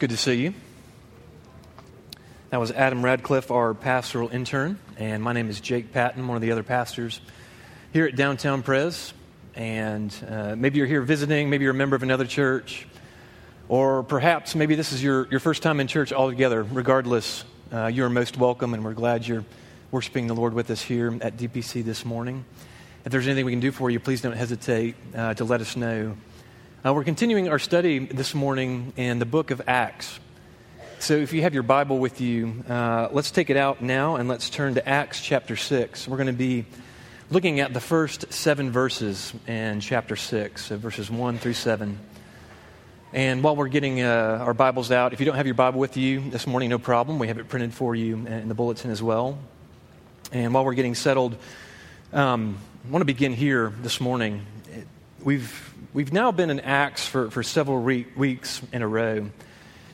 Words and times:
good 0.00 0.08
to 0.08 0.16
see 0.16 0.32
you. 0.32 0.54
That 2.48 2.58
was 2.58 2.70
Adam 2.72 3.04
Radcliffe, 3.04 3.50
our 3.50 3.74
pastoral 3.74 4.30
intern, 4.30 4.78
and 4.96 5.22
my 5.22 5.34
name 5.34 5.50
is 5.50 5.60
Jake 5.60 5.92
Patton, 5.92 6.26
one 6.26 6.36
of 6.36 6.40
the 6.40 6.52
other 6.52 6.62
pastors 6.62 7.20
here 7.92 8.06
at 8.06 8.16
Downtown 8.16 8.62
Pres. 8.62 9.12
And 9.54 10.10
uh, 10.26 10.56
maybe 10.56 10.78
you're 10.78 10.86
here 10.86 11.02
visiting, 11.02 11.50
maybe 11.50 11.64
you're 11.64 11.74
a 11.74 11.76
member 11.76 11.96
of 11.96 12.02
another 12.02 12.24
church, 12.24 12.88
or 13.68 14.02
perhaps 14.02 14.54
maybe 14.54 14.74
this 14.74 14.92
is 14.92 15.02
your, 15.02 15.28
your 15.30 15.38
first 15.38 15.62
time 15.62 15.80
in 15.80 15.86
church 15.86 16.14
altogether. 16.14 16.62
Regardless, 16.62 17.44
uh, 17.70 17.88
you 17.88 18.02
are 18.02 18.08
most 18.08 18.38
welcome, 18.38 18.72
and 18.72 18.82
we're 18.82 18.94
glad 18.94 19.26
you're 19.26 19.44
worshiping 19.90 20.28
the 20.28 20.34
Lord 20.34 20.54
with 20.54 20.70
us 20.70 20.80
here 20.80 21.14
at 21.20 21.36
DPC 21.36 21.84
this 21.84 22.06
morning. 22.06 22.46
If 23.04 23.12
there's 23.12 23.26
anything 23.26 23.44
we 23.44 23.52
can 23.52 23.60
do 23.60 23.70
for 23.70 23.90
you, 23.90 24.00
please 24.00 24.22
don't 24.22 24.32
hesitate 24.32 24.94
uh, 25.14 25.34
to 25.34 25.44
let 25.44 25.60
us 25.60 25.76
know. 25.76 26.16
Uh, 26.82 26.94
we're 26.94 27.04
continuing 27.04 27.46
our 27.50 27.58
study 27.58 27.98
this 27.98 28.34
morning 28.34 28.94
in 28.96 29.18
the 29.18 29.26
book 29.26 29.50
of 29.50 29.60
Acts. 29.66 30.18
So 30.98 31.14
if 31.14 31.34
you 31.34 31.42
have 31.42 31.52
your 31.52 31.62
Bible 31.62 31.98
with 31.98 32.22
you, 32.22 32.64
uh, 32.70 33.10
let's 33.12 33.30
take 33.30 33.50
it 33.50 33.58
out 33.58 33.82
now 33.82 34.16
and 34.16 34.30
let's 34.30 34.48
turn 34.48 34.76
to 34.76 34.88
Acts 34.88 35.20
chapter 35.20 35.56
6. 35.56 36.08
We're 36.08 36.16
going 36.16 36.28
to 36.28 36.32
be 36.32 36.64
looking 37.28 37.60
at 37.60 37.74
the 37.74 37.82
first 37.82 38.32
seven 38.32 38.70
verses 38.70 39.34
in 39.46 39.80
chapter 39.80 40.16
6, 40.16 40.64
so 40.64 40.78
verses 40.78 41.10
1 41.10 41.36
through 41.36 41.52
7. 41.52 41.98
And 43.12 43.44
while 43.44 43.56
we're 43.56 43.68
getting 43.68 44.00
uh, 44.00 44.38
our 44.40 44.54
Bibles 44.54 44.90
out, 44.90 45.12
if 45.12 45.20
you 45.20 45.26
don't 45.26 45.36
have 45.36 45.46
your 45.46 45.54
Bible 45.54 45.80
with 45.80 45.98
you 45.98 46.30
this 46.30 46.46
morning, 46.46 46.70
no 46.70 46.78
problem. 46.78 47.18
We 47.18 47.28
have 47.28 47.36
it 47.36 47.46
printed 47.46 47.74
for 47.74 47.94
you 47.94 48.26
in 48.26 48.48
the 48.48 48.54
bulletin 48.54 48.90
as 48.90 49.02
well. 49.02 49.38
And 50.32 50.54
while 50.54 50.64
we're 50.64 50.72
getting 50.72 50.94
settled, 50.94 51.36
um, 52.14 52.56
I 52.88 52.90
want 52.90 53.02
to 53.02 53.06
begin 53.06 53.34
here 53.34 53.70
this 53.82 54.00
morning. 54.00 54.46
We've 55.22 55.69
we've 55.92 56.12
now 56.12 56.32
been 56.32 56.50
in 56.50 56.60
Acts 56.60 57.06
for, 57.06 57.30
for 57.30 57.42
several 57.42 57.78
re- 57.78 58.06
weeks 58.16 58.62
in 58.72 58.82
a 58.82 58.88
row, 58.88 59.30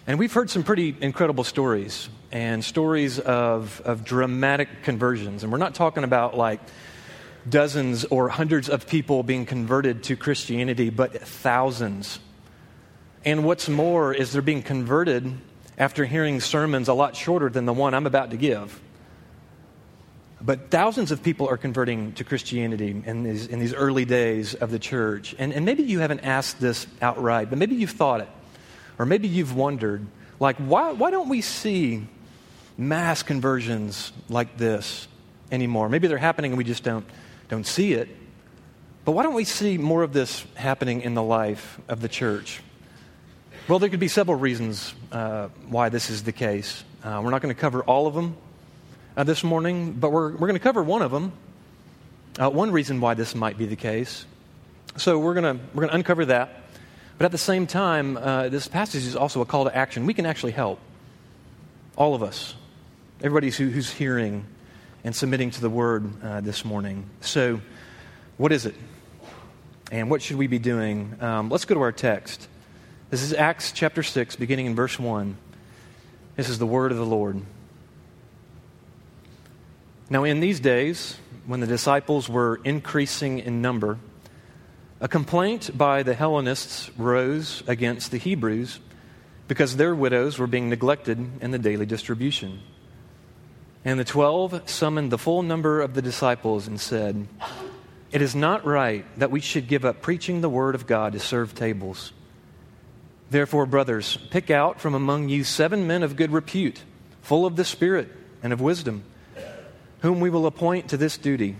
and 0.07 0.19
we've 0.19 0.33
heard 0.33 0.51
some 0.51 0.63
pretty 0.63 0.95
incredible 1.01 1.45
stories 1.45 2.09
and 2.31 2.65
stories 2.65 3.19
of, 3.19 3.81
of 3.85 4.05
dramatic 4.05 4.83
conversions. 4.83 5.43
And 5.43 5.51
we're 5.51 5.59
not 5.59 5.75
talking 5.75 6.05
about 6.05 6.37
like 6.37 6.61
dozens 7.49 8.05
or 8.05 8.29
hundreds 8.29 8.69
of 8.69 8.87
people 8.87 9.23
being 9.23 9.47
converted 9.47 10.03
to 10.05 10.17
Christianity, 10.17 10.91
but 10.91 11.21
thousands. 11.21 12.19
And 13.25 13.45
what's 13.45 13.69
more 13.69 14.13
is 14.13 14.33
they're 14.33 14.43
being 14.43 14.63
converted 14.63 15.33
after 15.79 16.05
hearing 16.05 16.41
sermons 16.41 16.89
a 16.89 16.95
lot 16.95 17.17
shorter 17.17 17.49
than 17.49 17.65
the 17.65 17.73
one 17.73 17.95
I'm 17.95 18.07
about 18.07 18.31
to 18.31 18.37
give. 18.37 18.81
But 20.47 20.71
thousands 20.71 21.11
of 21.11 21.25
people 21.25 21.49
are 21.49 21.57
converting 21.57 22.13
to 22.13 22.25
Christianity 22.25 23.03
in 23.05 23.25
these, 23.25 23.49
in 23.49 23.59
these 23.59 23.75
early 23.75 24.05
days 24.05 24.55
of 24.55 24.71
the 24.71 24.79
church. 24.79 25.35
And, 25.41 25.53
and 25.53 25.67
maybe 25.67 25.83
you 25.83 25.99
haven't 25.99 26.21
asked 26.21 26.61
this 26.61 26.87
outright, 27.03 27.51
but 27.51 27.59
maybe 27.59 27.75
you've 27.75 27.91
thought 27.91 28.21
it. 28.21 28.29
Or 28.97 29.07
maybe 29.07 29.27
you've 29.27 29.57
wondered, 29.57 30.07
like, 30.39 30.57
why, 30.59 30.93
why 30.93 31.11
don't 31.11 31.29
we 31.29 31.41
see 31.41 32.07
mass 32.79 33.25
conversions 33.25 34.13
like 34.29 34.57
this 34.57 35.09
anymore? 35.51 35.89
Maybe 35.89 36.07
they're 36.07 36.17
happening 36.17 36.53
and 36.53 36.59
we 36.59 36.65
just 36.65 36.85
don't, 36.85 37.05
don't 37.49 37.67
see 37.67 37.95
it. 37.95 38.09
But 39.05 39.13
why 39.13 39.25
don't 39.25 39.35
we 39.35 39.45
see 39.45 39.79
more 39.79 40.05
of 40.05 40.13
this 40.13 40.47
happening 40.55 41.01
in 41.01 41.15
the 41.15 41.25
life 41.25 41.81
of 41.89 42.01
the 42.01 42.09
church? 42.09 42.63
Well, 43.67 43.81
there 43.81 43.89
could 43.89 43.99
be 43.99 44.07
several 44.07 44.39
reasons 44.39 44.95
uh, 45.11 45.49
why 45.69 45.89
this 45.89 46.09
is 46.09 46.23
the 46.23 46.31
case. 46.31 46.85
Uh, 47.03 47.21
we're 47.25 47.31
not 47.31 47.43
going 47.43 47.53
to 47.53 47.61
cover 47.61 47.83
all 47.83 48.07
of 48.07 48.15
them 48.15 48.37
uh, 49.17 49.25
this 49.25 49.43
morning, 49.43 49.93
but 49.93 50.13
we're, 50.13 50.33
we're 50.33 50.47
going 50.47 50.55
to 50.55 50.59
cover 50.59 50.83
one 50.83 51.03
of 51.03 51.11
them. 51.11 51.33
Uh, 52.39 52.51
one 52.51 52.71
reason 52.71 53.01
why 53.01 53.15
this 53.15 53.35
might 53.35 53.57
be 53.57 53.65
the 53.67 53.77
case. 53.77 54.27
So 54.97 55.19
we're 55.19 55.35
going 55.35 55.59
to 55.59 55.65
we're 55.75 55.83
going 55.83 55.91
to 55.91 55.95
uncover 55.95 56.27
that. 56.27 56.63
But 57.19 57.25
at 57.25 57.33
the 57.33 57.39
same 57.39 57.67
time, 57.67 58.19
uh, 58.19 58.51
this 58.51 58.69
passage 58.69 59.05
is 59.07 59.17
also 59.17 59.41
a 59.41 59.47
call 59.47 59.65
to 59.65 59.75
action. 59.75 60.05
We 60.05 60.13
can 60.13 60.27
actually 60.27 60.53
help. 60.53 60.79
All 61.97 62.15
of 62.15 62.23
us. 62.23 62.55
Everybody 63.23 63.49
who, 63.49 63.71
who's 63.71 63.91
hearing 63.91 64.45
and 65.03 65.17
submitting 65.17 65.51
to 65.53 65.61
the 65.63 65.71
word 65.71 66.23
uh, 66.23 66.43
this 66.43 66.63
morning. 66.63 67.09
So, 67.23 67.63
what 68.37 68.53
is 68.53 68.67
it? 68.67 68.75
And 69.91 70.11
what 70.11 70.21
should 70.21 70.37
we 70.37 70.47
be 70.47 70.59
doing? 70.59 71.17
Um, 71.21 71.49
let's 71.49 71.65
go 71.65 71.75
to 71.75 71.81
our 71.81 71.93
text. 71.93 72.49
This 73.09 73.23
is 73.23 73.33
Acts 73.33 73.73
chapter 73.73 74.03
6, 74.03 74.37
beginning 74.37 74.67
in 74.67 74.75
verse 74.75 74.99
1. 74.99 75.37
This 76.35 76.51
is 76.51 76.59
the 76.59 76.67
word 76.67 76.91
of 76.93 76.99
the 76.99 77.07
Lord. 77.07 77.41
Now, 80.09 80.23
in 80.23 80.39
these 80.39 80.61
days, 80.61 81.19
when 81.47 81.59
the 81.59 81.67
disciples 81.67 82.29
were 82.29 82.61
increasing 82.63 83.41
in 83.41 83.61
number, 83.61 83.99
a 85.01 85.09
complaint 85.09 85.77
by 85.77 86.05
the 86.05 86.15
Hellenists 86.15 86.91
rose 86.97 87.65
against 87.67 88.13
the 88.13 88.19
Hebrews 88.19 88.79
because 89.49 89.77
their 89.77 89.97
widows 89.97 90.39
were 90.39 90.47
being 90.47 90.71
neglected 90.71 91.19
in 91.43 91.51
the 91.51 91.59
daily 91.59 91.87
distribution. 91.87 92.61
And 93.85 93.99
the 93.99 94.05
twelve 94.05 94.63
summoned 94.71 95.11
the 95.11 95.19
full 95.19 95.43
number 95.43 95.81
of 95.81 95.95
the 95.95 96.03
disciples 96.03 96.69
and 96.69 96.81
said, 96.81 97.27
It 98.13 98.23
is 98.23 98.35
not 98.37 98.65
right 98.65 99.05
that 99.19 99.33
we 99.33 99.41
should 99.41 99.67
give 99.67 99.85
up 99.85 100.03
preaching 100.03 100.41
the 100.41 100.49
word 100.49 100.77
of 100.77 100.87
God 100.87 101.15
to 101.15 101.19
serve 101.21 101.55
tables. 101.55 102.13
Therefore, 103.31 103.67
brothers, 103.67 104.19
pick 104.31 104.53
out 104.53 104.81
from 104.81 104.95
among 104.95 105.29
you 105.31 105.43
seven 105.43 105.89
men 105.89 106.05
of 106.05 106.15
good 106.15 106.31
repute, 106.31 106.85
full 107.23 107.45
of 107.45 107.57
the 107.57 107.65
Spirit 107.65 108.09
and 108.41 108.53
of 108.53 108.61
wisdom 108.61 109.03
whom 110.07 110.21
we 110.21 110.31
will 110.31 110.47
appoint 110.47 110.91
to 110.91 110.97
this 110.97 111.19
duty. 111.19 111.57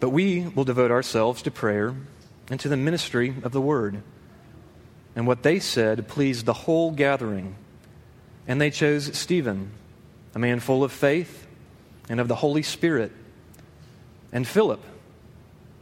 But 0.00 0.10
we 0.10 0.46
will 0.48 0.64
devote 0.64 0.90
ourselves 0.90 1.40
to 1.42 1.50
prayer 1.50 1.94
and 2.50 2.60
to 2.60 2.68
the 2.68 2.76
ministry 2.76 3.34
of 3.42 3.52
the 3.52 3.60
word. 3.60 4.02
And 5.16 5.26
what 5.26 5.44
they 5.44 5.58
said 5.60 6.06
pleased 6.08 6.44
the 6.44 6.52
whole 6.52 6.90
gathering. 6.90 7.54
And 8.46 8.60
they 8.60 8.70
chose 8.70 9.16
Stephen, 9.16 9.70
a 10.34 10.38
man 10.38 10.60
full 10.60 10.84
of 10.84 10.92
faith 10.92 11.46
and 12.10 12.20
of 12.20 12.28
the 12.28 12.34
Holy 12.34 12.62
Spirit, 12.62 13.12
and 14.30 14.46
Philip, 14.46 14.84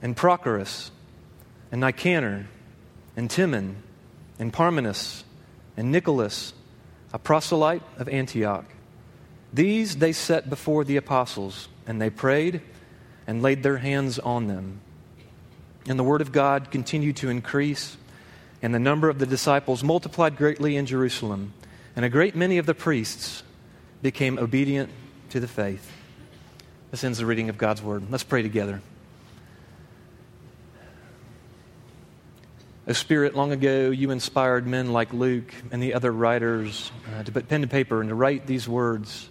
and 0.00 0.16
Prochorus, 0.16 0.92
and 1.72 1.80
Nicanor, 1.80 2.46
and 3.16 3.28
Timon, 3.28 3.74
and 4.38 4.52
Parmenas, 4.52 5.24
and 5.76 5.90
Nicholas, 5.90 6.52
a 7.12 7.18
proselyte 7.18 7.82
of 7.98 8.08
Antioch. 8.08 8.66
These 9.52 9.96
they 9.96 10.12
set 10.12 10.48
before 10.48 10.84
the 10.84 10.96
apostles, 10.96 11.68
and 11.86 12.00
they 12.00 12.10
prayed 12.10 12.60
and 13.26 13.42
laid 13.42 13.62
their 13.62 13.78
hands 13.78 14.18
on 14.18 14.46
them. 14.46 14.80
And 15.88 15.98
the 15.98 16.04
word 16.04 16.20
of 16.20 16.32
God 16.32 16.70
continued 16.70 17.16
to 17.16 17.30
increase, 17.30 17.96
and 18.62 18.74
the 18.74 18.78
number 18.78 19.08
of 19.08 19.18
the 19.18 19.26
disciples 19.26 19.82
multiplied 19.82 20.36
greatly 20.36 20.76
in 20.76 20.86
Jerusalem, 20.86 21.52
and 21.96 22.04
a 22.04 22.08
great 22.08 22.36
many 22.36 22.58
of 22.58 22.66
the 22.66 22.74
priests 22.74 23.42
became 24.02 24.38
obedient 24.38 24.90
to 25.30 25.40
the 25.40 25.48
faith. 25.48 25.90
This 26.90 27.04
ends 27.04 27.18
the 27.18 27.26
reading 27.26 27.48
of 27.48 27.58
God's 27.58 27.82
word. 27.82 28.04
Let's 28.10 28.24
pray 28.24 28.42
together. 28.42 28.82
O 32.88 32.92
Spirit, 32.92 33.36
long 33.36 33.52
ago 33.52 33.90
you 33.90 34.10
inspired 34.10 34.66
men 34.66 34.92
like 34.92 35.12
Luke 35.12 35.54
and 35.70 35.82
the 35.82 35.94
other 35.94 36.10
writers 36.10 36.90
uh, 37.14 37.22
to 37.22 37.30
put 37.30 37.48
pen 37.48 37.60
to 37.60 37.68
paper 37.68 38.00
and 38.00 38.08
to 38.08 38.14
write 38.14 38.46
these 38.46 38.68
words 38.68 39.28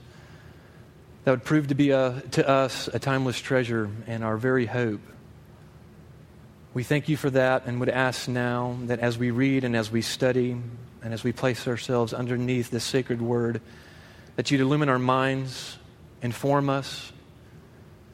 that 1.29 1.33
would 1.33 1.43
prove 1.43 1.67
to 1.67 1.75
be 1.75 1.91
a, 1.91 2.23
to 2.31 2.49
us 2.49 2.87
a 2.87 2.97
timeless 2.97 3.39
treasure 3.39 3.87
and 4.07 4.23
our 4.23 4.35
very 4.35 4.65
hope. 4.65 5.01
We 6.73 6.81
thank 6.81 7.07
you 7.07 7.17
for 7.17 7.29
that 7.29 7.67
and 7.67 7.79
would 7.81 7.89
ask 7.89 8.27
now 8.27 8.79
that 8.85 8.97
as 8.97 9.15
we 9.15 9.29
read 9.29 9.63
and 9.63 9.75
as 9.75 9.91
we 9.91 10.01
study 10.01 10.59
and 11.03 11.13
as 11.13 11.23
we 11.23 11.31
place 11.31 11.67
ourselves 11.67 12.15
underneath 12.15 12.71
this 12.71 12.83
sacred 12.83 13.21
word, 13.21 13.61
that 14.37 14.49
you'd 14.49 14.59
illumine 14.59 14.89
our 14.89 14.97
minds, 14.97 15.77
inform 16.23 16.67
us, 16.67 17.13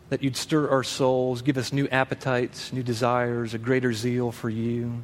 that 0.09 0.21
you'd 0.21 0.35
stir 0.35 0.69
our 0.69 0.83
souls, 0.83 1.41
give 1.41 1.55
us 1.57 1.71
new 1.71 1.87
appetites, 1.87 2.73
new 2.73 2.83
desires, 2.83 3.53
a 3.53 3.57
greater 3.57 3.93
zeal 3.93 4.33
for 4.33 4.49
you, 4.49 5.01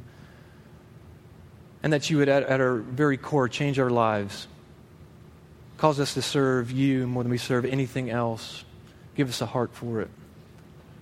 and 1.82 1.94
that 1.94 2.10
you 2.10 2.18
would, 2.18 2.28
at, 2.28 2.42
at 2.42 2.60
our 2.60 2.76
very 2.76 3.16
core, 3.16 3.48
change 3.48 3.78
our 3.78 3.88
lives 3.88 4.48
Cause 5.82 5.98
us 5.98 6.14
to 6.14 6.22
serve 6.22 6.70
you 6.70 7.08
more 7.08 7.24
than 7.24 7.30
we 7.32 7.38
serve 7.38 7.64
anything 7.64 8.08
else. 8.08 8.64
Give 9.16 9.28
us 9.28 9.40
a 9.40 9.46
heart 9.46 9.74
for 9.74 10.00
it. 10.00 10.10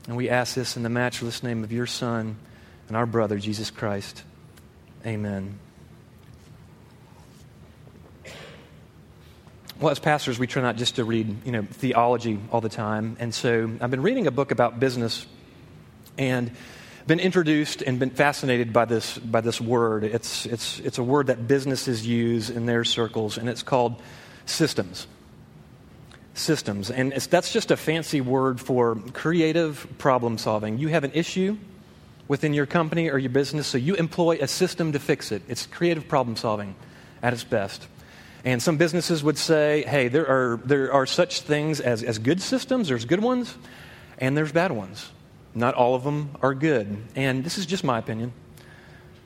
And 0.09 0.17
we 0.17 0.31
ask 0.31 0.55
this 0.55 0.75
in 0.75 0.83
the 0.83 0.89
matchless 0.89 1.43
name 1.43 1.65
of 1.65 1.71
your 1.71 1.85
Son 1.85 2.37
and 2.89 2.97
our 2.97 3.05
brother, 3.05 3.39
Jesus 3.39 3.71
Christ. 3.71 4.25
Amen. 5.05 5.59
Well, 9.79 9.91
as 9.91 9.99
pastors, 9.99 10.39
we 10.39 10.47
try 10.47 10.63
not 10.63 10.77
just 10.77 10.97
to 10.97 11.05
read, 11.05 11.45
you 11.45 11.53
know, 11.53 11.61
theology 11.61 12.39
all 12.51 12.63
the 12.63 12.71
time. 12.71 13.19
And 13.21 13.35
so 13.35 13.71
I've 13.83 13.91
been 13.91 14.01
reading 14.01 14.29
a 14.29 14.31
book 14.31 14.51
about 14.51 14.81
business 14.81 15.27
and 16.17 16.53
been 17.07 17.21
introduced 17.21 17.83
and 17.83 17.99
been 17.99 18.09
fascinated 18.09 18.73
by 18.73 18.87
this, 18.87 19.19
by 19.19 19.43
this 19.43 19.61
word. 19.61 20.05
It's, 20.05 20.47
it's, 20.47 20.81
it's 20.81 20.97
a 20.97 21.03
word 21.03 21.27
that 21.27 21.47
businesses 21.47 22.07
use 22.07 22.49
in 22.49 22.65
their 22.65 22.85
circles, 22.85 23.37
and 23.37 23.47
it's 23.47 23.63
called 23.63 24.01
systems. 24.51 25.07
Systems. 26.35 26.91
And 26.91 27.13
that's 27.13 27.53
just 27.53 27.71
a 27.71 27.77
fancy 27.77 28.21
word 28.21 28.61
for 28.61 28.97
creative 29.13 29.87
problem 29.99 30.39
solving. 30.39 30.79
You 30.79 30.89
have 30.89 31.05
an 31.05 31.13
issue 31.15 31.57
within 32.29 32.55
your 32.55 32.67
company 32.67 33.11
or 33.11 33.19
your 33.19 33.31
business, 33.31 33.67
so 33.67 33.79
you 33.79 33.95
employ 33.97 34.39
a 34.41 34.47
system 34.47 34.93
to 34.93 34.99
fix 34.99 35.33
it. 35.33 35.43
It's 35.49 35.67
creative 35.67 36.07
problem 36.07 36.37
solving. 36.37 36.75
at 37.23 37.33
its 37.33 37.45
best. 37.45 37.87
And 38.45 38.63
some 38.63 38.77
businesses 38.79 39.23
would 39.23 39.37
say, 39.37 39.85
hey, 39.87 40.09
there 40.09 40.27
are, 40.27 40.57
there 40.65 40.93
are 40.93 41.07
such 41.07 41.43
things 41.43 41.81
as, 41.81 42.03
as 42.03 42.19
good 42.19 42.41
systems, 42.41 42.89
there's 42.89 43.05
good 43.05 43.23
ones, 43.23 43.55
and 44.19 44.37
there's 44.37 44.53
bad 44.53 44.73
ones. 44.73 45.11
Not 45.55 45.75
all 45.75 45.95
of 45.95 46.05
them 46.05 46.31
are 46.41 46.55
good. 46.55 47.05
And 47.17 47.45
this 47.45 47.59
is 47.59 47.67
just 47.67 47.85
my 47.85 47.99
opinion. 47.99 48.33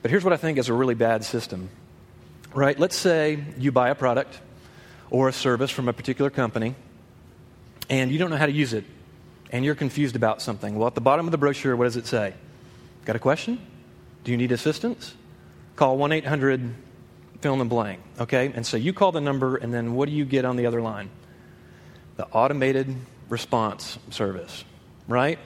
But 0.01 0.11
here's 0.11 0.23
what 0.23 0.33
I 0.33 0.37
think 0.37 0.57
is 0.57 0.69
a 0.69 0.73
really 0.73 0.95
bad 0.95 1.23
system. 1.23 1.69
Right? 2.53 2.77
Let's 2.77 2.95
say 2.95 3.43
you 3.57 3.71
buy 3.71 3.89
a 3.89 3.95
product 3.95 4.39
or 5.09 5.29
a 5.29 5.33
service 5.33 5.71
from 5.71 5.87
a 5.87 5.93
particular 5.93 6.29
company, 6.29 6.75
and 7.89 8.11
you 8.11 8.17
don't 8.17 8.29
know 8.29 8.37
how 8.37 8.45
to 8.45 8.51
use 8.51 8.73
it, 8.73 8.83
and 9.51 9.63
you're 9.63 9.75
confused 9.75 10.15
about 10.15 10.41
something. 10.41 10.75
Well, 10.75 10.87
at 10.87 10.95
the 10.95 11.01
bottom 11.01 11.27
of 11.27 11.31
the 11.31 11.37
brochure, 11.37 11.75
what 11.75 11.85
does 11.85 11.97
it 11.97 12.07
say? 12.07 12.33
Got 13.05 13.15
a 13.15 13.19
question? 13.19 13.59
Do 14.23 14.31
you 14.31 14.37
need 14.37 14.51
assistance? 14.51 15.13
Call 15.75 15.97
1 15.97 16.11
800 16.11 16.73
fill 17.41 17.53
in 17.53 17.59
the 17.59 17.65
blank. 17.65 17.99
Okay? 18.19 18.51
And 18.55 18.65
so 18.65 18.75
you 18.75 18.91
call 18.91 19.11
the 19.11 19.21
number, 19.21 19.57
and 19.57 19.71
then 19.71 19.93
what 19.93 20.09
do 20.09 20.15
you 20.15 20.25
get 20.25 20.45
on 20.45 20.55
the 20.55 20.65
other 20.65 20.81
line? 20.81 21.11
The 22.15 22.25
automated 22.25 22.95
response 23.29 23.99
service, 24.09 24.65
right? 25.07 25.37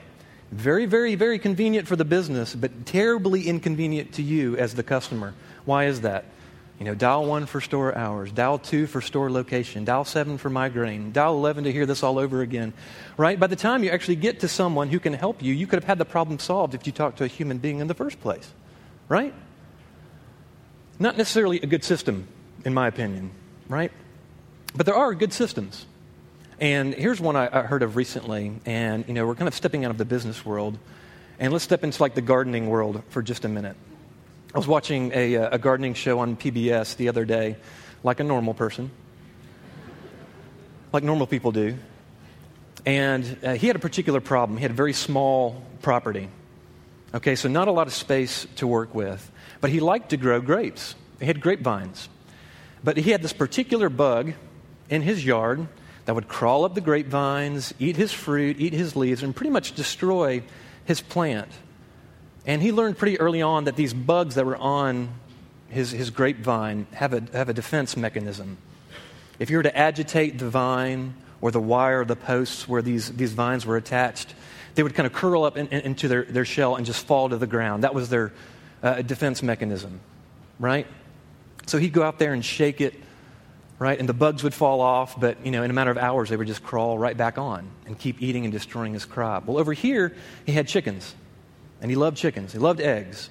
Very, 0.50 0.86
very, 0.86 1.14
very 1.14 1.38
convenient 1.38 1.86
for 1.86 1.96
the 1.96 2.04
business, 2.06 2.54
but 2.54 2.86
terribly 2.86 3.46
inconvenient 3.46 4.14
to 4.14 4.22
you 4.22 4.56
as 4.56 4.74
the 4.74 4.82
customer. 4.82 5.34
Why 5.66 5.86
is 5.86 6.00
that? 6.00 6.24
You 6.80 6.86
know, 6.86 6.94
dial 6.94 7.26
one 7.26 7.44
for 7.44 7.60
store 7.60 7.94
hours, 7.94 8.32
dial 8.32 8.58
two 8.58 8.86
for 8.86 9.02
store 9.02 9.30
location, 9.30 9.84
dial 9.84 10.06
seven 10.06 10.38
for 10.38 10.48
migraine, 10.48 11.12
dial 11.12 11.34
11 11.34 11.64
to 11.64 11.72
hear 11.72 11.84
this 11.84 12.02
all 12.02 12.18
over 12.18 12.40
again, 12.40 12.72
right? 13.18 13.38
By 13.38 13.48
the 13.48 13.56
time 13.56 13.84
you 13.84 13.90
actually 13.90 14.16
get 14.16 14.40
to 14.40 14.48
someone 14.48 14.88
who 14.88 14.98
can 14.98 15.12
help 15.12 15.42
you, 15.42 15.52
you 15.52 15.66
could 15.66 15.76
have 15.76 15.84
had 15.84 15.98
the 15.98 16.06
problem 16.06 16.38
solved 16.38 16.74
if 16.74 16.86
you 16.86 16.92
talked 16.92 17.18
to 17.18 17.24
a 17.24 17.26
human 17.26 17.58
being 17.58 17.80
in 17.80 17.86
the 17.86 17.92
first 17.92 18.18
place, 18.22 18.50
right? 19.10 19.34
Not 20.98 21.18
necessarily 21.18 21.60
a 21.60 21.66
good 21.66 21.84
system, 21.84 22.26
in 22.64 22.72
my 22.72 22.88
opinion, 22.88 23.32
right? 23.68 23.92
But 24.74 24.86
there 24.86 24.96
are 24.96 25.14
good 25.14 25.34
systems. 25.34 25.84
And 26.60 26.94
here's 26.94 27.20
one 27.20 27.36
I, 27.36 27.60
I 27.60 27.62
heard 27.64 27.82
of 27.82 27.94
recently, 27.94 28.58
and, 28.64 29.06
you 29.06 29.12
know, 29.12 29.26
we're 29.26 29.34
kind 29.34 29.48
of 29.48 29.54
stepping 29.54 29.84
out 29.84 29.90
of 29.90 29.98
the 29.98 30.06
business 30.06 30.46
world, 30.46 30.78
and 31.38 31.52
let's 31.52 31.64
step 31.64 31.84
into 31.84 32.02
like 32.02 32.14
the 32.14 32.22
gardening 32.22 32.70
world 32.70 33.02
for 33.10 33.20
just 33.20 33.44
a 33.44 33.48
minute. 33.48 33.76
I 34.52 34.58
was 34.58 34.66
watching 34.66 35.12
a, 35.14 35.36
uh, 35.36 35.50
a 35.52 35.58
gardening 35.58 35.94
show 35.94 36.18
on 36.18 36.36
PBS 36.36 36.96
the 36.96 37.08
other 37.08 37.24
day, 37.24 37.56
like 38.02 38.18
a 38.18 38.24
normal 38.24 38.52
person, 38.52 38.90
like 40.92 41.04
normal 41.04 41.28
people 41.28 41.52
do. 41.52 41.76
And 42.84 43.36
uh, 43.44 43.54
he 43.54 43.68
had 43.68 43.76
a 43.76 43.80
particular 43.80 44.20
problem. 44.20 44.58
He 44.58 44.62
had 44.62 44.72
a 44.72 44.74
very 44.74 44.92
small 44.92 45.62
property. 45.82 46.28
Okay, 47.14 47.36
so 47.36 47.48
not 47.48 47.68
a 47.68 47.70
lot 47.70 47.86
of 47.86 47.92
space 47.92 48.44
to 48.56 48.66
work 48.66 48.92
with. 48.92 49.30
But 49.60 49.70
he 49.70 49.78
liked 49.78 50.10
to 50.10 50.16
grow 50.16 50.40
grapes. 50.40 50.96
He 51.20 51.26
had 51.26 51.40
grapevines. 51.40 52.08
But 52.82 52.96
he 52.96 53.12
had 53.12 53.22
this 53.22 53.32
particular 53.32 53.88
bug 53.88 54.32
in 54.88 55.02
his 55.02 55.24
yard 55.24 55.68
that 56.06 56.16
would 56.16 56.26
crawl 56.26 56.64
up 56.64 56.74
the 56.74 56.80
grapevines, 56.80 57.72
eat 57.78 57.96
his 57.96 58.12
fruit, 58.12 58.60
eat 58.60 58.72
his 58.72 58.96
leaves, 58.96 59.22
and 59.22 59.36
pretty 59.36 59.50
much 59.50 59.76
destroy 59.76 60.42
his 60.86 61.00
plant. 61.00 61.50
And 62.46 62.62
he 62.62 62.72
learned 62.72 62.98
pretty 62.98 63.20
early 63.20 63.42
on 63.42 63.64
that 63.64 63.76
these 63.76 63.92
bugs 63.92 64.34
that 64.36 64.46
were 64.46 64.56
on 64.56 65.10
his, 65.68 65.90
his 65.90 66.10
grapevine 66.10 66.86
have 66.92 67.12
a, 67.12 67.22
have 67.32 67.48
a 67.48 67.52
defense 67.52 67.96
mechanism. 67.96 68.56
If 69.38 69.50
you 69.50 69.56
were 69.56 69.62
to 69.62 69.76
agitate 69.76 70.38
the 70.38 70.50
vine 70.50 71.14
or 71.40 71.50
the 71.50 71.60
wire 71.60 72.00
or 72.00 72.04
the 72.04 72.16
posts 72.16 72.68
where 72.68 72.82
these, 72.82 73.10
these 73.12 73.32
vines 73.32 73.64
were 73.64 73.76
attached, 73.76 74.34
they 74.74 74.82
would 74.82 74.94
kind 74.94 75.06
of 75.06 75.12
curl 75.12 75.44
up 75.44 75.56
in, 75.56 75.68
in, 75.68 75.80
into 75.82 76.08
their, 76.08 76.24
their 76.24 76.44
shell 76.44 76.76
and 76.76 76.86
just 76.86 77.06
fall 77.06 77.28
to 77.28 77.36
the 77.36 77.46
ground. 77.46 77.84
That 77.84 77.94
was 77.94 78.08
their 78.08 78.32
uh, 78.82 79.02
defense 79.02 79.42
mechanism, 79.42 80.00
right? 80.58 80.86
So 81.66 81.78
he'd 81.78 81.92
go 81.92 82.02
out 82.02 82.18
there 82.18 82.32
and 82.32 82.44
shake 82.44 82.80
it, 82.80 82.94
right? 83.78 83.98
And 83.98 84.08
the 84.08 84.14
bugs 84.14 84.42
would 84.42 84.54
fall 84.54 84.80
off, 84.80 85.18
but, 85.18 85.44
you 85.44 85.52
know, 85.52 85.62
in 85.62 85.70
a 85.70 85.74
matter 85.74 85.90
of 85.90 85.98
hours, 85.98 86.30
they 86.30 86.36
would 86.36 86.46
just 86.46 86.62
crawl 86.62 86.98
right 86.98 87.16
back 87.16 87.38
on 87.38 87.68
and 87.86 87.98
keep 87.98 88.20
eating 88.22 88.44
and 88.44 88.52
destroying 88.52 88.92
his 88.92 89.04
crop. 89.04 89.46
Well, 89.46 89.58
over 89.58 89.72
here, 89.72 90.14
he 90.46 90.52
had 90.52 90.68
chickens. 90.68 91.14
And 91.80 91.90
he 91.90 91.96
loved 91.96 92.16
chickens, 92.16 92.52
he 92.52 92.58
loved 92.58 92.80
eggs. 92.80 93.30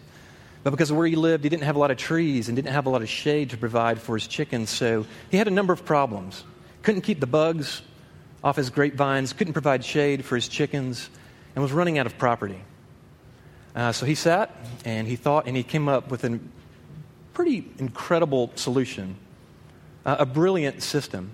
But 0.64 0.72
because 0.72 0.92
of 0.92 0.98
where 0.98 1.08
he 1.08 1.16
lived, 1.16 1.44
he 1.44 1.50
didn't 1.50 1.64
have 1.64 1.76
a 1.76 1.80
lot 1.80 1.92
of 1.92 1.98
trees 1.98 2.50
and 2.50 2.56
didn't 2.56 2.74
have 2.74 2.86
a 2.86 2.90
lot 2.90 3.02
of 3.02 3.10
shade 3.10 3.52
to 3.52 3.58
provide 3.58 4.02
for 4.02 4.16
his 4.16 4.28
chickens, 4.28 4.70
so 4.70 5.06
he 5.32 5.38
had 5.38 5.48
a 5.48 5.52
number 5.52 5.72
of 5.72 5.86
problems. 5.86 6.44
Couldn't 6.82 7.02
keep 7.02 7.20
the 7.20 7.28
bugs 7.28 7.82
off 8.44 8.56
his 8.56 8.70
grapevines, 8.70 9.34
couldn't 9.34 9.54
provide 9.54 9.84
shade 9.84 10.26
for 10.26 10.36
his 10.36 10.48
chickens, 10.48 11.10
and 11.56 11.64
was 11.64 11.72
running 11.72 11.98
out 11.98 12.06
of 12.06 12.18
property. 12.18 12.60
Uh, 13.76 13.92
so 13.92 14.06
he 14.06 14.16
sat 14.16 14.56
and 14.86 15.08
he 15.08 15.16
thought 15.16 15.48
and 15.48 15.56
he 15.56 15.64
came 15.64 15.88
up 15.88 16.10
with 16.10 16.24
a 16.24 16.40
pretty 17.34 17.70
incredible 17.78 18.52
solution, 18.56 19.16
uh, 20.06 20.18
a 20.20 20.26
brilliant 20.26 20.82
system. 20.84 21.32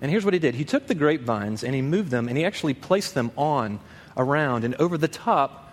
And 0.00 0.10
here's 0.10 0.24
what 0.24 0.34
he 0.34 0.40
did 0.40 0.54
he 0.54 0.64
took 0.64 0.86
the 0.86 0.94
grapevines 0.94 1.62
and 1.62 1.74
he 1.74 1.82
moved 1.82 2.10
them 2.10 2.28
and 2.28 2.36
he 2.36 2.44
actually 2.44 2.74
placed 2.74 3.14
them 3.14 3.30
on, 3.36 3.78
around, 4.16 4.64
and 4.64 4.74
over 4.76 4.98
the 4.98 5.08
top 5.08 5.65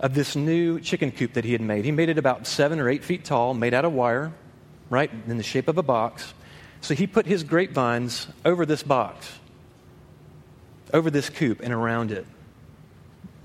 of 0.00 0.14
this 0.14 0.34
new 0.36 0.80
chicken 0.80 1.12
coop 1.12 1.34
that 1.34 1.44
he 1.44 1.52
had 1.52 1.60
made. 1.60 1.84
He 1.84 1.92
made 1.92 2.08
it 2.08 2.18
about 2.18 2.46
seven 2.46 2.80
or 2.80 2.88
eight 2.88 3.04
feet 3.04 3.24
tall, 3.24 3.54
made 3.54 3.74
out 3.74 3.84
of 3.84 3.92
wire, 3.92 4.32
right, 4.90 5.10
in 5.26 5.36
the 5.36 5.42
shape 5.42 5.68
of 5.68 5.78
a 5.78 5.82
box. 5.82 6.34
So 6.80 6.94
he 6.94 7.06
put 7.06 7.26
his 7.26 7.44
grapevines 7.44 8.26
over 8.44 8.66
this 8.66 8.82
box, 8.82 9.30
over 10.92 11.10
this 11.10 11.30
coop, 11.30 11.60
and 11.62 11.72
around 11.72 12.10
it. 12.10 12.26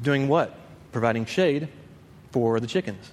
Doing 0.02 0.28
what? 0.28 0.56
Providing 0.92 1.26
shade 1.26 1.70
for 2.32 2.60
the 2.60 2.68
chickens. 2.68 3.12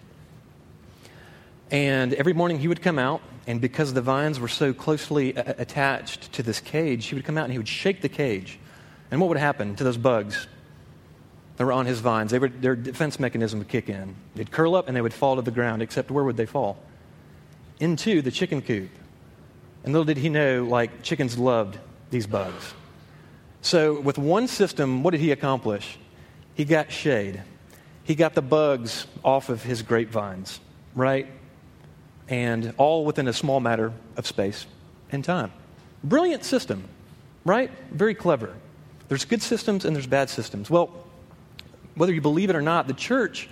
And 1.70 2.14
every 2.14 2.32
morning 2.32 2.58
he 2.58 2.68
would 2.68 2.82
come 2.82 2.98
out, 2.98 3.20
and 3.46 3.60
because 3.60 3.92
the 3.92 4.02
vines 4.02 4.40
were 4.40 4.48
so 4.48 4.72
closely 4.72 5.34
a- 5.34 5.56
attached 5.58 6.32
to 6.32 6.42
this 6.42 6.60
cage, 6.60 7.06
he 7.06 7.14
would 7.14 7.24
come 7.24 7.38
out 7.38 7.44
and 7.44 7.52
he 7.52 7.58
would 7.58 7.68
shake 7.68 8.02
the 8.02 8.08
cage. 8.08 8.58
And 9.10 9.20
what 9.20 9.28
would 9.28 9.38
happen 9.38 9.76
to 9.76 9.84
those 9.84 9.96
bugs? 9.96 10.48
That 11.56 11.64
were 11.64 11.72
on 11.72 11.86
his 11.86 12.00
vines, 12.00 12.30
they 12.30 12.38
would, 12.38 12.60
their 12.60 12.76
defense 12.76 13.18
mechanism 13.18 13.58
would 13.58 13.68
kick 13.68 13.88
in. 13.88 14.14
They'd 14.34 14.50
curl 14.50 14.74
up 14.74 14.88
and 14.88 14.96
they 14.96 15.00
would 15.00 15.14
fall 15.14 15.36
to 15.36 15.42
the 15.42 15.50
ground, 15.50 15.82
except 15.82 16.10
where 16.10 16.24
would 16.24 16.36
they 16.36 16.46
fall? 16.46 16.78
Into 17.80 18.22
the 18.22 18.30
chicken 18.30 18.62
coop. 18.62 18.90
And 19.84 19.92
little 19.92 20.04
did 20.04 20.18
he 20.18 20.28
know, 20.28 20.64
like, 20.64 21.02
chickens 21.02 21.38
loved 21.38 21.78
these 22.10 22.26
bugs. 22.26 22.74
So, 23.62 24.00
with 24.00 24.18
one 24.18 24.48
system, 24.48 25.02
what 25.02 25.12
did 25.12 25.20
he 25.20 25.32
accomplish? 25.32 25.98
He 26.54 26.64
got 26.64 26.92
shade. 26.92 27.42
He 28.04 28.14
got 28.14 28.34
the 28.34 28.42
bugs 28.42 29.06
off 29.24 29.48
of 29.48 29.62
his 29.62 29.82
grapevines, 29.82 30.60
right? 30.94 31.26
And 32.28 32.74
all 32.76 33.04
within 33.04 33.28
a 33.28 33.32
small 33.32 33.60
matter 33.60 33.92
of 34.16 34.26
space 34.26 34.66
and 35.10 35.24
time. 35.24 35.52
Brilliant 36.04 36.44
system, 36.44 36.84
right? 37.44 37.70
Very 37.90 38.14
clever. 38.14 38.54
There's 39.08 39.25
good 39.25 39.42
systems 39.42 39.84
and 39.84 39.94
there's 39.94 40.06
bad 40.06 40.30
systems. 40.30 40.70
Well, 40.70 40.90
whether 41.96 42.12
you 42.12 42.20
believe 42.20 42.50
it 42.50 42.56
or 42.56 42.62
not, 42.62 42.86
the 42.86 42.94
church 42.94 43.48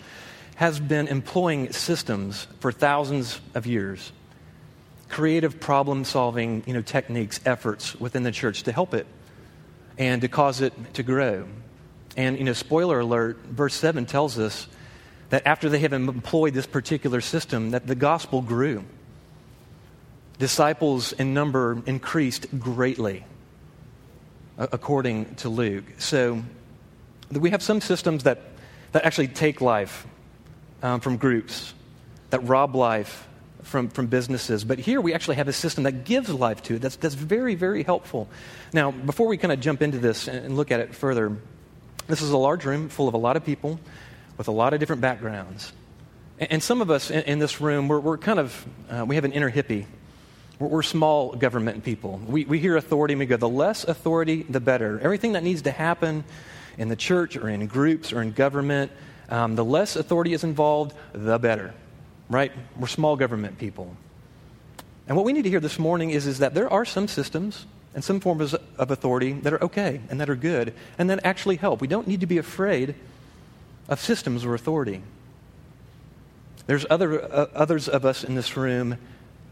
has 0.54 0.78
been 0.78 1.08
employing 1.08 1.72
systems 1.72 2.46
for 2.60 2.70
thousands 2.70 3.40
of 3.54 3.66
years 3.66 4.12
creative 5.14 5.60
problem 5.60 6.04
solving 6.04 6.64
you 6.66 6.74
know, 6.74 6.82
techniques, 6.82 7.38
efforts 7.46 7.94
within 8.00 8.24
the 8.24 8.32
church 8.32 8.64
to 8.64 8.72
help 8.72 8.94
it 8.94 9.06
and 9.96 10.22
to 10.22 10.28
cause 10.28 10.60
it 10.60 10.72
to 10.94 11.04
grow. 11.04 11.46
And, 12.16 12.36
you 12.36 12.42
know, 12.42 12.52
spoiler 12.52 12.98
alert, 12.98 13.38
verse 13.44 13.74
7 13.74 14.06
tells 14.06 14.40
us 14.40 14.66
that 15.30 15.46
after 15.46 15.68
they 15.68 15.78
have 15.80 15.92
employed 15.92 16.52
this 16.52 16.66
particular 16.66 17.20
system, 17.20 17.70
that 17.70 17.86
the 17.86 17.94
gospel 17.94 18.42
grew. 18.42 18.84
Disciples 20.40 21.12
in 21.12 21.32
number 21.32 21.80
increased 21.86 22.46
greatly, 22.58 23.24
according 24.58 25.36
to 25.36 25.48
Luke. 25.48 25.84
So 25.98 26.42
we 27.36 27.50
have 27.50 27.62
some 27.62 27.80
systems 27.80 28.24
that, 28.24 28.40
that 28.92 29.04
actually 29.04 29.28
take 29.28 29.60
life 29.60 30.06
um, 30.82 31.00
from 31.00 31.16
groups, 31.16 31.74
that 32.30 32.40
rob 32.40 32.74
life 32.74 33.26
from, 33.62 33.88
from 33.88 34.06
businesses. 34.06 34.64
But 34.64 34.78
here 34.78 35.00
we 35.00 35.14
actually 35.14 35.36
have 35.36 35.48
a 35.48 35.52
system 35.52 35.84
that 35.84 36.04
gives 36.04 36.28
life 36.28 36.62
to 36.64 36.74
it. 36.74 36.82
That's, 36.82 36.96
that's 36.96 37.14
very, 37.14 37.54
very 37.54 37.82
helpful. 37.82 38.28
Now, 38.72 38.90
before 38.90 39.26
we 39.26 39.36
kind 39.36 39.52
of 39.52 39.60
jump 39.60 39.82
into 39.82 39.98
this 39.98 40.28
and, 40.28 40.46
and 40.46 40.56
look 40.56 40.70
at 40.70 40.80
it 40.80 40.94
further, 40.94 41.36
this 42.06 42.20
is 42.20 42.30
a 42.30 42.36
large 42.36 42.64
room 42.64 42.88
full 42.88 43.08
of 43.08 43.14
a 43.14 43.18
lot 43.18 43.36
of 43.36 43.44
people 43.44 43.80
with 44.36 44.48
a 44.48 44.52
lot 44.52 44.74
of 44.74 44.80
different 44.80 45.00
backgrounds. 45.00 45.72
And, 46.38 46.52
and 46.52 46.62
some 46.62 46.82
of 46.82 46.90
us 46.90 47.10
in, 47.10 47.22
in 47.22 47.38
this 47.38 47.60
room, 47.60 47.88
we're, 47.88 48.00
we're 48.00 48.18
kind 48.18 48.38
of, 48.38 48.66
uh, 48.90 49.04
we 49.06 49.14
have 49.14 49.24
an 49.24 49.32
inner 49.32 49.50
hippie. 49.50 49.86
We're, 50.58 50.68
we're 50.68 50.82
small 50.82 51.34
government 51.34 51.84
people. 51.84 52.20
We, 52.26 52.44
we 52.44 52.58
hear 52.58 52.76
authority 52.76 53.14
and 53.14 53.20
we 53.20 53.26
go, 53.26 53.36
the 53.36 53.48
less 53.48 53.84
authority, 53.84 54.42
the 54.42 54.60
better. 54.60 55.00
Everything 55.00 55.32
that 55.32 55.42
needs 55.42 55.62
to 55.62 55.70
happen 55.70 56.24
in 56.78 56.88
the 56.88 56.96
church 56.96 57.36
or 57.36 57.48
in 57.48 57.66
groups 57.66 58.12
or 58.12 58.22
in 58.22 58.32
government, 58.32 58.90
um, 59.28 59.56
the 59.56 59.64
less 59.64 59.96
authority 59.96 60.32
is 60.32 60.44
involved, 60.44 60.94
the 61.12 61.38
better, 61.38 61.74
right? 62.28 62.52
We're 62.78 62.86
small 62.86 63.16
government 63.16 63.58
people. 63.58 63.96
And 65.06 65.16
what 65.16 65.26
we 65.26 65.32
need 65.32 65.42
to 65.42 65.50
hear 65.50 65.60
this 65.60 65.78
morning 65.78 66.10
is, 66.10 66.26
is 66.26 66.38
that 66.38 66.54
there 66.54 66.70
are 66.72 66.84
some 66.84 67.08
systems 67.08 67.66
and 67.94 68.02
some 68.02 68.20
forms 68.20 68.54
of 68.54 68.90
authority 68.90 69.32
that 69.32 69.52
are 69.52 69.62
okay 69.64 70.00
and 70.08 70.20
that 70.20 70.28
are 70.28 70.36
good 70.36 70.74
and 70.98 71.10
that 71.10 71.24
actually 71.24 71.56
help. 71.56 71.80
We 71.80 71.86
don't 71.86 72.08
need 72.08 72.20
to 72.20 72.26
be 72.26 72.38
afraid 72.38 72.94
of 73.88 74.00
systems 74.00 74.44
or 74.44 74.54
authority. 74.54 75.02
There's 76.66 76.86
other, 76.88 77.22
uh, 77.22 77.46
others 77.54 77.88
of 77.88 78.04
us 78.04 78.24
in 78.24 78.34
this 78.34 78.56
room 78.56 78.98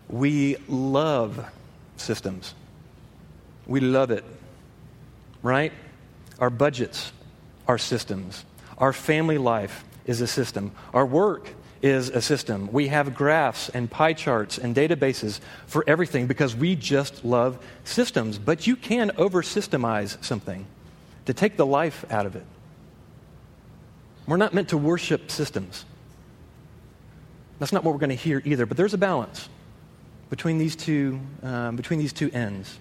We 0.09 0.57
love 0.69 1.47
systems. 1.97 2.55
We 3.67 3.81
love 3.81 4.11
it, 4.11 4.25
right? 5.43 5.73
Our 6.39 6.51
budgets 6.51 7.13
our 7.67 7.79
systems. 7.79 8.45
Our 8.79 8.93
family 8.93 9.39
life 9.39 9.85
is 10.05 10.21
a 10.21 10.27
system. 10.27 10.73
Our 10.93 11.07
work 11.07 11.49
is 11.81 12.09
a 12.09 12.23
system. 12.23 12.71
We 12.73 12.89
have 12.89 13.15
graphs 13.15 13.69
and 13.69 13.91
pie 13.91 14.13
charts 14.13 14.59
and 14.59 14.75
databases 14.75 15.41
for 15.67 15.85
everything 15.87 16.27
because 16.27 16.55
we 16.55 16.77
just 16.77 17.25
love 17.25 17.65
systems. 17.85 18.39
But 18.39 18.67
you 18.67 18.77
can 18.77 19.13
over 19.17 19.43
systemize 19.43 20.23
something 20.25 20.67
to 21.27 21.35
take 21.35 21.57
the 21.57 21.67
life 21.67 22.05
out 22.11 22.27
of 22.27 22.37
it. 22.37 22.45
We're 24.27 24.37
not 24.37 24.55
meant 24.55 24.69
to 24.69 24.79
worship 24.79 25.31
systems. 25.31 25.85
That's 27.59 27.73
not 27.73 27.85
what 27.85 27.95
we're 27.95 28.01
going 28.01 28.11
to 28.11 28.17
hear 28.17 28.43
either, 28.45 28.67
but 28.67 28.77
there's 28.77 28.95
a 28.95 28.99
balance 28.99 29.49
between 30.31 30.59
these 30.59 30.77
two, 30.77 31.21
um, 31.43 31.77
between 31.77 31.99
these 31.99 32.13
two 32.13 32.31
ends. 32.33 32.79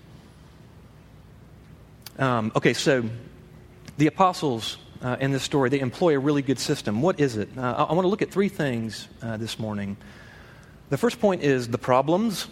Um, 2.17 2.51
okay, 2.55 2.73
so 2.73 3.03
the 3.97 4.07
apostles 4.07 4.77
uh, 5.01 5.17
in 5.19 5.31
this 5.31 5.43
story, 5.43 5.69
they 5.69 5.79
employ 5.79 6.15
a 6.15 6.19
really 6.19 6.41
good 6.41 6.59
system. 6.59 7.01
What 7.01 7.19
is 7.19 7.37
it? 7.37 7.49
Uh, 7.57 7.85
I, 7.89 7.93
want 7.93 8.03
to 8.03 8.09
look 8.09 8.21
at 8.21 8.31
three 8.31 8.49
things 8.49 9.07
uh, 9.21 9.37
this 9.37 9.57
morning. 9.57 9.97
The 10.89 10.97
first 10.97 11.19
point 11.19 11.43
is 11.43 11.67
the 11.67 11.77
problems. 11.77 12.47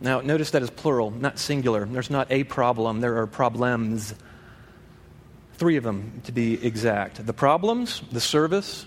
Now, 0.00 0.20
notice 0.20 0.50
that 0.52 0.62
is 0.62 0.70
plural, 0.70 1.10
not 1.10 1.38
singular. 1.38 1.84
There's 1.84 2.10
not 2.10 2.30
a 2.30 2.44
problem, 2.44 3.00
there 3.00 3.18
are 3.18 3.26
problems. 3.26 4.14
Three 5.54 5.76
of 5.76 5.84
them, 5.84 6.22
to 6.24 6.32
be 6.32 6.64
exact 6.64 7.24
the 7.24 7.32
problems, 7.32 8.02
the 8.12 8.20
service, 8.20 8.86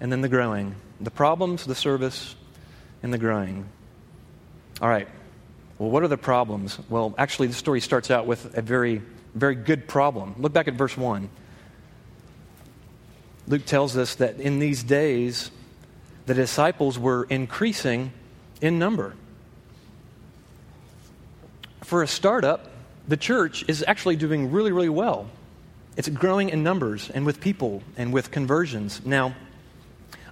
and 0.00 0.10
then 0.10 0.20
the 0.20 0.28
growing. 0.28 0.74
The 1.00 1.10
problems, 1.10 1.66
the 1.66 1.74
service, 1.74 2.34
and 3.02 3.12
the 3.12 3.18
growing. 3.18 3.68
All 4.80 4.88
right. 4.88 5.08
Well, 5.78 5.90
what 5.90 6.02
are 6.02 6.08
the 6.08 6.16
problems? 6.16 6.78
Well, 6.88 7.14
actually, 7.18 7.48
the 7.48 7.54
story 7.54 7.80
starts 7.80 8.10
out 8.10 8.26
with 8.26 8.56
a 8.56 8.62
very, 8.62 9.02
very 9.36 9.54
good 9.54 9.86
problem. 9.86 10.34
Look 10.38 10.52
back 10.52 10.66
at 10.68 10.74
verse 10.74 10.96
1. 10.96 11.28
Luke 13.48 13.64
tells 13.64 13.96
us 13.96 14.16
that 14.16 14.40
in 14.40 14.58
these 14.58 14.82
days, 14.82 15.50
the 16.26 16.34
disciples 16.34 16.98
were 16.98 17.24
increasing 17.24 18.12
in 18.60 18.78
number. 18.78 19.14
For 21.84 22.02
a 22.02 22.08
startup, 22.08 22.70
the 23.06 23.16
church 23.16 23.64
is 23.68 23.84
actually 23.86 24.16
doing 24.16 24.50
really, 24.50 24.72
really 24.72 24.88
well. 24.88 25.28
It's 25.96 26.08
growing 26.08 26.48
in 26.48 26.62
numbers 26.62 27.08
and 27.10 27.24
with 27.24 27.40
people 27.40 27.82
and 27.96 28.12
with 28.12 28.30
conversions. 28.30 29.04
Now, 29.04 29.36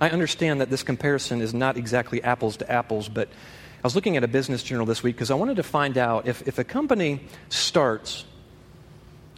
I 0.01 0.11
understand 0.11 0.61
that 0.61 0.71
this 0.71 0.83
comparison 0.83 1.41
is 1.41 1.55
not 1.55 1.77
exactly 1.77 2.23
apples 2.23 2.57
to 2.59 2.71
apples, 2.71 3.09
but 3.09 3.29
I 3.29 3.87
was 3.87 3.95
looking 3.95 4.17
at 4.17 4.25
a 4.25 4.29
business 4.29 4.63
journal 4.63 4.87
this 4.87 5.03
week 5.03 5.15
because 5.15 5.31
I 5.31 5.35
wanted 5.35 5.57
to 5.57 5.63
find 5.63 5.97
out 5.97 6.27
if, 6.27 6.47
if 6.49 6.59
a 6.59 6.65
company 6.65 7.21
starts 7.51 8.25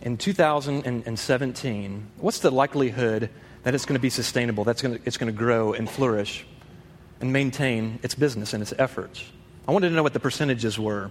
in 0.02 0.16
2017, 0.16 2.06
what's 2.18 2.40
the 2.40 2.50
likelihood 2.50 3.30
that 3.62 3.74
it's 3.74 3.84
going 3.84 3.94
to 3.94 4.00
be 4.00 4.10
sustainable, 4.10 4.64
that's 4.64 4.82
going 4.82 4.98
to, 4.98 5.00
it's 5.04 5.16
going 5.16 5.32
to 5.32 5.36
grow 5.36 5.72
and 5.72 5.90
flourish 5.90 6.46
and 7.20 7.32
maintain 7.32 7.98
its 8.02 8.14
business 8.14 8.52
and 8.52 8.62
its 8.62 8.72
efforts. 8.78 9.24
I 9.66 9.72
wanted 9.72 9.88
to 9.88 9.94
know 9.94 10.02
what 10.02 10.12
the 10.12 10.20
percentages 10.20 10.78
were. 10.78 11.10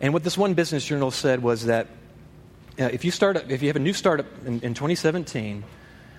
And 0.00 0.12
what 0.12 0.22
this 0.22 0.38
one 0.38 0.54
business 0.54 0.84
journal 0.84 1.10
said 1.10 1.42
was 1.42 1.66
that 1.66 1.88
uh, 2.78 2.84
if, 2.84 3.04
you 3.04 3.10
start, 3.10 3.50
if 3.50 3.62
you 3.62 3.68
have 3.68 3.76
a 3.76 3.80
new 3.80 3.92
startup 3.92 4.26
in, 4.46 4.60
in 4.60 4.74
2017, 4.74 5.64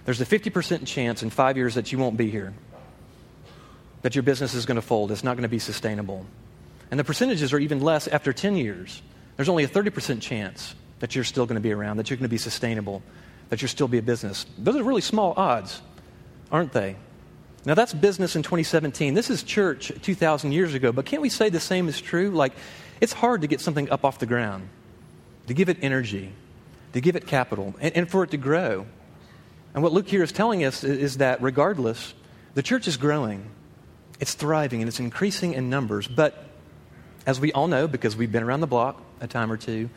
there's 0.04 0.20
a 0.20 0.26
50% 0.26 0.86
chance 0.86 1.24
in 1.24 1.30
five 1.30 1.56
years 1.56 1.76
that 1.76 1.92
you 1.92 1.98
won't 1.98 2.18
be 2.18 2.30
here, 2.30 2.54
that 4.02 4.16
your 4.16 4.24
business 4.24 4.54
is 4.54 4.66
going 4.66 4.76
to 4.76 4.82
fold, 4.82 5.12
it's 5.12 5.24
not 5.24 5.36
going 5.36 5.44
to 5.44 5.48
be 5.48 5.60
sustainable. 5.60 6.26
And 6.92 7.00
the 7.00 7.04
percentages 7.04 7.54
are 7.54 7.60
even 7.60 7.80
less 7.80 8.08
after 8.08 8.34
10 8.34 8.58
years. 8.58 9.02
There's 9.38 9.48
only 9.48 9.64
a 9.64 9.70
30% 9.70 10.22
chance 10.22 10.76
that 11.00 11.16
you're 11.16 11.24
still 11.24 11.46
going 11.46 11.56
to 11.56 11.62
be 11.62 11.72
around, 11.72 11.98
that 11.98 12.10
you're 12.10 12.18
going 12.18 12.24
to 12.24 12.30
be 12.30 12.38
sustainable 12.38 13.02
that 13.50 13.62
you'll 13.62 13.70
still 13.70 13.88
be 13.88 13.98
a 13.98 14.02
business. 14.02 14.46
Those 14.58 14.78
are 14.78 14.84
really 14.84 15.02
small 15.02 15.34
odds, 15.36 15.82
aren't 16.52 16.72
they? 16.72 16.96
Now, 17.66 17.74
that's 17.74 17.94
business 17.94 18.36
in 18.36 18.44
2017. 18.44 19.16
This 19.16 19.30
is 19.30 19.44
church 19.44 19.92
2,000 20.02 20.54
years 20.54 20.74
ago, 20.74 20.92
but 20.92 21.06
can't 21.06 21.22
we 21.22 21.30
say 21.30 21.50
the 21.50 21.60
same 21.60 21.90
is 21.90 22.00
true? 22.00 22.30
Like, 22.30 22.54
it's 23.02 23.12
hard 23.12 23.42
to 23.42 23.48
get 23.48 23.60
something 23.60 23.90
up 23.90 24.06
off 24.06 24.20
the 24.20 24.26
ground, 24.26 24.70
to 25.48 25.54
give 25.54 25.68
it 25.68 25.78
energy, 25.82 26.32
to 26.94 27.02
give 27.02 27.16
it 27.16 27.28
capital, 27.28 27.76
and, 27.82 27.96
and 27.98 28.10
for 28.10 28.24
it 28.24 28.32
to 28.32 28.38
grow. 28.38 28.86
And 29.74 29.84
what 29.84 29.92
Luke 29.92 30.08
here 30.08 30.24
is 30.24 30.32
telling 30.32 30.64
us 30.64 30.84
is, 30.84 30.98
is 30.98 31.18
that 31.18 31.42
regardless, 31.42 32.14
the 32.54 32.64
church 32.64 32.88
is 32.88 32.98
growing, 32.98 33.50
it's 34.20 34.36
thriving, 34.36 34.82
and 34.82 34.88
it's 34.88 35.00
increasing 35.00 35.54
in 35.54 35.70
numbers. 35.70 36.08
But 36.08 36.46
as 37.26 37.40
we 37.40 37.52
all 37.52 37.68
know, 37.68 37.88
because 37.88 38.16
we've 38.16 38.32
been 38.32 38.44
around 38.44 38.62
the 38.62 38.68
block 38.68 39.02
a 39.20 39.28
time 39.28 39.52
or 39.52 39.58
two, 39.58 39.90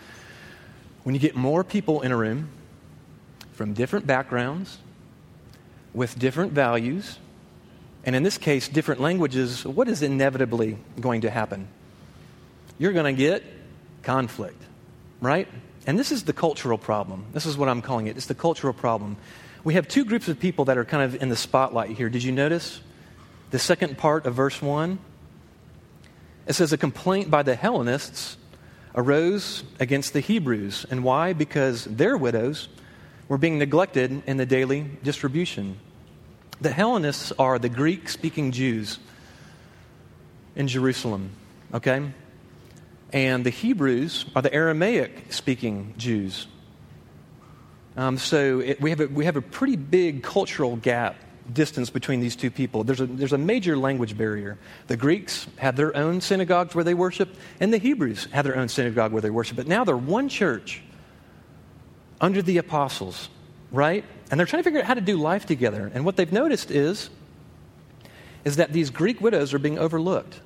when 1.05 1.15
you 1.15 1.21
get 1.21 1.35
more 1.35 1.65
people 1.65 2.03
in 2.03 2.13
a 2.13 2.17
room, 2.17 2.49
from 3.53 3.75
different 3.75 4.07
backgrounds, 4.07 4.79
with 5.93 6.19
different 6.19 6.53
values, 6.53 7.19
and 8.05 8.17
in 8.17 8.23
this 8.23 8.39
case, 8.39 8.69
different 8.69 9.01
languages, 9.01 9.65
what 9.65 9.89
is 9.89 10.03
inevitably 10.03 10.79
going 11.01 11.21
to 11.23 11.31
happen? 11.31 11.69
You're 12.79 12.93
going 12.93 13.15
to 13.15 13.19
get 13.19 13.45
conflict, 14.03 14.61
right? 15.21 15.47
And 15.87 15.99
this 15.99 16.11
is 16.11 16.25
the 16.25 16.33
cultural 16.33 16.79
problem. 16.79 17.27
This 17.33 17.47
is 17.47 17.57
what 17.57 17.69
I'm 17.69 17.83
calling 17.83 18.07
it. 18.07 18.17
It's 18.17 18.27
the 18.27 18.35
cultural 18.35 18.73
problem. 18.73 19.17
We 19.65 19.75
have 19.75 19.87
two 19.87 20.05
groups 20.05 20.29
of 20.29 20.41
people 20.41 20.65
that 20.67 20.79
are 20.79 20.85
kind 20.85 21.03
of 21.03 21.23
in 21.23 21.29
the 21.29 21.37
spotlight 21.37 21.91
here. 21.91 22.09
Did 22.09 22.25
you 22.25 22.33
notice 22.33 22.81
the 23.51 23.59
second 23.59 23.99
part 23.99 24.27
of 24.27 24.35
verse 24.35 24.61
1? 24.61 24.99
It 26.47 26.55
says, 26.55 26.73
A 26.73 26.79
complaint 26.79 27.31
by 27.31 27.43
the 27.43 27.55
Hellenists 27.55 28.37
arose 28.95 29.65
against 29.81 30.13
the 30.13 30.21
Hebrews. 30.21 30.87
And 30.91 31.03
why? 31.05 31.33
Because 31.33 31.85
their 31.85 32.17
widows 32.17 32.69
were 33.29 33.39
being 33.39 33.59
neglected 33.59 34.23
in 34.27 34.37
the 34.37 34.47
daily 34.47 34.83
distribution. 35.03 35.79
The 36.61 36.71
Hellenists 36.71 37.33
are 37.39 37.59
the 37.59 37.69
Greek 37.69 38.09
speaking 38.09 38.53
Jews 38.53 38.99
in 40.55 40.69
Jerusalem, 40.69 41.31
okay? 41.73 42.11
And 43.13 43.45
the 43.45 43.51
Hebrews 43.51 44.27
are 44.37 44.43
the 44.43 44.53
Aramaic 44.53 45.33
speaking 45.33 45.95
Jews. 45.97 46.47
Um, 47.97 48.17
so 48.17 48.61
it, 48.61 48.81
we, 48.81 48.91
have 48.91 49.01
a, 49.01 49.07
we 49.07 49.25
have 49.27 49.37
a 49.37 49.43
pretty 49.43 49.77
big 49.77 50.23
cultural 50.23 50.77
gap, 50.77 51.17
distance 51.53 51.91
between 51.91 52.21
these 52.21 52.37
two 52.37 52.51
people. 52.51 52.85
There's 52.85 53.01
a, 53.01 53.07
there's 53.07 53.33
a 53.33 53.39
major 53.39 53.77
language 53.77 54.17
barrier. 54.17 54.59
The 54.87 54.97
Greeks 54.97 55.47
had 55.57 55.77
their 55.77 55.97
own 55.97 56.21
synagogues 56.21 56.75
where 56.75 56.85
they 56.85 56.95
worship, 56.95 57.35
and 57.61 57.73
the 57.73 57.79
Hebrews 57.79 58.27
had 58.27 58.45
their 58.45 58.57
own 58.57 58.69
synagogue 58.69 59.13
where 59.13 59.23
they 59.23 59.31
worship. 59.31 59.57
But 59.57 59.67
now 59.67 59.85
they're 59.85 59.97
one 59.97 60.29
church 60.29 60.83
under 62.21 62.43
the 62.43 62.59
apostles, 62.59 63.29
right? 63.71 64.05
And 64.31 64.39
they're 64.39 64.47
trying 64.47 64.63
to 64.63 64.65
figure 64.65 64.81
out 64.81 64.87
how 64.87 64.95
to 64.95 65.01
do 65.01 65.17
life 65.17 65.47
together. 65.47 65.91
And 65.93 66.05
what 66.05 66.17
they've 66.17 66.33
noticed 66.33 66.71
is, 66.71 67.11
is 68.45 68.57
that 68.57 68.73
these 68.73 68.91
Greek 68.91 69.21
widows 69.21 69.53
are 69.53 69.59
being 69.59 69.79
overlooked. 69.79 70.41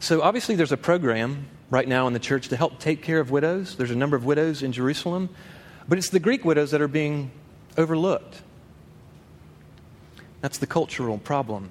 So 0.00 0.22
obviously, 0.22 0.54
there's 0.54 0.72
a 0.72 0.76
program 0.76 1.46
right 1.70 1.88
now 1.88 2.06
in 2.06 2.12
the 2.12 2.18
church 2.18 2.48
to 2.48 2.56
help 2.56 2.78
take 2.78 3.02
care 3.02 3.20
of 3.20 3.30
widows. 3.30 3.76
There's 3.76 3.90
a 3.90 3.96
number 3.96 4.16
of 4.16 4.24
widows 4.24 4.62
in 4.62 4.72
Jerusalem, 4.72 5.30
but 5.88 5.98
it's 5.98 6.10
the 6.10 6.20
Greek 6.20 6.44
widows 6.44 6.70
that 6.72 6.80
are 6.80 6.88
being 6.88 7.30
overlooked. 7.76 8.42
That's 10.44 10.58
the 10.58 10.66
cultural 10.66 11.16
problem. 11.16 11.70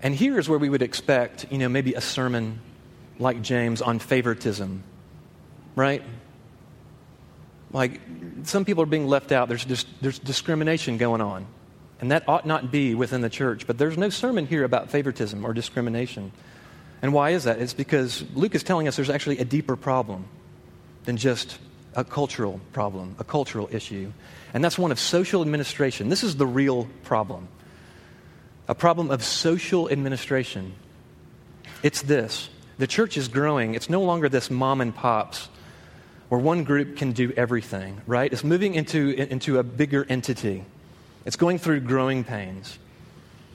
And 0.00 0.14
here's 0.14 0.48
where 0.48 0.60
we 0.60 0.68
would 0.68 0.80
expect, 0.80 1.46
you 1.50 1.58
know, 1.58 1.68
maybe 1.68 1.94
a 1.94 2.00
sermon 2.00 2.60
like 3.18 3.42
James 3.42 3.82
on 3.82 3.98
favoritism, 3.98 4.84
right? 5.74 6.04
like 7.72 8.00
some 8.44 8.64
people 8.64 8.84
are 8.84 8.86
being 8.86 9.08
left 9.08 9.32
out. 9.32 9.48
There's, 9.48 9.64
just, 9.64 9.88
there's 10.00 10.20
discrimination 10.20 10.98
going 10.98 11.20
on. 11.20 11.46
And 12.00 12.12
that 12.12 12.28
ought 12.28 12.46
not 12.46 12.70
be 12.70 12.94
within 12.94 13.22
the 13.22 13.28
church. 13.28 13.66
But 13.66 13.76
there's 13.76 13.98
no 13.98 14.08
sermon 14.08 14.46
here 14.46 14.62
about 14.62 14.92
favoritism 14.92 15.44
or 15.44 15.52
discrimination. 15.52 16.30
And 17.02 17.12
why 17.12 17.30
is 17.30 17.42
that? 17.42 17.60
It's 17.60 17.74
because 17.74 18.24
Luke 18.36 18.54
is 18.54 18.62
telling 18.62 18.86
us 18.86 18.94
there's 18.94 19.10
actually 19.10 19.38
a 19.38 19.44
deeper 19.44 19.74
problem 19.74 20.26
than 21.06 21.16
just 21.16 21.58
a 21.98 22.04
cultural 22.04 22.60
problem, 22.72 23.16
a 23.18 23.24
cultural 23.24 23.68
issue. 23.72 24.12
And 24.54 24.64
that's 24.64 24.78
one 24.78 24.92
of 24.92 25.00
social 25.00 25.42
administration. 25.42 26.08
This 26.08 26.22
is 26.22 26.36
the 26.36 26.46
real 26.46 26.88
problem 27.02 27.48
a 28.68 28.74
problem 28.74 29.10
of 29.10 29.24
social 29.24 29.90
administration. 29.90 30.74
It's 31.82 32.02
this 32.02 32.50
the 32.76 32.86
church 32.86 33.16
is 33.16 33.26
growing, 33.26 33.74
it's 33.74 33.90
no 33.90 34.02
longer 34.02 34.28
this 34.28 34.50
mom 34.50 34.80
and 34.80 34.94
pops 34.94 35.48
where 36.28 36.40
one 36.40 36.62
group 36.62 36.96
can 36.96 37.12
do 37.12 37.32
everything, 37.36 38.00
right? 38.06 38.30
It's 38.30 38.44
moving 38.44 38.74
into, 38.74 39.08
into 39.32 39.58
a 39.58 39.62
bigger 39.62 40.06
entity. 40.08 40.64
It's 41.24 41.36
going 41.36 41.58
through 41.58 41.80
growing 41.80 42.22
pains. 42.22 42.78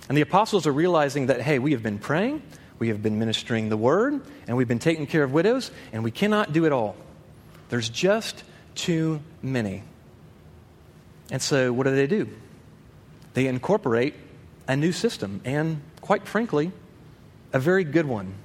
And 0.09 0.17
the 0.17 0.21
apostles 0.21 0.65
are 0.65 0.73
realizing 0.73 1.27
that, 1.27 1.39
hey, 1.39 1.59
we 1.59 1.71
have 1.73 1.83
been 1.83 1.99
praying, 1.99 2.41
we 2.79 2.87
have 2.87 3.03
been 3.03 3.19
ministering 3.19 3.69
the 3.69 3.77
word, 3.77 4.25
and 4.47 4.57
we've 4.57 4.67
been 4.67 4.79
taking 4.79 5.05
care 5.05 5.23
of 5.23 5.31
widows, 5.31 5.69
and 5.93 6.03
we 6.03 6.09
cannot 6.09 6.51
do 6.51 6.65
it 6.65 6.71
all. 6.71 6.95
There's 7.73 7.89
just 7.89 8.43
too 8.75 9.19
many. 9.41 9.81
And 11.31 11.41
so, 11.41 11.73
what 11.73 11.85
do 11.85 11.95
they 11.95 12.05
do? 12.05 12.29
They 13.33 13.47
incorporate 13.47 14.13
a 14.67 14.75
new 14.75 14.91
system, 14.91 15.41
and 15.43 15.81
quite 15.99 16.27
frankly, 16.27 16.71
a 17.51 17.57
very 17.57 17.83
good 17.83 18.05
one. 18.05 18.35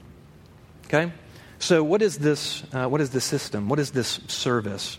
Okay? 0.87 1.13
So, 1.59 1.85
what 1.85 2.01
is 2.01 2.17
this, 2.17 2.63
uh, 2.73 2.89
what 2.89 3.03
is 3.03 3.11
this 3.11 3.27
system? 3.27 3.69
What 3.69 3.79
is 3.79 3.91
this 3.91 4.19
service? 4.29 4.97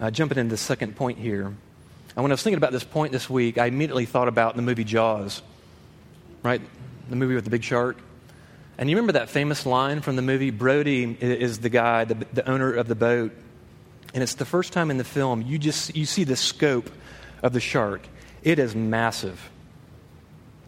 Uh, 0.00 0.10
jumping 0.10 0.38
into 0.38 0.50
the 0.50 0.56
second 0.56 0.96
point 0.96 1.20
here. 1.20 1.46
And 1.46 1.56
when 2.16 2.32
I 2.32 2.34
was 2.34 2.42
thinking 2.42 2.58
about 2.58 2.72
this 2.72 2.82
point 2.82 3.12
this 3.12 3.30
week, 3.30 3.56
I 3.56 3.66
immediately 3.66 4.04
thought 4.04 4.26
about 4.26 4.56
the 4.56 4.62
movie 4.62 4.82
Jaws, 4.82 5.42
right? 6.42 6.60
The 7.08 7.14
movie 7.14 7.36
with 7.36 7.44
the 7.44 7.50
big 7.50 7.62
shark. 7.62 7.98
And 8.78 8.90
you 8.90 8.96
remember 8.96 9.12
that 9.12 9.30
famous 9.30 9.64
line 9.64 10.00
from 10.00 10.16
the 10.16 10.22
movie? 10.22 10.50
Brody 10.50 11.16
is 11.20 11.60
the 11.60 11.68
guy, 11.68 12.04
the, 12.04 12.16
the 12.32 12.50
owner 12.50 12.72
of 12.72 12.88
the 12.88 12.96
boat. 12.96 13.30
And 14.14 14.22
it's 14.22 14.34
the 14.34 14.44
first 14.44 14.72
time 14.72 14.90
in 14.90 14.96
the 14.96 15.04
film 15.04 15.42
you 15.42 15.58
just 15.58 15.94
you 15.94 16.06
see 16.06 16.24
the 16.24 16.36
scope 16.36 16.88
of 17.42 17.52
the 17.52 17.60
shark. 17.60 18.06
It 18.42 18.58
is 18.58 18.74
massive. 18.74 19.50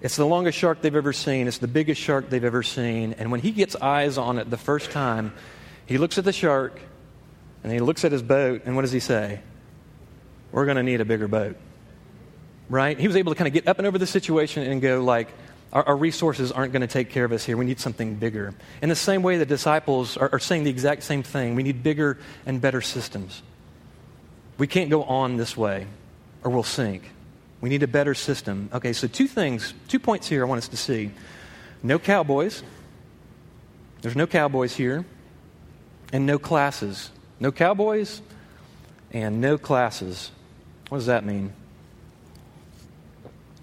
It's 0.02 0.16
the 0.16 0.26
longest 0.26 0.58
shark 0.58 0.82
they've 0.82 0.94
ever 0.94 1.12
seen. 1.12 1.48
It's 1.48 1.58
the 1.58 1.68
biggest 1.68 2.00
shark 2.00 2.28
they've 2.28 2.44
ever 2.44 2.62
seen. 2.62 3.14
And 3.14 3.30
when 3.30 3.40
he 3.40 3.52
gets 3.52 3.76
eyes 3.76 4.18
on 4.18 4.38
it 4.38 4.50
the 4.50 4.58
first 4.58 4.90
time, 4.90 5.32
he 5.86 5.96
looks 5.96 6.18
at 6.18 6.24
the 6.24 6.32
shark 6.32 6.80
and 7.62 7.72
he 7.72 7.80
looks 7.80 8.04
at 8.04 8.12
his 8.12 8.22
boat, 8.22 8.62
and 8.66 8.76
what 8.76 8.82
does 8.82 8.92
he 8.92 9.00
say? 9.00 9.40
We're 10.52 10.66
going 10.66 10.76
to 10.76 10.82
need 10.82 11.00
a 11.00 11.04
bigger 11.04 11.26
boat. 11.26 11.56
Right? 12.68 12.98
He 12.98 13.06
was 13.06 13.16
able 13.16 13.32
to 13.32 13.38
kind 13.38 13.48
of 13.48 13.54
get 13.54 13.66
up 13.66 13.78
and 13.78 13.86
over 13.86 13.98
the 13.98 14.06
situation 14.06 14.62
and 14.64 14.80
go, 14.80 15.02
like, 15.02 15.28
our, 15.76 15.88
our 15.88 15.96
resources 15.96 16.50
aren't 16.50 16.72
going 16.72 16.80
to 16.80 16.86
take 16.86 17.10
care 17.10 17.26
of 17.26 17.32
us 17.32 17.44
here. 17.44 17.54
We 17.58 17.66
need 17.66 17.78
something 17.78 18.14
bigger. 18.14 18.54
In 18.80 18.88
the 18.88 18.96
same 18.96 19.22
way, 19.22 19.36
the 19.36 19.44
disciples 19.44 20.16
are, 20.16 20.30
are 20.32 20.38
saying 20.38 20.64
the 20.64 20.70
exact 20.70 21.02
same 21.02 21.22
thing. 21.22 21.54
We 21.54 21.62
need 21.62 21.82
bigger 21.82 22.16
and 22.46 22.62
better 22.62 22.80
systems. 22.80 23.42
We 24.56 24.66
can't 24.66 24.88
go 24.88 25.02
on 25.02 25.36
this 25.36 25.54
way, 25.54 25.86
or 26.42 26.50
we'll 26.50 26.62
sink. 26.62 27.02
We 27.60 27.68
need 27.68 27.82
a 27.82 27.88
better 27.88 28.14
system. 28.14 28.70
Okay, 28.72 28.94
so 28.94 29.06
two 29.06 29.26
things, 29.26 29.74
two 29.88 29.98
points 29.98 30.26
here 30.26 30.46
I 30.46 30.48
want 30.48 30.58
us 30.60 30.68
to 30.68 30.78
see. 30.78 31.10
No 31.82 31.98
cowboys. 31.98 32.62
There's 34.00 34.16
no 34.16 34.26
cowboys 34.26 34.74
here. 34.74 35.04
And 36.10 36.24
no 36.24 36.38
classes. 36.38 37.10
No 37.38 37.52
cowboys 37.52 38.22
and 39.12 39.42
no 39.42 39.58
classes. 39.58 40.30
What 40.88 40.98
does 40.98 41.06
that 41.06 41.26
mean? 41.26 41.52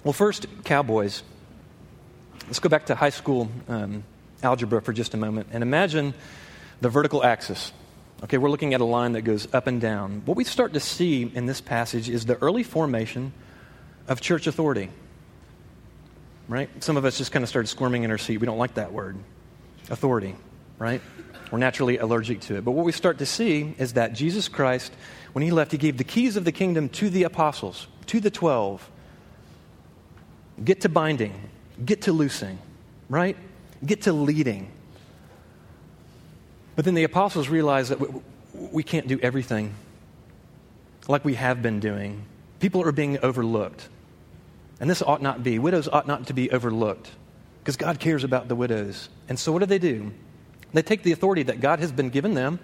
Well, 0.03 0.13
first, 0.13 0.46
cowboys. 0.63 1.24
Let's 2.47 2.59
go 2.59 2.69
back 2.69 2.88
to 2.88 2.95
high 2.95 3.09
school 3.09 3.50
um, 3.67 4.03
algebra 4.41 4.81
for 4.81 4.93
just 4.93 5.13
a 5.13 5.17
moment 5.17 5.47
and 5.51 5.63
imagine 5.63 6.13
the 6.81 6.89
vertical 6.89 7.23
axis. 7.23 7.71
Okay, 8.23 8.38
we're 8.38 8.50
looking 8.50 8.73
at 8.73 8.81
a 8.81 8.85
line 8.85 9.13
that 9.13 9.21
goes 9.21 9.53
up 9.53 9.67
and 9.67 9.81
down. 9.81 10.21
What 10.25 10.38
we 10.38 10.43
start 10.43 10.73
to 10.73 10.79
see 10.79 11.29
in 11.33 11.45
this 11.45 11.62
passage 11.62 12.09
is 12.09 12.25
the 12.25 12.35
early 12.41 12.63
formation 12.63 13.33
of 14.07 14.21
church 14.21 14.47
authority. 14.47 14.89
Right? 16.47 16.69
Some 16.83 16.97
of 16.97 17.05
us 17.05 17.17
just 17.17 17.31
kind 17.31 17.43
of 17.43 17.50
started 17.50 17.67
squirming 17.67 18.03
in 18.03 18.12
our 18.12 18.17
seat. 18.17 18.38
We 18.38 18.45
don't 18.45 18.57
like 18.57 18.75
that 18.75 18.91
word. 18.91 19.17
Authority, 19.89 20.35
right? 20.77 21.01
We're 21.51 21.59
naturally 21.59 21.97
allergic 21.97 22.41
to 22.41 22.57
it. 22.57 22.65
But 22.65 22.71
what 22.71 22.85
we 22.85 22.91
start 22.91 23.19
to 23.19 23.25
see 23.25 23.75
is 23.77 23.93
that 23.93 24.13
Jesus 24.13 24.47
Christ, 24.47 24.93
when 25.33 25.43
he 25.43 25.51
left, 25.51 25.71
he 25.71 25.77
gave 25.77 25.97
the 25.97 26.03
keys 26.03 26.35
of 26.35 26.45
the 26.45 26.51
kingdom 26.51 26.89
to 26.89 27.09
the 27.09 27.23
apostles, 27.23 27.88
to 28.07 28.19
the 28.19 28.31
12. 28.31 28.89
Get 30.63 30.81
to 30.81 30.89
binding, 30.89 31.50
get 31.84 32.03
to 32.03 32.12
loosing, 32.12 32.58
right? 33.10 33.38
Get 33.86 34.03
to 34.03 34.13
leading. 34.13 34.72
But 36.75 36.86
then 36.86 36.94
the 36.94 37.03
apostles 37.03 37.50
realized 37.50 37.92
that 37.92 38.00
we 38.53 38.84
can't 38.84 39.08
do 39.08 39.20
everything 39.22 39.74
like 41.08 41.25
we 41.25 41.36
have 41.36 41.62
been 41.62 41.80
doing. 41.80 42.24
People 42.60 42.82
are 42.84 42.92
being 42.92 43.20
overlooked. 43.20 43.89
And 44.80 44.89
this 44.89 45.01
ought 45.01 45.22
not 45.22 45.44
be. 45.44 45.60
Widows 45.60 45.88
ought 45.88 46.08
not 46.08 46.27
to 46.27 46.34
be 46.34 46.50
overlooked 46.51 47.10
because 47.60 47.77
God 47.77 48.00
cares 48.00 48.24
about 48.24 48.48
the 48.48 48.56
widows. 48.56 49.10
And 49.30 49.39
so 49.39 49.51
what 49.51 49.60
do 49.60 49.65
they 49.65 49.80
do? 49.80 50.12
They 50.74 50.82
take 50.82 51.03
the 51.03 51.12
authority 51.12 51.44
that 51.44 51.62
God 51.62 51.80
has 51.80 51.92
been 51.92 52.10
given 52.10 52.34
them 52.34 52.60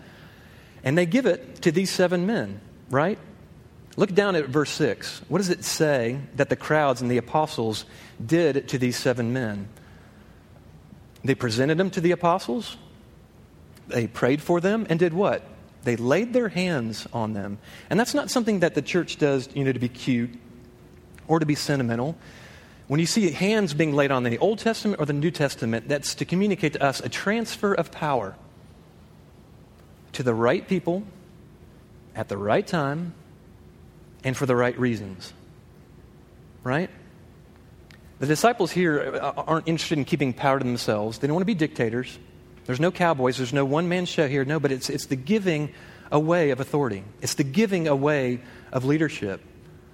and 0.84 0.98
they 0.98 1.06
give 1.06 1.26
it 1.26 1.62
to 1.62 1.72
these 1.72 1.90
seven 1.92 2.26
men, 2.26 2.60
right? 2.90 3.20
Look 3.98 4.14
down 4.14 4.36
at 4.36 4.46
verse 4.46 4.72
6. 4.72 5.24
What 5.28 5.40
does 5.40 5.50
it 5.50 5.64
say 5.64 6.20
that 6.36 6.50
the 6.50 6.56
crowds 6.56 7.02
and 7.02 7.10
the 7.10 7.18
apostles 7.18 7.86
did 8.24 8.68
to 8.70 8.78
these 8.78 8.98
seven 8.98 9.34
men? 9.34 9.68
They 11.24 11.36
presented 11.36 11.78
them 11.78 11.90
to 11.92 12.02
the 12.02 12.12
apostles, 12.12 12.78
they 13.88 14.08
prayed 14.08 14.42
for 14.42 14.62
them, 14.62 14.86
and 14.90 15.00
did 15.00 15.14
what? 15.14 15.44
They 15.84 15.96
laid 15.96 16.34
their 16.34 16.50
hands 16.50 17.08
on 17.14 17.34
them. 17.34 17.58
And 17.90 18.00
that's 18.00 18.14
not 18.14 18.30
something 18.30 18.60
that 18.60 18.76
the 18.76 18.82
church 18.82 19.18
does, 19.18 19.50
you 19.54 19.64
know, 19.64 19.72
to 19.72 19.80
be 19.80 19.90
cute 19.90 20.32
or 21.28 21.40
to 21.40 21.46
be 21.46 21.56
sentimental. 21.56 22.18
When 22.88 23.00
you 23.00 23.06
see 23.06 23.32
hands 23.32 23.74
being 23.74 23.94
laid 23.94 24.12
on 24.12 24.26
in 24.26 24.32
the 24.32 24.40
Old 24.40 24.60
Testament 24.60 25.00
or 25.00 25.06
the 25.06 25.14
New 25.14 25.32
Testament, 25.32 25.88
that's 25.88 26.16
to 26.16 26.26
communicate 26.26 26.74
to 26.74 26.84
us 26.84 27.00
a 27.00 27.10
transfer 27.10 27.74
of 27.74 27.92
power 27.92 28.36
to 30.14 30.24
the 30.24 30.34
right 30.34 30.68
people 30.68 31.04
at 32.16 32.30
the 32.30 32.38
right 32.38 32.66
time 32.66 33.14
and 34.24 34.36
for 34.36 34.46
the 34.46 34.56
right 34.56 34.78
reasons. 34.80 35.34
Right? 36.64 36.90
The 38.20 38.28
disciples 38.28 38.72
here 38.72 39.20
uh, 39.22 39.44
aren't 39.48 39.68
interested 39.68 39.98
in 39.98 40.06
keeping 40.06 40.34
power 40.34 40.60
to 40.60 40.66
themselves. 40.66 41.20
They 41.20 41.28
don't 41.28 41.36
want 41.36 41.44
to 41.44 41.46
be 41.46 41.56
dictators. 41.56 42.20
There's 42.66 42.80
no 42.80 42.92
cowboys. 42.92 43.38
There's 43.38 43.54
no 43.54 43.66
one 43.66 43.88
man 43.88 44.06
show 44.06 44.28
here. 44.28 44.44
No, 44.46 44.60
but 44.60 44.72
it's, 44.72 44.90
it's 44.90 45.06
the 45.06 45.16
giving 45.16 45.74
away 46.12 46.50
of 46.50 46.60
authority, 46.60 47.04
it's 47.22 47.36
the 47.36 47.44
giving 47.44 47.88
away 47.88 48.42
of 48.72 48.84
leadership. 48.86 49.42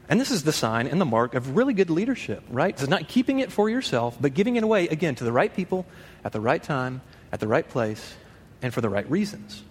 And 0.07 0.21
this 0.21 0.29
is 0.29 0.43
the 0.43 0.53
sign 0.53 0.87
and 0.87 1.01
the 1.01 1.05
mark 1.05 1.33
of 1.33 1.55
really 1.55 1.73
good 1.73 1.89
leadership, 1.89 2.43
right? 2.49 2.69
It's 2.69 2.87
not 2.87 3.07
keeping 3.07 3.39
it 3.39 3.51
for 3.51 3.69
yourself, 3.69 4.17
but 4.21 4.35
giving 4.35 4.55
it 4.55 4.63
away, 4.63 4.87
again, 4.87 5.15
to 5.15 5.23
the 5.23 5.31
right 5.31 5.53
people 5.53 5.85
at 6.23 6.31
the 6.31 6.39
right 6.39 6.61
time, 6.61 7.01
at 7.31 7.39
the 7.39 7.47
right 7.47 7.67
place, 7.67 8.15
and 8.61 8.71
for 8.71 8.81
the 8.81 8.89
right 8.89 9.09
reasons. 9.09 9.63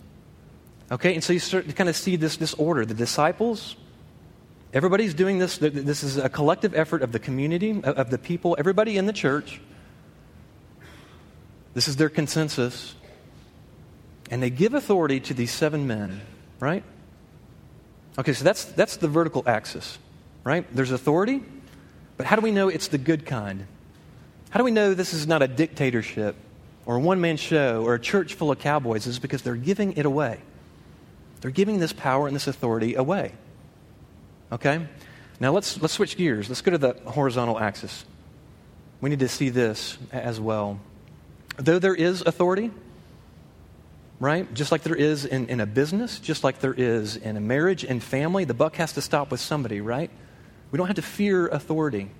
Okay, 0.91 1.15
and 1.15 1.23
so 1.23 1.33
you 1.33 1.39
start 1.39 1.69
to 1.69 1.73
kind 1.73 1.89
of 1.89 1.95
see 1.95 2.17
this, 2.17 2.37
this 2.37 2.53
order. 2.55 2.85
The 2.85 2.95
disciples, 2.95 3.77
everybody's 4.75 5.15
doing 5.15 5.39
this. 5.39 5.57
This 5.57 6.03
is 6.03 6.19
a 6.19 6.29
collective 6.29 6.75
effort 6.75 7.01
of 7.01 7.13
the 7.13 7.19
community, 7.19 7.81
of 7.83 8.11
the 8.11 8.19
people, 8.19 8.57
everybody 8.59 8.99
in 8.99 9.07
the 9.07 9.13
church. 9.13 9.61
This 11.73 11.89
is 11.89 11.97
their 11.97 12.11
consensus. 12.11 12.95
And 14.31 14.43
they 14.43 14.51
give 14.51 14.75
authority 14.75 15.21
to 15.21 15.35
these 15.35 15.51
seven 15.51 15.87
men, 15.87 16.21
right? 16.61 16.85
Okay, 18.19 18.33
so 18.33 18.45
that's, 18.45 18.65
that's 18.65 18.99
the 18.99 19.09
vertical 19.09 19.43
axis 19.47 19.99
right? 20.45 20.67
There's 20.75 20.93
authority, 20.93 21.43
but 22.17 22.27
how 22.27 22.37
do 22.37 22.43
we 22.43 22.53
know 22.53 22.69
it's 22.69 22.89
the 22.89 22.99
good 22.99 23.27
kind? 23.27 23.67
How 24.51 24.59
do 24.59 24.65
we 24.65 24.71
know 24.71 24.95
this 24.95 25.15
is 25.15 25.27
not 25.27 25.43
a 25.43 25.49
dictatorship 25.49 26.37
or 26.87 26.97
a 26.97 27.01
one 27.01 27.21
man 27.21 27.39
show 27.39 27.83
or 27.83 27.95
a 27.95 28.01
church 28.01 28.35
full 28.35 28.53
of 28.53 28.59
cowboys? 28.61 29.07
It's 29.07 29.19
because 29.19 29.43
they're 29.43 29.57
giving 29.57 29.95
it 29.95 30.07
away. 30.07 30.41
They're 31.41 31.51
giving 31.51 31.81
this 31.81 31.93
power 31.93 32.27
and 32.27 32.37
this 32.37 32.47
authority 32.47 32.95
away. 32.95 33.33
Okay? 34.55 34.87
Now 35.41 35.53
let's, 35.53 35.81
let's 35.83 35.95
switch 35.95 36.17
gears. 36.17 36.49
Let's 36.49 36.63
go 36.63 36.71
to 36.71 36.79
the 36.79 36.95
horizontal 37.07 37.59
axis. 37.59 38.05
We 39.01 39.11
need 39.11 39.19
to 39.19 39.29
see 39.29 39.51
this 39.51 39.99
as 40.13 40.41
well. 40.41 40.81
Though 41.57 41.79
there 41.79 41.95
is 41.95 42.23
authority, 42.23 42.71
right? 44.21 44.53
Just 44.55 44.73
like 44.73 44.83
there 44.83 44.95
is 44.95 45.25
in, 45.25 45.49
in 45.49 45.61
a 45.61 45.67
business, 45.67 46.21
just 46.21 46.45
like 46.45 46.61
there 46.61 46.73
is 46.73 47.17
in 47.17 47.37
a 47.37 47.41
marriage 47.41 47.85
and 47.85 48.03
family, 48.03 48.45
the 48.45 48.55
buck 48.55 48.77
has 48.77 48.93
to 48.93 49.03
stop 49.03 49.31
with 49.31 49.41
somebody, 49.41 49.81
right? 49.81 50.11
We 50.71 50.79
don't 50.79 50.87
have 50.87 50.97
to 50.97 51.03
fear 51.03 51.49
authority. 51.49 52.11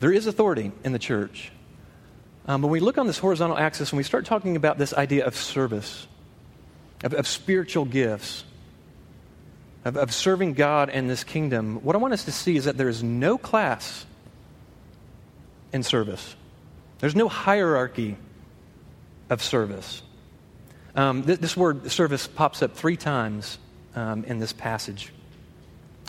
There 0.00 0.12
is 0.12 0.26
authority 0.26 0.72
in 0.84 0.92
the 0.92 0.98
church. 0.98 1.52
Um, 2.46 2.62
when 2.62 2.70
we 2.70 2.80
look 2.80 2.96
on 2.96 3.06
this 3.06 3.18
horizontal 3.18 3.58
axis 3.58 3.90
and 3.90 3.96
we 3.96 4.02
start 4.04 4.24
talking 4.24 4.56
about 4.56 4.78
this 4.78 4.94
idea 4.94 5.26
of 5.26 5.36
service, 5.36 6.06
of, 7.04 7.12
of 7.12 7.26
spiritual 7.26 7.84
gifts, 7.84 8.44
of, 9.86 9.96
of 9.96 10.12
serving 10.12 10.54
God 10.54 10.90
and 10.90 11.08
this 11.08 11.22
kingdom, 11.22 11.76
what 11.84 11.94
I 11.94 11.98
want 12.00 12.12
us 12.12 12.24
to 12.24 12.32
see 12.32 12.56
is 12.56 12.64
that 12.64 12.76
there 12.76 12.88
is 12.88 13.04
no 13.04 13.38
class 13.38 14.04
in 15.72 15.84
service. 15.84 16.34
There's 16.98 17.14
no 17.14 17.28
hierarchy 17.28 18.16
of 19.30 19.40
service. 19.40 20.02
Um, 20.96 21.22
this, 21.22 21.38
this, 21.38 21.56
word 21.56 21.92
service 21.92 22.26
pops 22.26 22.62
up 22.62 22.74
three 22.74 22.96
times 22.96 23.58
um, 23.94 24.24
in 24.24 24.40
this 24.40 24.52
passage. 24.52 25.12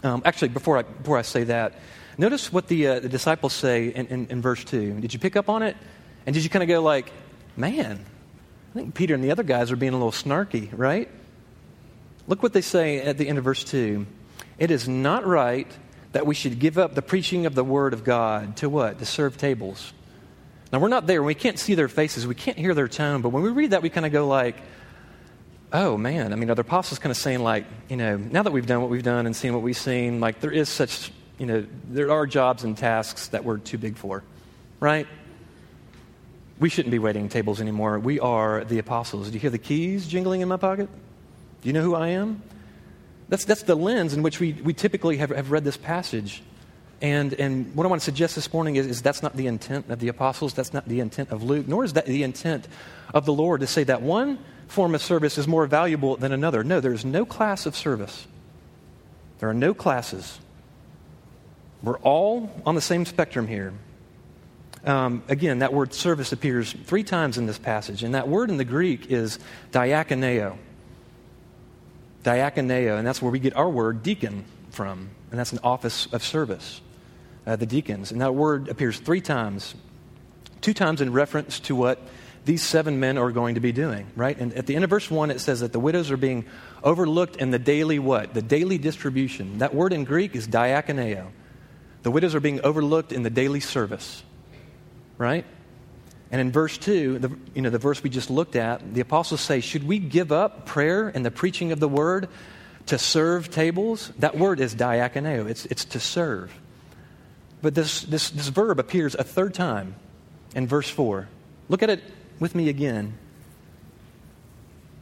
Um, 0.04 0.24
actually, 0.26 0.50
before 0.50 0.80
I, 0.80 0.82
before 0.82 1.20
I 1.20 1.22
say 1.22 1.44
that, 1.44 1.74
notice 2.18 2.52
what 2.52 2.68
the, 2.68 2.88
uh, 2.88 3.00
the 3.02 3.10
disciples 3.10 3.54
say 3.54 3.90
in, 3.90 4.08
in, 4.08 4.28
in 4.32 4.42
verse 4.42 4.64
2. 4.64 5.02
Did 5.02 5.14
you 5.14 5.20
pick 5.20 5.36
up 5.36 5.50
on 5.50 5.62
it? 5.62 5.78
And 6.26 6.34
did 6.34 6.44
you 6.44 6.50
kind 6.50 6.64
of 6.64 6.70
go 6.70 6.82
like, 6.82 7.12
man, 7.56 8.04
I 8.72 8.74
think 8.74 8.96
Peter 8.96 9.14
and 9.14 9.24
the 9.24 9.30
other 9.30 9.44
guys 9.44 9.72
are 9.72 9.76
being 9.76 9.94
a 9.94 9.98
little 9.98 10.12
snarky, 10.12 10.70
right? 10.72 11.10
Look 12.28 12.44
what 12.44 12.54
they 12.54 12.62
say 12.62 13.02
at 13.02 13.18
the 13.18 13.28
end 13.28 13.38
of 13.38 13.44
verse 13.44 13.64
2. 13.64 14.06
It 14.60 14.72
is 14.72 14.88
not 14.88 15.26
right 15.26 15.72
that 16.12 16.26
we 16.26 16.36
should 16.36 16.60
give 16.60 16.78
up 16.78 16.96
the 16.96 17.02
preaching 17.02 17.46
of 17.46 17.56
the 17.56 17.64
word 17.64 17.94
of 17.94 18.04
God 18.04 18.58
to 18.58 18.70
what? 18.70 19.00
To 19.00 19.06
serve 19.06 19.38
tables. 19.38 19.94
Now, 20.72 20.80
we're 20.80 20.90
not 20.90 21.08
there. 21.08 21.24
We 21.24 21.36
can't 21.36 21.58
see 21.58 21.76
their 21.76 21.88
faces. 21.88 22.28
We 22.28 22.36
can't 22.36 22.58
hear 22.58 22.74
their 22.74 22.88
tone. 22.88 23.22
But 23.22 23.30
when 23.30 23.44
we 23.44 23.50
read 23.50 23.72
that, 23.72 23.82
we 23.82 23.90
kind 23.90 24.06
of 24.06 24.12
go 24.12 24.28
like, 24.28 24.58
oh 25.72 25.98
man, 25.98 26.34
I 26.34 26.36
mean, 26.36 26.50
are 26.50 26.56
the 26.56 26.62
apostles 26.62 27.00
kind 27.00 27.12
of 27.12 27.18
saying, 27.18 27.40
like, 27.40 27.66
you 27.90 27.98
know, 27.98 28.18
now 28.18 28.44
that 28.44 28.52
we've 28.52 28.66
done 28.66 28.82
what 28.82 28.90
we've 28.90 29.04
done 29.04 29.26
and 29.26 29.36
seen 29.36 29.54
what 29.54 29.62
we've 29.62 29.78
seen, 29.78 30.20
like, 30.20 30.40
there 30.40 30.52
is 30.52 30.70
such, 30.70 31.12
you 31.38 31.46
know, 31.46 31.66
there 31.90 32.12
are 32.12 32.26
jobs 32.26 32.64
and 32.64 32.78
tasks 32.78 33.30
that 33.30 33.44
we're 33.44 33.58
too 33.58 33.78
big 33.78 33.98
for, 33.98 34.24
right? 34.80 35.08
We 36.60 36.70
shouldn't 36.70 36.92
be 36.92 37.00
waiting 37.00 37.30
tables 37.30 37.62
anymore. 37.62 38.00
We 38.00 38.20
are 38.20 38.64
the 38.64 38.80
apostles. 38.80 39.28
Do 39.28 39.34
you 39.34 39.40
hear 39.40 39.50
the 39.50 39.58
keys 39.58 40.08
jingling 40.08 40.42
in 40.42 40.48
my 40.48 40.58
pocket? 40.58 40.90
Do 41.62 41.70
you 41.70 41.74
know 41.74 41.82
who 41.82 41.96
I 41.96 42.10
am? 42.10 42.42
That's, 43.30 43.46
that's 43.46 43.64
the 43.64 43.76
lens 43.76 44.14
in 44.14 44.24
which 44.24 44.40
we, 44.40 44.54
we 44.54 44.74
typically 44.74 45.18
have, 45.18 45.32
have 45.32 45.52
read 45.52 45.64
this 45.64 45.78
passage. 45.78 46.42
And, 47.02 47.34
and 47.34 47.76
what 47.76 47.86
I 47.86 47.90
want 47.90 48.02
to 48.02 48.06
suggest 48.06 48.36
this 48.36 48.52
morning 48.52 48.76
is, 48.76 48.88
is 48.88 49.02
that's 49.02 49.22
not 49.22 49.36
the 49.36 49.48
intent 49.48 49.90
of 49.90 50.00
the 50.00 50.08
apostles, 50.08 50.54
that's 50.54 50.74
not 50.74 50.88
the 50.88 51.00
intent 51.00 51.30
of 51.30 51.44
Luke, 51.44 51.68
nor 51.68 51.84
is 51.84 51.94
that 51.94 52.06
the 52.06 52.24
intent 52.24 52.68
of 53.14 53.26
the 53.26 53.34
Lord 53.34 53.62
to 53.62 53.68
say 53.68 53.84
that 53.84 54.02
one 54.02 54.40
form 54.68 54.96
of 54.96 55.02
service 55.02 55.38
is 55.38 55.48
more 55.48 55.68
valuable 55.68 56.16
than 56.16 56.32
another. 56.32 56.64
No, 56.64 56.80
there 56.80 56.94
is 56.94 57.06
no 57.06 57.26
class 57.26 57.66
of 57.66 57.76
service. 57.76 58.28
There 59.40 59.50
are 59.50 59.54
no 59.54 59.74
classes. 59.74 60.40
We're 61.84 62.00
all 62.00 62.50
on 62.66 62.76
the 62.76 62.82
same 62.82 63.06
spectrum 63.06 63.48
here. 63.48 63.74
Um, 64.84 65.24
again, 65.28 65.60
that 65.60 65.74
word 65.74 65.94
service 65.94 66.32
appears 66.32 66.74
three 66.86 67.04
times 67.04 67.38
in 67.38 67.46
this 67.46 67.60
passage, 67.60 68.04
and 68.04 68.16
that 68.16 68.28
word 68.28 68.50
in 68.50 68.58
the 68.58 68.66
Greek 68.66 69.12
is 69.12 69.38
diakoneo. 69.72 70.58
Diakoneo, 72.28 72.98
and 72.98 73.08
that's 73.08 73.22
where 73.22 73.32
we 73.32 73.40
get 73.40 73.56
our 73.56 73.70
word 73.70 74.04
deacon 74.04 74.44
from, 74.72 75.10
and 75.32 75.40
that's 75.40 75.54
an 75.54 75.60
office 75.64 76.08
of 76.12 76.22
service, 76.22 76.82
uh, 77.46 77.56
the 77.56 77.66
deacons. 77.66 78.12
And 78.12 78.20
that 78.20 78.36
word 78.36 78.68
appears 78.68 79.00
three 79.00 79.22
times, 79.22 79.76
two 80.60 80.74
times 80.74 81.00
in 81.00 81.14
reference 81.14 81.62
to 81.62 81.76
what 81.76 82.02
these 82.44 82.62
seven 82.62 83.00
men 83.00 83.18
are 83.18 83.32
going 83.32 83.56
to 83.56 83.62
be 83.62 83.72
doing, 83.72 84.08
right? 84.18 84.38
And 84.38 84.54
at 84.56 84.68
the 84.68 84.76
end 84.76 84.84
of 84.84 84.90
verse 84.90 85.10
1, 85.10 85.32
it 85.32 85.40
says 85.40 85.62
that 85.62 85.72
the 85.72 85.80
widows 85.80 86.12
are 86.12 86.18
being 86.18 86.44
overlooked 86.84 87.38
in 87.38 87.52
the 87.52 87.60
daily 87.60 87.98
what? 87.98 88.34
The 88.34 88.42
daily 88.42 88.78
distribution. 88.78 89.60
That 89.60 89.74
word 89.74 89.94
in 89.94 90.04
Greek 90.04 90.36
is 90.36 90.50
diakoneo. 90.50 91.28
The 92.04 92.12
widows 92.12 92.36
are 92.36 92.42
being 92.42 92.60
overlooked 92.60 93.14
in 93.14 93.24
the 93.24 93.30
daily 93.30 93.62
service, 93.62 94.22
right? 95.18 95.46
And 96.32 96.42
in 96.42 96.52
verse 96.52 96.78
2, 96.78 97.20
the, 97.20 97.38
you 97.54 97.62
know, 97.62 97.70
the 97.70 97.78
verse 97.78 98.04
we 98.04 98.10
just 98.10 98.30
looked 98.30 98.56
at, 98.56 98.94
the 98.94 99.02
apostles 99.02 99.42
say, 99.42 99.62
Should 99.62 99.88
we 99.88 100.00
give 100.00 100.32
up 100.32 100.66
prayer 100.66 101.08
and 101.08 101.26
the 101.26 101.32
preaching 101.32 101.72
of 101.72 101.80
the 101.80 101.88
word 101.88 102.28
to 102.88 102.98
serve 102.98 103.50
tables? 103.50 104.12
That 104.20 104.38
word 104.38 104.60
is 104.60 104.76
diakoneo, 104.76 105.50
it's, 105.50 105.66
it's 105.68 105.86
to 105.86 106.00
serve. 106.00 106.54
But 107.62 107.76
this, 107.76 108.02
this, 108.02 108.30
this 108.30 108.50
verb 108.50 108.80
appears 108.80 109.16
a 109.16 109.24
third 109.24 109.54
time 109.54 109.96
in 110.56 110.68
verse 110.68 110.90
4. 110.90 111.28
Look 111.70 111.82
at 111.82 111.90
it 111.90 112.04
with 112.40 112.56
me 112.56 112.70
again. 112.70 113.18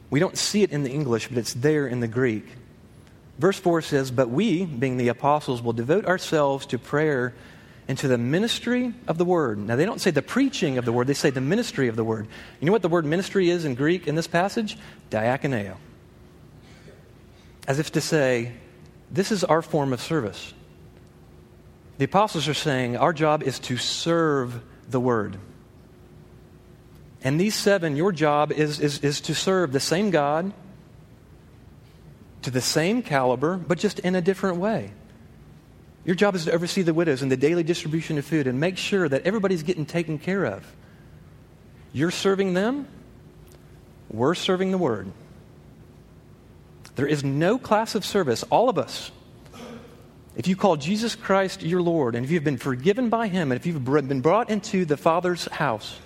We 0.08 0.20
don't 0.20 0.38
see 0.38 0.62
it 0.62 0.70
in 0.70 0.84
the 0.84 0.90
English, 0.90 1.28
but 1.28 1.38
it's 1.38 1.54
there 1.54 1.86
in 1.86 2.00
the 2.00 2.08
Greek. 2.08 2.46
Verse 3.38 3.58
4 3.58 3.82
says, 3.82 4.10
But 4.10 4.30
we, 4.30 4.64
being 4.64 4.96
the 4.96 5.08
apostles, 5.08 5.60
will 5.60 5.72
devote 5.72 6.06
ourselves 6.06 6.66
to 6.66 6.78
prayer 6.78 7.34
and 7.88 7.96
to 7.98 8.08
the 8.08 8.18
ministry 8.18 8.92
of 9.06 9.18
the 9.18 9.24
word. 9.24 9.58
Now, 9.58 9.76
they 9.76 9.84
don't 9.84 10.00
say 10.00 10.10
the 10.10 10.22
preaching 10.22 10.78
of 10.78 10.84
the 10.84 10.92
word, 10.92 11.06
they 11.06 11.14
say 11.14 11.30
the 11.30 11.40
ministry 11.40 11.88
of 11.88 11.96
the 11.96 12.04
word. 12.04 12.26
You 12.60 12.66
know 12.66 12.72
what 12.72 12.82
the 12.82 12.88
word 12.88 13.04
ministry 13.04 13.50
is 13.50 13.64
in 13.64 13.74
Greek 13.74 14.08
in 14.08 14.14
this 14.14 14.26
passage? 14.26 14.76
Diakoneo. 15.10 15.76
As 17.68 17.78
if 17.78 17.92
to 17.92 18.00
say, 18.00 18.52
this 19.10 19.30
is 19.30 19.44
our 19.44 19.62
form 19.62 19.92
of 19.92 20.00
service. 20.00 20.52
The 21.98 22.04
apostles 22.04 22.48
are 22.48 22.54
saying, 22.54 22.96
our 22.96 23.12
job 23.12 23.42
is 23.42 23.58
to 23.60 23.76
serve 23.76 24.60
the 24.88 25.00
word. 25.00 25.38
And 27.22 27.40
these 27.40 27.54
seven, 27.54 27.96
your 27.96 28.12
job 28.12 28.52
is, 28.52 28.78
is, 28.80 28.98
is 28.98 29.20
to 29.22 29.34
serve 29.34 29.72
the 29.72 29.80
same 29.80 30.10
God 30.10 30.52
to 32.42 32.50
the 32.52 32.60
same 32.60 33.02
caliber, 33.02 33.56
but 33.56 33.76
just 33.76 33.98
in 33.98 34.14
a 34.14 34.20
different 34.20 34.58
way. 34.58 34.92
Your 36.06 36.14
job 36.14 36.36
is 36.36 36.44
to 36.44 36.52
oversee 36.52 36.82
the 36.82 36.94
widows 36.94 37.20
and 37.20 37.32
the 37.32 37.36
daily 37.36 37.64
distribution 37.64 38.16
of 38.16 38.24
food 38.24 38.46
and 38.46 38.60
make 38.60 38.78
sure 38.78 39.08
that 39.08 39.26
everybody's 39.26 39.64
getting 39.64 39.84
taken 39.84 40.18
care 40.20 40.44
of. 40.44 40.64
You're 41.92 42.12
serving 42.12 42.54
them, 42.54 42.86
we're 44.08 44.36
serving 44.36 44.70
the 44.70 44.78
Word. 44.78 45.10
There 46.94 47.08
is 47.08 47.24
no 47.24 47.58
class 47.58 47.96
of 47.96 48.04
service, 48.04 48.44
all 48.44 48.68
of 48.68 48.78
us. 48.78 49.10
If 50.36 50.46
you 50.46 50.54
call 50.54 50.76
Jesus 50.76 51.16
Christ 51.16 51.62
your 51.62 51.82
Lord, 51.82 52.14
and 52.14 52.24
if 52.24 52.30
you've 52.30 52.44
been 52.44 52.56
forgiven 52.56 53.08
by 53.08 53.26
Him, 53.26 53.50
and 53.50 53.58
if 53.58 53.66
you've 53.66 53.84
been 53.84 54.20
brought 54.20 54.48
into 54.48 54.84
the 54.84 54.96
Father's 54.96 55.46
house 55.46 55.98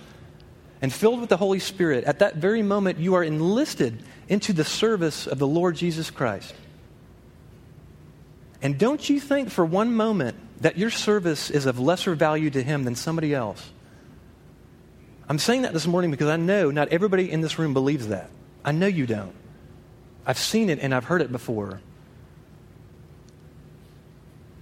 and 0.81 0.91
filled 0.91 1.19
with 1.19 1.29
the 1.29 1.37
Holy 1.37 1.59
Spirit, 1.59 2.05
at 2.05 2.19
that 2.19 2.37
very 2.37 2.63
moment 2.63 2.97
you 2.97 3.13
are 3.13 3.23
enlisted 3.23 4.01
into 4.27 4.51
the 4.51 4.65
service 4.65 5.27
of 5.27 5.37
the 5.37 5.47
Lord 5.47 5.75
Jesus 5.75 6.09
Christ. 6.09 6.55
And 8.61 8.77
don't 8.77 9.09
you 9.09 9.19
think 9.19 9.49
for 9.49 9.65
one 9.65 9.93
moment 9.95 10.37
that 10.61 10.77
your 10.77 10.91
service 10.91 11.49
is 11.49 11.65
of 11.65 11.79
lesser 11.79 12.13
value 12.13 12.49
to 12.51 12.61
Him 12.61 12.83
than 12.83 12.95
somebody 12.95 13.33
else? 13.33 13.71
I'm 15.27 15.39
saying 15.39 15.63
that 15.63 15.73
this 15.73 15.87
morning 15.87 16.11
because 16.11 16.27
I 16.27 16.37
know 16.37 16.71
not 16.71 16.89
everybody 16.89 17.31
in 17.31 17.41
this 17.41 17.57
room 17.57 17.73
believes 17.73 18.07
that. 18.07 18.29
I 18.63 18.71
know 18.71 18.87
you 18.87 19.07
don't. 19.07 19.33
I've 20.25 20.37
seen 20.37 20.69
it 20.69 20.79
and 20.79 20.93
I've 20.93 21.05
heard 21.05 21.21
it 21.21 21.31
before. 21.31 21.81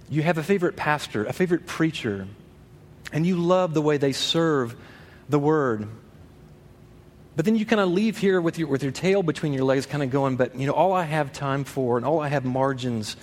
You 0.08 0.22
have 0.22 0.38
a 0.38 0.42
favorite 0.42 0.76
pastor, 0.76 1.24
a 1.24 1.32
favorite 1.32 1.66
preacher, 1.66 2.26
and 3.12 3.26
you 3.26 3.36
love 3.36 3.74
the 3.74 3.82
way 3.82 3.96
they 3.96 4.12
serve 4.12 4.74
the 5.28 5.38
word. 5.38 5.86
But 7.36 7.44
then 7.44 7.56
you 7.56 7.64
kind 7.66 7.80
of 7.80 7.90
leave 7.90 8.18
here 8.18 8.40
with 8.40 8.58
your, 8.58 8.68
with 8.68 8.82
your 8.82 8.92
tail 8.92 9.22
between 9.22 9.52
your 9.52 9.64
legs, 9.64 9.86
kind 9.86 10.02
of 10.02 10.10
going, 10.10 10.36
but 10.36 10.56
you 10.56 10.66
know, 10.66 10.72
all 10.72 10.92
I 10.92 11.04
have 11.04 11.32
time 11.32 11.64
for 11.64 11.96
and 11.96 12.04
all 12.04 12.20
I 12.20 12.28
have 12.28 12.44
margins 12.44 13.16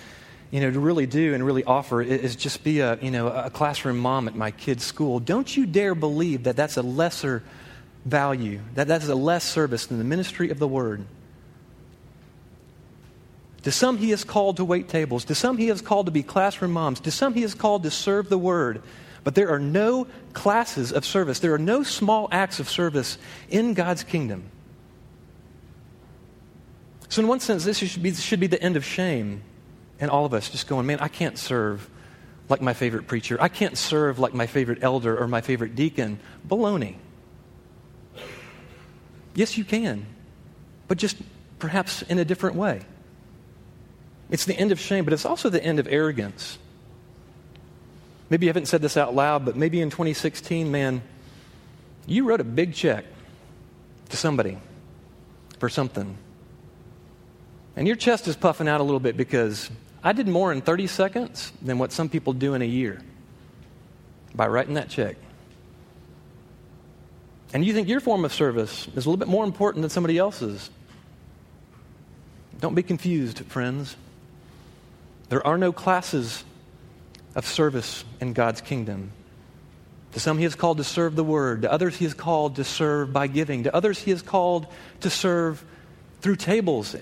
you 0.50 0.60
know, 0.60 0.70
to 0.70 0.80
really 0.80 1.06
do 1.06 1.34
and 1.34 1.44
really 1.44 1.64
offer 1.64 2.00
is 2.00 2.34
just 2.34 2.64
be 2.64 2.80
a, 2.80 2.98
you 3.00 3.10
know, 3.10 3.28
a 3.28 3.50
classroom 3.50 3.98
mom 3.98 4.28
at 4.28 4.34
my 4.34 4.50
kid's 4.50 4.84
school. 4.84 5.20
Don't 5.20 5.54
you 5.54 5.66
dare 5.66 5.94
believe 5.94 6.44
that 6.44 6.56
that's 6.56 6.76
a 6.76 6.82
lesser 6.82 7.42
value, 8.04 8.60
that 8.74 8.88
that's 8.88 9.08
a 9.08 9.14
less 9.14 9.44
service 9.44 9.86
than 9.86 9.98
the 9.98 10.04
ministry 10.04 10.50
of 10.50 10.58
the 10.58 10.68
word. 10.68 11.04
To 13.64 13.72
some, 13.72 13.98
he 13.98 14.12
is 14.12 14.24
called 14.24 14.56
to 14.56 14.64
wait 14.64 14.88
tables. 14.88 15.26
To 15.26 15.34
some, 15.34 15.58
he 15.58 15.68
is 15.68 15.82
called 15.82 16.06
to 16.06 16.12
be 16.12 16.22
classroom 16.22 16.72
moms. 16.72 17.00
To 17.00 17.10
some, 17.10 17.34
he 17.34 17.42
is 17.42 17.54
called 17.54 17.82
to 17.82 17.90
serve 17.90 18.30
the 18.30 18.38
word. 18.38 18.82
But 19.24 19.34
there 19.34 19.50
are 19.50 19.58
no 19.58 20.06
classes 20.32 20.92
of 20.92 21.04
service. 21.04 21.40
There 21.40 21.52
are 21.52 21.58
no 21.58 21.82
small 21.82 22.28
acts 22.32 22.60
of 22.60 22.70
service 22.70 23.18
in 23.50 23.74
God's 23.74 24.04
kingdom. 24.04 24.44
So, 27.10 27.20
in 27.20 27.28
one 27.28 27.40
sense, 27.40 27.64
this 27.64 27.78
should 27.78 28.02
be, 28.02 28.14
should 28.14 28.40
be 28.40 28.46
the 28.46 28.62
end 28.62 28.76
of 28.76 28.84
shame 28.84 29.42
and 30.00 30.10
all 30.10 30.24
of 30.24 30.34
us 30.34 30.50
just 30.50 30.68
going, 30.68 30.86
man, 30.86 31.00
I 31.00 31.08
can't 31.08 31.38
serve 31.38 31.88
like 32.48 32.60
my 32.60 32.72
favorite 32.72 33.06
preacher. 33.06 33.36
I 33.40 33.48
can't 33.48 33.76
serve 33.76 34.18
like 34.18 34.34
my 34.34 34.46
favorite 34.46 34.78
elder 34.82 35.16
or 35.18 35.26
my 35.28 35.40
favorite 35.40 35.74
deacon. 35.74 36.18
Baloney. 36.46 36.96
Yes, 39.34 39.56
you 39.58 39.64
can, 39.64 40.06
but 40.88 40.98
just 40.98 41.16
perhaps 41.58 42.02
in 42.02 42.18
a 42.18 42.24
different 42.24 42.56
way. 42.56 42.82
It's 44.30 44.44
the 44.44 44.58
end 44.58 44.72
of 44.72 44.80
shame, 44.80 45.04
but 45.04 45.12
it's 45.12 45.24
also 45.24 45.48
the 45.48 45.62
end 45.62 45.78
of 45.78 45.86
arrogance. 45.88 46.58
Maybe 48.30 48.46
you 48.46 48.50
haven't 48.50 48.66
said 48.66 48.82
this 48.82 48.96
out 48.96 49.14
loud, 49.14 49.44
but 49.44 49.56
maybe 49.56 49.80
in 49.80 49.90
2016, 49.90 50.70
man, 50.70 51.02
you 52.06 52.24
wrote 52.24 52.40
a 52.40 52.44
big 52.44 52.74
check 52.74 53.04
to 54.10 54.16
somebody 54.16 54.58
for 55.58 55.68
something. 55.68 56.16
And 57.76 57.86
your 57.86 57.96
chest 57.96 58.28
is 58.28 58.36
puffing 58.36 58.68
out 58.68 58.80
a 58.80 58.84
little 58.84 59.00
bit 59.00 59.16
because 59.16 59.70
I 60.02 60.12
did 60.12 60.28
more 60.28 60.52
in 60.52 60.60
30 60.60 60.86
seconds 60.86 61.52
than 61.60 61.78
what 61.78 61.92
some 61.92 62.08
people 62.08 62.32
do 62.32 62.54
in 62.54 62.62
a 62.62 62.66
year 62.66 63.02
by 64.34 64.46
writing 64.46 64.74
that 64.74 64.88
check. 64.88 65.16
And 67.52 67.64
you 67.64 67.72
think 67.72 67.88
your 67.88 68.00
form 68.00 68.24
of 68.24 68.32
service 68.32 68.86
is 68.88 69.06
a 69.06 69.10
little 69.10 69.16
bit 69.16 69.28
more 69.28 69.44
important 69.44 69.82
than 69.82 69.90
somebody 69.90 70.18
else's. 70.18 70.70
Don't 72.60 72.74
be 72.74 72.82
confused, 72.82 73.44
friends. 73.46 73.96
There 75.28 75.46
are 75.46 75.58
no 75.58 75.72
classes 75.72 76.44
of 77.34 77.46
service 77.46 78.04
in 78.20 78.32
God's 78.32 78.60
kingdom. 78.60 79.12
To 80.12 80.20
some, 80.20 80.38
He 80.38 80.44
is 80.44 80.54
called 80.54 80.78
to 80.78 80.84
serve 80.84 81.16
the 81.16 81.24
word. 81.24 81.62
To 81.62 81.72
others, 81.72 81.96
He 81.96 82.04
is 82.04 82.14
called 82.14 82.56
to 82.56 82.64
serve 82.64 83.12
by 83.12 83.26
giving. 83.26 83.64
To 83.64 83.74
others, 83.74 83.98
He 83.98 84.10
is 84.10 84.22
called 84.22 84.66
to 85.00 85.10
serve 85.10 85.64
through 86.20 86.36
tables. 86.36 86.96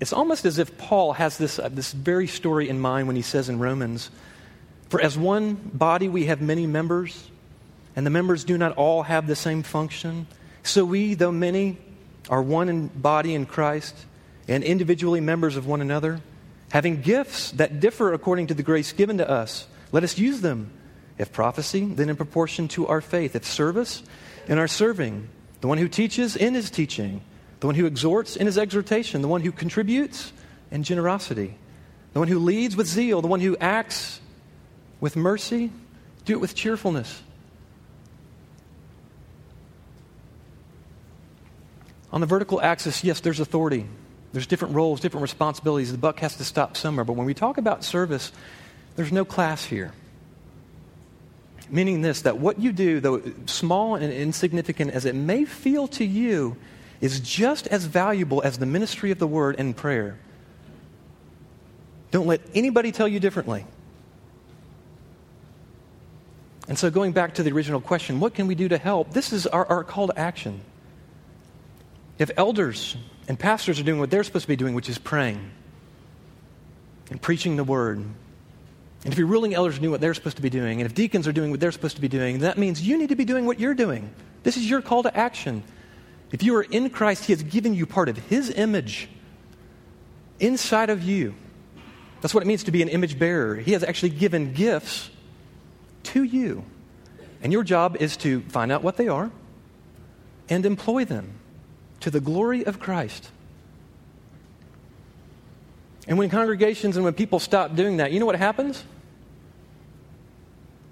It's 0.00 0.14
almost 0.14 0.46
as 0.46 0.58
if 0.58 0.78
Paul 0.78 1.12
has 1.12 1.36
this, 1.36 1.58
uh, 1.58 1.68
this 1.68 1.92
very 1.92 2.26
story 2.26 2.70
in 2.70 2.80
mind 2.80 3.06
when 3.06 3.16
he 3.16 3.22
says 3.22 3.50
in 3.50 3.58
Romans, 3.58 4.10
For 4.88 5.00
as 5.00 5.16
one 5.16 5.54
body 5.54 6.08
we 6.08 6.24
have 6.24 6.40
many 6.40 6.66
members, 6.66 7.30
and 7.94 8.06
the 8.06 8.10
members 8.10 8.44
do 8.44 8.56
not 8.56 8.72
all 8.76 9.02
have 9.02 9.26
the 9.26 9.36
same 9.36 9.62
function. 9.62 10.26
So 10.62 10.86
we, 10.86 11.14
though 11.14 11.32
many, 11.32 11.76
are 12.30 12.42
one 12.42 12.70
in 12.70 12.88
body 12.88 13.34
in 13.34 13.44
Christ, 13.44 13.94
and 14.48 14.64
individually 14.64 15.20
members 15.20 15.56
of 15.56 15.66
one 15.66 15.82
another, 15.82 16.20
having 16.70 17.02
gifts 17.02 17.50
that 17.52 17.78
differ 17.78 18.14
according 18.14 18.46
to 18.46 18.54
the 18.54 18.62
grace 18.62 18.92
given 18.92 19.18
to 19.18 19.28
us. 19.28 19.66
Let 19.92 20.02
us 20.02 20.18
use 20.18 20.40
them. 20.40 20.72
If 21.18 21.32
prophecy, 21.32 21.84
then 21.84 22.08
in 22.08 22.16
proportion 22.16 22.68
to 22.68 22.86
our 22.86 23.02
faith. 23.02 23.36
If 23.36 23.44
service, 23.44 24.02
in 24.48 24.56
our 24.56 24.68
serving. 24.68 25.28
The 25.60 25.68
one 25.68 25.76
who 25.76 25.88
teaches, 25.88 26.36
in 26.36 26.54
his 26.54 26.70
teaching 26.70 27.20
the 27.60 27.66
one 27.66 27.74
who 27.74 27.86
exhorts 27.86 28.36
in 28.36 28.46
his 28.46 28.58
exhortation, 28.58 29.22
the 29.22 29.28
one 29.28 29.42
who 29.42 29.52
contributes 29.52 30.32
in 30.70 30.82
generosity, 30.82 31.54
the 32.14 32.18
one 32.18 32.28
who 32.28 32.38
leads 32.38 32.76
with 32.76 32.86
zeal, 32.86 33.20
the 33.20 33.28
one 33.28 33.40
who 33.40 33.56
acts 33.58 34.20
with 35.00 35.14
mercy, 35.14 35.70
do 36.24 36.32
it 36.32 36.40
with 36.40 36.54
cheerfulness. 36.54 37.22
On 42.12 42.20
the 42.20 42.26
vertical 42.26 42.60
axis, 42.60 43.04
yes, 43.04 43.20
there's 43.20 43.40
authority. 43.40 43.86
There's 44.32 44.46
different 44.46 44.74
roles, 44.74 45.00
different 45.00 45.22
responsibilities. 45.22 45.92
The 45.92 45.98
buck 45.98 46.20
has 46.20 46.36
to 46.36 46.44
stop 46.44 46.76
somewhere. 46.76 47.04
But 47.04 47.14
when 47.14 47.26
we 47.26 47.34
talk 47.34 47.58
about 47.58 47.84
service, 47.84 48.32
there's 48.96 49.12
no 49.12 49.24
class 49.24 49.64
here. 49.64 49.92
Meaning 51.68 52.02
this 52.02 52.22
that 52.22 52.38
what 52.38 52.58
you 52.58 52.72
do, 52.72 52.98
though 53.00 53.22
small 53.46 53.94
and 53.94 54.12
insignificant 54.12 54.90
as 54.90 55.04
it 55.04 55.14
may 55.14 55.44
feel 55.44 55.86
to 55.88 56.04
you, 56.04 56.56
is 57.00 57.20
just 57.20 57.66
as 57.68 57.84
valuable 57.84 58.42
as 58.42 58.58
the 58.58 58.66
ministry 58.66 59.10
of 59.10 59.18
the 59.18 59.26
word 59.26 59.56
and 59.58 59.76
prayer. 59.76 60.18
Don't 62.10 62.26
let 62.26 62.40
anybody 62.54 62.92
tell 62.92 63.08
you 63.08 63.20
differently. 63.20 63.64
And 66.68 66.78
so, 66.78 66.90
going 66.90 67.12
back 67.12 67.34
to 67.34 67.42
the 67.42 67.50
original 67.50 67.80
question, 67.80 68.20
what 68.20 68.34
can 68.34 68.46
we 68.46 68.54
do 68.54 68.68
to 68.68 68.78
help? 68.78 69.12
This 69.12 69.32
is 69.32 69.46
our, 69.46 69.66
our 69.66 69.82
call 69.82 70.06
to 70.06 70.18
action. 70.18 70.60
If 72.18 72.30
elders 72.36 72.96
and 73.28 73.38
pastors 73.38 73.80
are 73.80 73.82
doing 73.82 73.98
what 73.98 74.10
they're 74.10 74.22
supposed 74.22 74.44
to 74.44 74.48
be 74.48 74.56
doing, 74.56 74.74
which 74.74 74.88
is 74.88 74.98
praying 74.98 75.50
and 77.10 77.20
preaching 77.20 77.56
the 77.56 77.64
word, 77.64 77.98
and 79.04 79.12
if 79.12 79.18
your 79.18 79.26
ruling 79.26 79.54
elders 79.54 79.78
doing 79.78 79.90
what 79.90 80.00
they're 80.00 80.14
supposed 80.14 80.36
to 80.36 80.42
be 80.42 80.50
doing, 80.50 80.80
and 80.80 80.86
if 80.86 80.94
deacons 80.94 81.26
are 81.26 81.32
doing 81.32 81.50
what 81.50 81.58
they're 81.58 81.72
supposed 81.72 81.96
to 81.96 82.02
be 82.02 82.08
doing, 82.08 82.40
that 82.40 82.58
means 82.58 82.86
you 82.86 82.98
need 82.98 83.08
to 83.08 83.16
be 83.16 83.24
doing 83.24 83.46
what 83.46 83.58
you're 83.58 83.74
doing. 83.74 84.12
This 84.42 84.56
is 84.56 84.68
your 84.68 84.82
call 84.82 85.02
to 85.02 85.16
action. 85.16 85.62
If 86.32 86.42
you 86.42 86.54
are 86.56 86.62
in 86.62 86.90
Christ, 86.90 87.24
He 87.24 87.32
has 87.32 87.42
given 87.42 87.74
you 87.74 87.86
part 87.86 88.08
of 88.08 88.16
His 88.16 88.50
image 88.50 89.08
inside 90.38 90.90
of 90.90 91.02
you. 91.02 91.34
That's 92.20 92.34
what 92.34 92.42
it 92.42 92.46
means 92.46 92.64
to 92.64 92.70
be 92.70 92.82
an 92.82 92.88
image 92.88 93.18
bearer. 93.18 93.56
He 93.56 93.72
has 93.72 93.82
actually 93.82 94.10
given 94.10 94.52
gifts 94.52 95.10
to 96.04 96.22
you. 96.22 96.64
And 97.42 97.52
your 97.52 97.64
job 97.64 97.96
is 97.98 98.16
to 98.18 98.42
find 98.42 98.70
out 98.70 98.82
what 98.82 98.96
they 98.96 99.08
are 99.08 99.30
and 100.48 100.66
employ 100.66 101.04
them 101.04 101.34
to 102.00 102.10
the 102.10 102.20
glory 102.20 102.64
of 102.64 102.78
Christ. 102.78 103.30
And 106.06 106.18
when 106.18 106.28
congregations 106.28 106.96
and 106.96 107.04
when 107.04 107.14
people 107.14 107.38
stop 107.38 107.74
doing 107.74 107.98
that, 107.98 108.12
you 108.12 108.20
know 108.20 108.26
what 108.26 108.36
happens? 108.36 108.84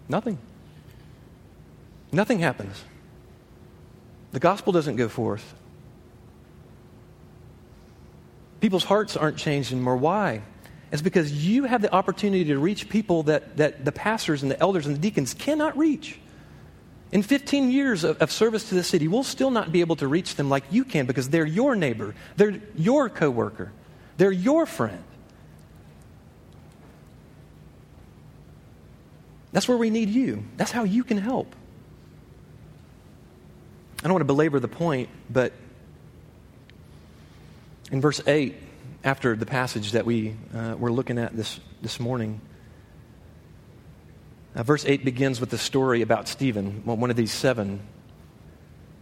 Nothing. 0.09 0.38
Nothing 2.12 2.38
happens. 2.38 2.83
The 4.32 4.40
gospel 4.40 4.72
doesn't 4.72 4.96
go 4.96 5.08
forth. 5.08 5.54
People's 8.60 8.84
hearts 8.84 9.16
aren't 9.16 9.36
changed 9.36 9.72
anymore. 9.72 9.96
Why? 9.96 10.42
It's 10.90 11.02
because 11.02 11.32
you 11.32 11.64
have 11.64 11.82
the 11.82 11.92
opportunity 11.92 12.44
to 12.44 12.58
reach 12.58 12.88
people 12.88 13.24
that, 13.24 13.56
that 13.58 13.84
the 13.84 13.92
pastors 13.92 14.42
and 14.42 14.50
the 14.50 14.58
elders 14.60 14.86
and 14.86 14.96
the 14.96 15.00
deacons 15.00 15.34
cannot 15.34 15.76
reach. 15.76 16.18
In 17.12 17.22
15 17.22 17.70
years 17.70 18.04
of, 18.04 18.18
of, 18.18 18.30
service 18.30 18.68
to 18.68 18.74
the 18.74 18.82
city, 18.82 19.08
we'll 19.08 19.22
still 19.22 19.50
not 19.50 19.72
be 19.72 19.80
able 19.80 19.96
to 19.96 20.08
reach 20.08 20.34
them 20.34 20.50
like 20.50 20.64
you 20.70 20.84
can 20.84 21.06
because 21.06 21.30
they're 21.30 21.46
your 21.46 21.74
neighbor, 21.74 22.14
they're 22.36 22.60
your 22.74 23.08
coworker, 23.08 23.72
they're 24.18 24.32
your 24.32 24.66
friend. 24.66 25.02
That's 29.52 29.66
where 29.66 29.78
we 29.78 29.88
need 29.88 30.10
you. 30.10 30.44
That's 30.58 30.70
how 30.70 30.84
you 30.84 31.02
can 31.02 31.16
help. 31.16 31.54
I 34.00 34.04
don't 34.04 34.12
want 34.12 34.20
to 34.20 34.26
belabor 34.26 34.61
the 34.61 34.68
point, 34.68 35.08
but 35.28 35.52
in 37.90 38.00
verse 38.00 38.20
8, 38.24 38.54
after 39.02 39.34
the 39.34 39.46
passage 39.46 39.92
that 39.92 40.06
we 40.06 40.37
uh, 40.54 40.76
were 40.78 40.92
looking 40.92 41.18
at 41.18 41.37
this, 41.37 41.58
this 41.82 41.98
morning, 41.98 42.40
uh, 44.54 44.62
verse 44.62 44.84
8 44.84 45.04
begins 45.04 45.40
with 45.40 45.50
the 45.50 45.58
story 45.58 46.02
about 46.02 46.28
Stephen, 46.28 46.82
one 46.84 47.11
of 47.11 47.16
these 47.16 47.32
seven. 47.32 47.80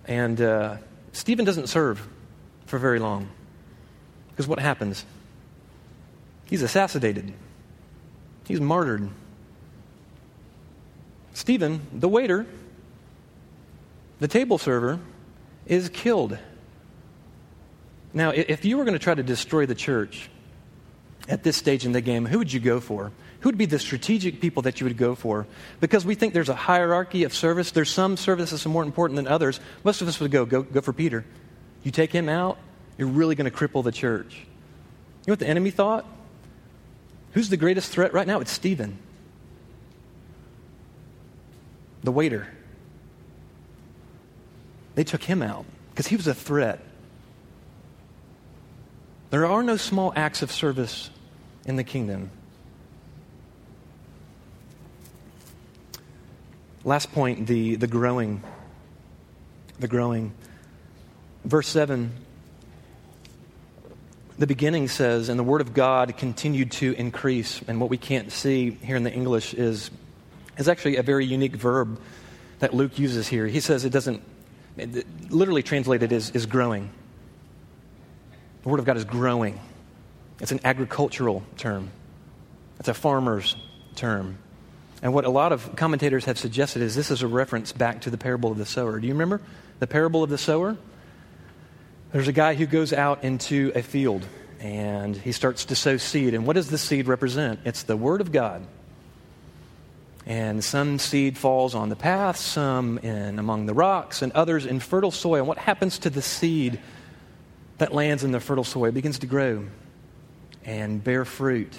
And 0.07 0.41
uh, 0.41 0.77
Stephen 1.13 1.45
doesn't 1.45 1.69
serve 1.69 2.07
for 2.65 2.79
very 2.79 2.99
long. 2.99 3.29
Because 4.31 4.49
what 4.49 4.61
happens? 4.61 5.05
He's 6.47 6.63
assassinated, 6.63 7.35
he's 8.47 8.61
martyred. 8.61 9.11
Stephen, 11.35 11.87
the 11.93 12.09
waiter, 12.09 12.47
the 14.19 14.29
table 14.29 14.59
server 14.59 15.01
is 15.67 15.89
killed. 15.89 16.39
Now, 18.13 18.31
if 18.31 18.65
you 18.65 18.79
were 18.79 18.85
going 18.85 18.95
to 18.95 19.03
try 19.03 19.15
to 19.15 19.23
destroy 19.23 19.67
the 19.67 19.75
church 19.75 20.31
at 21.29 21.43
this 21.43 21.57
stage 21.57 21.85
in 21.85 21.93
the 21.93 22.01
game, 22.01 22.25
who 22.25 22.39
would 22.39 22.53
you 22.53 22.61
go 22.61 22.81
for? 22.81 23.13
Who 23.41 23.49
would 23.51 23.59
be 23.59 23.67
the 23.67 23.79
strategic 23.79 24.41
people 24.41 24.63
that 24.63 24.81
you 24.81 24.87
would 24.87 24.97
go 24.97 25.15
for? 25.15 25.47
Because 25.81 26.07
we 26.07 26.15
think 26.15 26.33
there's 26.33 26.49
a 26.49 26.55
hierarchy 26.55 27.25
of 27.25 27.35
service. 27.35 27.73
There's 27.73 27.91
some 27.91 28.17
service 28.17 28.51
that's 28.51 28.65
more 28.65 28.83
important 28.83 29.17
than 29.17 29.29
others. 29.29 29.61
Most 29.85 30.01
of 30.01 30.09
us 30.09 30.19
would 30.21 30.31
go, 30.31 30.47
go, 30.47 30.63
go 30.63 30.81
for 30.81 30.93
Peter. 30.93 31.25
You 31.83 31.91
take 31.91 32.11
him 32.11 32.29
out, 32.29 32.59
you're 32.97 33.09
really 33.09 33.35
going 33.35 33.51
to 33.51 33.57
cripple 33.57 33.85
the 33.85 33.93
church. 33.93 34.35
You 34.35 35.29
know 35.29 35.33
what 35.33 35.41
the 35.41 35.49
enemy 35.49 35.71
thought? 35.71 36.07
Who's 37.33 37.51
the 37.51 37.57
greatest 37.57 37.93
threat 37.93 38.15
right 38.15 38.27
now? 38.27 38.41
It's 38.41 38.51
Stephen, 38.51 38.99
the 42.03 42.13
waiter. 42.13 42.49
They 44.97 45.05
took 45.05 45.23
him 45.23 45.43
out 45.43 45.65
because 45.91 46.09
he 46.09 46.17
was 46.17 46.27
a 46.27 46.35
threat. 46.35 46.81
There 49.31 49.47
are 49.47 49.63
no 49.63 49.77
small 49.77 50.13
acts 50.17 50.43
of 50.43 50.51
service 50.51 51.11
in 51.65 51.77
the 51.77 51.85
kingdom. 51.85 52.31
Last 56.83 57.13
point 57.13 57.47
the, 57.47 57.77
the 57.77 57.87
growing. 57.87 58.43
The 59.79 59.89
growing. 59.89 60.33
Verse 61.45 61.69
7 61.69 62.13
the 64.39 64.47
beginning 64.47 64.89
says, 64.89 65.29
and 65.31 65.39
the 65.39 65.45
word 65.45 65.63
of 65.63 65.73
God 65.73 66.17
continued 66.19 66.71
to 66.73 66.93
increase. 66.93 67.63
And 67.67 67.81
what 67.81 67.89
we 67.89 67.97
can't 67.97 68.31
see 68.31 68.71
here 68.71 68.97
in 68.97 69.03
the 69.03 69.13
English 69.13 69.55
is, 69.55 69.91
is 70.59 70.69
actually 70.69 70.97
a 70.97 71.03
very 71.03 71.25
unique 71.25 71.57
verb 71.57 71.99
that 72.59 72.75
Luke 72.75 72.99
uses 72.99 73.29
here. 73.29 73.47
He 73.47 73.61
says 73.61 73.87
it 73.87 73.91
doesn't 73.91 74.23
literally 75.31 75.63
translated 75.63 76.13
is, 76.13 76.31
is 76.31 76.47
growing. 76.47 76.91
The 78.63 78.69
Word 78.69 78.81
of 78.81 78.85
God 78.85 78.97
is 78.97 79.05
growing. 79.05 79.61
It's 80.41 80.53
an 80.53 80.61
agricultural 80.65 81.43
term, 81.57 81.91
it's 82.79 82.89
a 82.89 82.95
farmer's 82.95 83.57
term. 83.95 84.39
And 85.03 85.13
what 85.13 85.25
a 85.25 85.31
lot 85.31 85.53
of 85.53 85.77
commentators 85.77 86.25
have 86.25 86.39
suggested 86.39 86.81
is 86.83 86.95
this 86.95 87.11
is 87.11 87.23
a 87.23 87.27
reference 87.27 87.73
back 87.73 88.01
to 88.03 88.11
the 88.11 88.17
parable 88.17 88.51
of 88.51 88.59
the 88.59 88.65
sower. 88.65 88.99
Do 88.99 89.07
you 89.07 89.13
remember 89.13 89.43
the 89.79 89.87
parable 89.87 90.23
of 90.23 90.31
the 90.31 90.39
sower? 90.39 90.77
There's 92.13 92.29
a 92.29 92.33
guy 92.33 92.55
who 92.55 92.67
goes 92.67 92.93
out 92.95 93.23
into 93.23 93.73
a 93.75 93.83
field 93.83 94.27
and 94.59 95.15
he 95.15 95.33
starts 95.33 95.67
to 95.67 95.77
sow 95.77 95.99
seed. 95.99 96.33
And 96.33 96.47
what 96.47 96.55
does 96.55 96.71
the 96.71 96.79
seed 96.79 97.09
represent? 97.09 97.61
It's 97.65 97.83
the 97.83 97.97
Word 97.97 98.23
of 98.23 98.33
God. 98.33 98.67
And 100.27 100.63
some 100.65 100.99
seed 100.99 101.39
falls 101.39 101.77
on 101.77 101.89
the 101.89 101.97
path, 101.97 102.37
some 102.37 102.99
in 102.99 103.39
among 103.39 103.67
the 103.67 103.75
rocks, 103.75 104.23
and 104.23 104.33
others 104.33 104.67
in 104.67 104.81
fertile 104.81 105.13
soil. 105.13 105.39
And 105.39 105.47
what 105.47 105.59
happens 105.59 106.01
to 106.01 106.11
the 106.11 106.23
seed 106.23 106.81
that 107.79 107.95
lands 107.95 108.25
in 108.25 108.33
the 108.33 108.41
fertile 108.41 108.65
soil? 108.65 108.87
It 108.87 108.95
begins 108.95 109.21
to 109.21 109.27
grow 109.27 109.65
and 110.65 111.03
bear 111.03 111.25
fruit. 111.25 111.73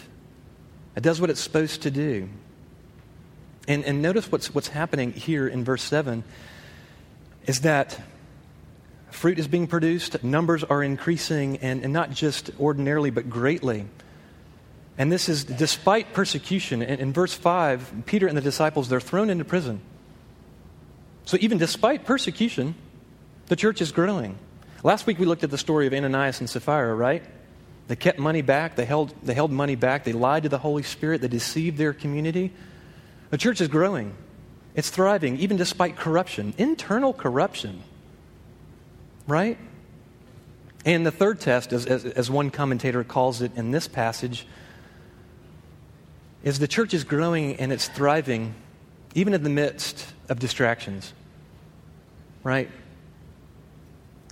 It 0.96 1.04
does 1.04 1.20
what 1.20 1.30
it's 1.30 1.42
supposed 1.42 1.82
to 1.84 1.92
do. 1.92 2.30
And, 3.68 3.84
and 3.84 4.02
notice 4.02 4.32
what's, 4.32 4.56
what's 4.56 4.70
happening 4.70 5.12
here 5.12 5.46
in 5.46 5.66
verse 5.66 5.84
7 5.84 6.24
is 7.46 7.62
that 7.62 8.00
fruit 9.12 9.40
is 9.40 9.48
being 9.50 9.68
produced, 9.68 10.24
numbers 10.24 10.64
are 10.64 10.82
increasing, 10.82 11.58
and, 11.58 11.84
and 11.84 11.92
not 11.92 12.12
just 12.12 12.50
ordinarily, 12.60 13.10
but 13.10 13.30
greatly. 13.30 13.88
And 14.98 15.12
this 15.12 15.30
is 15.30 15.44
despite 15.44 16.14
persecution. 16.14 16.82
In, 16.82 17.00
in 17.00 17.14
verse 17.14 17.34
5, 17.34 18.04
Peter 18.06 18.28
and 18.28 18.36
the 18.36 18.42
disciples, 18.42 18.90
they're 18.90 19.00
thrown 19.00 19.30
into 19.30 19.46
prison. 19.46 19.82
So 21.26 21.38
even 21.40 21.58
despite 21.58 22.06
persecution, 22.06 22.76
the 23.48 23.56
church 23.56 23.82
is 23.82 23.92
growing. 23.92 24.38
Last 24.84 25.06
week 25.06 25.20
we 25.20 25.26
looked 25.26 25.44
at 25.44 25.52
the 25.52 25.58
story 25.58 25.88
of 25.88 25.94
Ananias 25.94 26.40
and 26.40 26.50
Sapphira, 26.50 26.96
right? 26.96 27.24
They 27.88 27.96
kept 27.96 28.20
money 28.20 28.42
back, 28.42 28.76
they 28.76 28.86
held, 28.86 29.14
they 29.24 29.34
held 29.34 29.52
money 29.52 29.76
back, 29.76 30.04
they 30.04 30.14
lied 30.14 30.44
to 30.44 30.50
the 30.50 30.58
Holy 30.58 30.84
Spirit, 30.84 31.22
they 31.22 31.28
deceived 31.28 31.78
their 31.78 31.94
community. 31.94 32.52
The 33.30 33.38
church 33.38 33.62
is 33.62 33.68
growing, 33.68 34.14
it's 34.76 34.90
thriving, 34.90 35.38
even 35.38 35.58
despite 35.58 35.96
corruption, 35.96 36.54
internal 36.58 37.14
corruption, 37.14 37.82
right? 39.26 39.58
And 40.86 41.06
the 41.06 41.12
third 41.12 41.40
test, 41.40 41.74
as, 41.74 41.86
as, 41.86 42.06
as 42.06 42.30
one 42.30 42.50
commentator 42.50 43.04
calls 43.04 43.42
it 43.42 43.52
in 43.56 43.72
this 43.72 43.88
passage, 43.88 44.46
is 46.44 46.60
the 46.60 46.68
church 46.68 46.94
is 46.94 47.04
growing 47.04 47.56
and 47.58 47.72
it's 47.72 47.88
thriving 47.88 48.56
even 49.16 49.34
in 49.34 49.44
the 49.44 49.50
midst 49.50 50.06
of 50.30 50.40
distractions. 50.40 51.14
Right? 52.44 52.70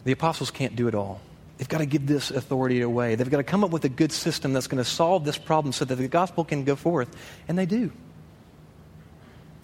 The 0.04 0.12
apostles 0.12 0.52
can't 0.52 0.76
do 0.76 0.88
it 0.88 0.96
all. 0.96 1.20
They've 1.58 1.68
got 1.70 1.80
to 1.80 1.86
give 1.86 2.06
this 2.06 2.32
authority 2.32 2.82
away. 2.82 3.15
They've 3.15 3.30
got 3.30 3.38
to 3.38 3.44
come 3.44 3.63
up 3.63 3.72
with 3.72 3.86
a 3.86 3.89
good 3.89 4.12
system 4.12 4.54
that's 4.54 4.68
going 4.68 4.84
to 4.84 4.89
solve 4.89 5.24
this 5.26 5.38
problem 5.38 5.72
so 5.72 5.86
that 5.86 5.96
the 5.96 6.08
gospel 6.08 6.44
can 6.44 6.63
go 6.63 6.76
forth. 6.76 7.15
And 7.48 7.58
they 7.58 7.65
do. 7.65 7.91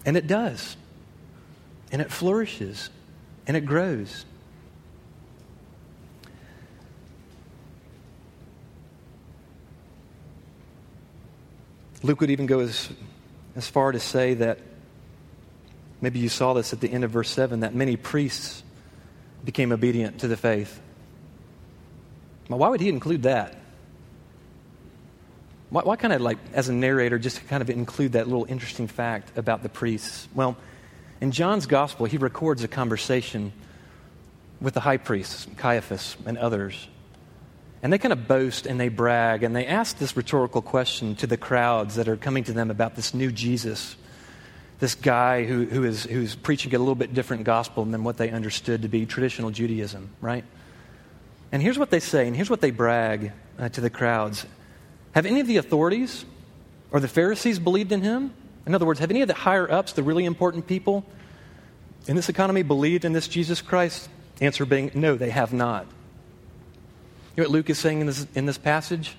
And 0.04 0.16
it 0.16 0.26
does. 0.26 0.76
And 1.92 2.02
it 2.02 2.10
flourishes. 2.10 2.90
And 3.46 3.56
it 3.56 3.66
grows. 3.66 4.24
Luke 12.02 12.20
would 12.20 12.30
even 12.30 12.46
go 12.46 12.60
as, 12.60 12.90
as 13.54 13.68
far 13.68 13.92
to 13.92 14.00
say 14.00 14.34
that 14.34 14.58
maybe 16.00 16.18
you 16.18 16.28
saw 16.28 16.52
this 16.52 16.72
at 16.72 16.80
the 16.80 16.90
end 16.90 17.04
of 17.04 17.10
verse 17.10 17.30
7 17.30 17.60
that 17.60 17.74
many 17.74 17.96
priests 17.96 18.62
became 19.44 19.72
obedient 19.72 20.20
to 20.20 20.28
the 20.28 20.36
faith. 20.36 20.80
Well, 22.48 22.58
why 22.58 22.68
would 22.68 22.80
he 22.80 22.88
include 22.88 23.22
that? 23.22 23.56
Why, 25.70 25.82
why 25.82 25.96
kind 25.96 26.12
of 26.12 26.20
like, 26.20 26.38
as 26.52 26.68
a 26.68 26.72
narrator, 26.72 27.18
just 27.18 27.36
to 27.38 27.44
kind 27.44 27.62
of 27.62 27.70
include 27.70 28.12
that 28.12 28.26
little 28.28 28.46
interesting 28.48 28.88
fact 28.88 29.38
about 29.38 29.62
the 29.62 29.68
priests? 29.68 30.28
Well, 30.34 30.56
in 31.20 31.30
John's 31.30 31.66
gospel, 31.66 32.06
he 32.06 32.18
records 32.18 32.64
a 32.64 32.68
conversation 32.68 33.52
with 34.60 34.74
the 34.74 34.80
high 34.80 34.96
priests, 34.96 35.46
Caiaphas, 35.56 36.16
and 36.26 36.36
others. 36.36 36.88
And 37.82 37.92
they 37.92 37.98
kind 37.98 38.12
of 38.12 38.28
boast 38.28 38.66
and 38.66 38.78
they 38.78 38.88
brag 38.88 39.42
and 39.42 39.56
they 39.56 39.66
ask 39.66 39.98
this 39.98 40.16
rhetorical 40.16 40.62
question 40.62 41.16
to 41.16 41.26
the 41.26 41.36
crowds 41.36 41.96
that 41.96 42.08
are 42.08 42.16
coming 42.16 42.44
to 42.44 42.52
them 42.52 42.70
about 42.70 42.94
this 42.94 43.12
new 43.12 43.32
Jesus, 43.32 43.96
this 44.78 44.94
guy 44.94 45.44
who, 45.44 45.64
who 45.64 45.82
is, 45.82 46.04
who's 46.04 46.36
preaching 46.36 46.72
a 46.74 46.78
little 46.78 46.94
bit 46.94 47.12
different 47.12 47.42
gospel 47.42 47.84
than 47.84 48.04
what 48.04 48.18
they 48.18 48.30
understood 48.30 48.82
to 48.82 48.88
be 48.88 49.04
traditional 49.04 49.50
Judaism, 49.50 50.10
right? 50.20 50.44
And 51.50 51.60
here's 51.60 51.78
what 51.78 51.90
they 51.90 51.98
say, 51.98 52.28
and 52.28 52.36
here's 52.36 52.48
what 52.48 52.60
they 52.60 52.70
brag 52.70 53.32
uh, 53.58 53.68
to 53.70 53.80
the 53.80 53.90
crowds 53.90 54.46
Have 55.12 55.26
any 55.26 55.40
of 55.40 55.48
the 55.48 55.56
authorities 55.56 56.24
or 56.92 57.00
the 57.00 57.08
Pharisees 57.08 57.58
believed 57.58 57.90
in 57.90 58.00
him? 58.00 58.32
In 58.64 58.76
other 58.76 58.86
words, 58.86 59.00
have 59.00 59.10
any 59.10 59.22
of 59.22 59.28
the 59.28 59.34
higher 59.34 59.70
ups, 59.70 59.92
the 59.92 60.04
really 60.04 60.24
important 60.24 60.68
people 60.68 61.04
in 62.06 62.14
this 62.14 62.28
economy, 62.28 62.62
believed 62.62 63.04
in 63.04 63.12
this 63.12 63.26
Jesus 63.26 63.60
Christ? 63.60 64.08
Answer 64.40 64.64
being, 64.64 64.92
no, 64.94 65.16
they 65.16 65.30
have 65.30 65.52
not. 65.52 65.86
You 67.34 67.42
know 67.42 67.48
what 67.48 67.52
Luke 67.52 67.70
is 67.70 67.78
saying 67.78 68.00
in 68.00 68.06
this, 68.06 68.26
in 68.34 68.46
this 68.46 68.58
passage? 68.58 69.16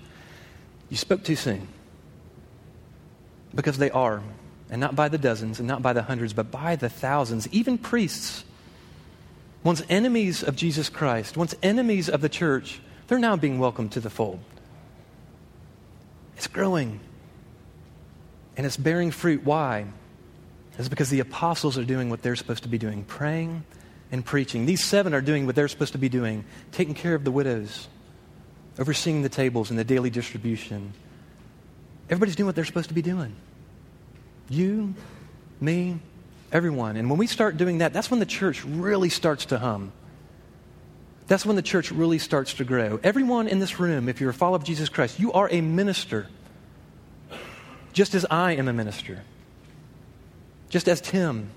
You 0.90 0.98
spoke 0.98 1.24
too 1.24 1.36
soon. 1.36 1.68
Because 3.56 3.78
they 3.78 3.92
are, 3.92 4.22
and 4.70 4.80
not 4.80 4.96
by 4.96 5.10
the 5.10 5.18
dozens, 5.18 5.60
and 5.60 5.68
not 5.68 5.82
by 5.82 5.94
the 5.94 6.04
hundreds, 6.04 6.34
but 6.34 6.52
by 6.52 6.76
the 6.76 6.90
thousands, 6.90 7.48
even 7.50 7.78
priests. 7.78 8.44
Once 9.64 9.82
enemies 9.90 10.44
of 10.44 10.56
Jesus 10.56 10.90
Christ, 10.90 11.38
once 11.38 11.56
enemies 11.64 12.10
of 12.10 12.22
the 12.22 12.30
church, 12.30 12.82
they're 13.08 13.20
now 13.20 13.36
being 13.36 13.60
welcomed 13.60 13.92
to 13.94 14.00
the 14.00 14.10
fold. 14.10 14.40
It's 16.38 16.48
growing. 16.48 17.00
And 18.58 18.66
it's 18.66 18.78
bearing 18.78 19.12
fruit. 19.12 19.44
Why? 19.44 19.86
It's 20.78 20.90
because 20.90 21.10
the 21.10 21.20
apostles 21.20 21.78
are 21.78 21.84
doing 21.84 22.10
what 22.10 22.22
they're 22.22 22.36
supposed 22.36 22.64
to 22.64 22.70
be 22.70 22.78
doing 22.78 23.04
praying 23.04 23.64
and 24.12 24.26
preaching. 24.26 24.66
These 24.66 24.84
seven 24.84 25.14
are 25.14 25.22
doing 25.22 25.46
what 25.46 25.56
they're 25.56 25.68
supposed 25.68 25.94
to 25.94 25.98
be 25.98 26.10
doing 26.10 26.46
taking 26.72 26.94
care 26.94 27.16
of 27.16 27.24
the 27.24 27.32
widows, 27.32 27.88
overseeing 28.80 29.22
the 29.22 29.30
tables 29.30 29.70
and 29.70 29.78
the 29.78 29.84
daily 29.84 30.10
distribution. 30.10 30.94
Everybody's 32.10 32.36
doing 32.36 32.48
what 32.48 32.56
they're 32.56 32.66
supposed 32.66 32.90
to 32.90 32.94
be 32.94 33.02
doing. 33.02 33.34
You, 34.50 34.94
me, 35.62 36.00
everyone. 36.52 36.98
And 36.98 37.10
when 37.10 37.18
we 37.18 37.28
start 37.28 37.58
doing 37.58 37.80
that, 37.80 37.94
that's 37.94 38.12
when 38.12 38.20
the 38.20 38.26
church 38.26 38.64
really 38.66 39.10
starts 39.10 39.46
to 39.48 39.60
hum. 39.60 39.92
That's 41.28 41.46
when 41.46 41.56
the 41.56 41.62
church 41.62 41.92
really 41.92 42.20
starts 42.20 42.56
to 42.56 42.66
grow. 42.66 43.00
Everyone 43.04 43.48
in 43.48 43.60
this 43.60 43.80
room, 43.80 44.10
if 44.10 44.20
you're 44.20 44.32
a 44.32 44.34
follower 44.34 44.58
of 44.58 44.64
Jesus 44.64 44.90
Christ, 44.90 45.20
you 45.20 45.32
are 45.32 45.48
a 45.50 45.62
minister, 45.62 46.28
just 47.94 48.14
as 48.14 48.26
I 48.30 48.54
am 48.54 48.68
a 48.68 48.74
minister, 48.74 49.24
just 50.70 50.90
as 50.90 51.00
Tim 51.00 51.50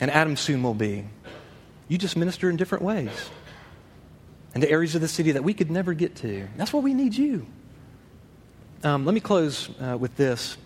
and 0.00 0.10
Adam 0.10 0.36
soon 0.36 0.62
will 0.62 0.74
be. 0.74 1.04
You 1.86 1.98
just 1.98 2.16
minister 2.16 2.50
in 2.50 2.56
different 2.56 2.84
ways 2.84 3.30
and 4.54 4.62
to 4.62 4.70
areas 4.70 4.94
of 4.94 5.00
the 5.00 5.08
city 5.08 5.32
that 5.32 5.44
we 5.44 5.54
could 5.54 5.70
never 5.70 5.94
get 5.94 6.16
to. 6.16 6.48
That's 6.56 6.72
why 6.72 6.80
we 6.80 6.94
need 6.94 7.14
you. 7.14 7.46
Um, 8.84 9.04
let 9.04 9.14
me 9.14 9.20
close 9.20 9.68
uh, 9.80 9.96
with 9.98 10.16
this. 10.16 10.56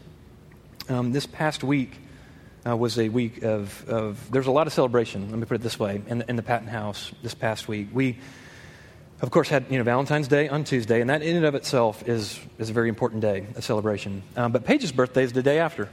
Um, 0.88 1.12
this 1.12 1.27
past 1.27 1.64
week 1.64 1.99
uh, 2.66 2.77
was 2.77 2.99
a 2.99 3.09
week 3.09 3.42
of, 3.42 3.88
of, 3.88 4.31
there's 4.31 4.47
a 4.47 4.51
lot 4.51 4.66
of 4.66 4.73
celebration, 4.73 5.31
let 5.31 5.38
me 5.38 5.47
put 5.47 5.55
it 5.55 5.62
this 5.62 5.79
way, 5.79 6.03
in, 6.07 6.23
in 6.29 6.37
the 6.37 6.42
Patton 6.42 6.68
House 6.68 7.12
this 7.23 7.35
past 7.35 7.68
week. 7.68 7.88
We, 7.92 8.18
of 9.21 9.31
course, 9.31 9.49
had 9.49 9.66
you 9.71 9.79
know, 9.79 9.85
Valentine's 9.85 10.29
Day 10.29 10.49
on 10.49 10.64
Tuesday, 10.64 11.01
and 11.01 11.09
that 11.11 11.23
in 11.23 11.37
and 11.37 11.45
of 11.45 11.55
itself 11.55 12.07
is, 12.09 12.38
is 12.59 12.71
a 12.71 12.73
very 12.73 12.88
important 12.88 13.23
day, 13.23 13.47
a 13.55 13.62
celebration. 13.62 14.23
Um, 14.37 14.53
but 14.53 14.64
Paige's 14.64 14.92
birthday 14.92 15.23
is 15.23 15.33
the 15.33 15.42
day 15.42 15.59
after. 15.59 15.88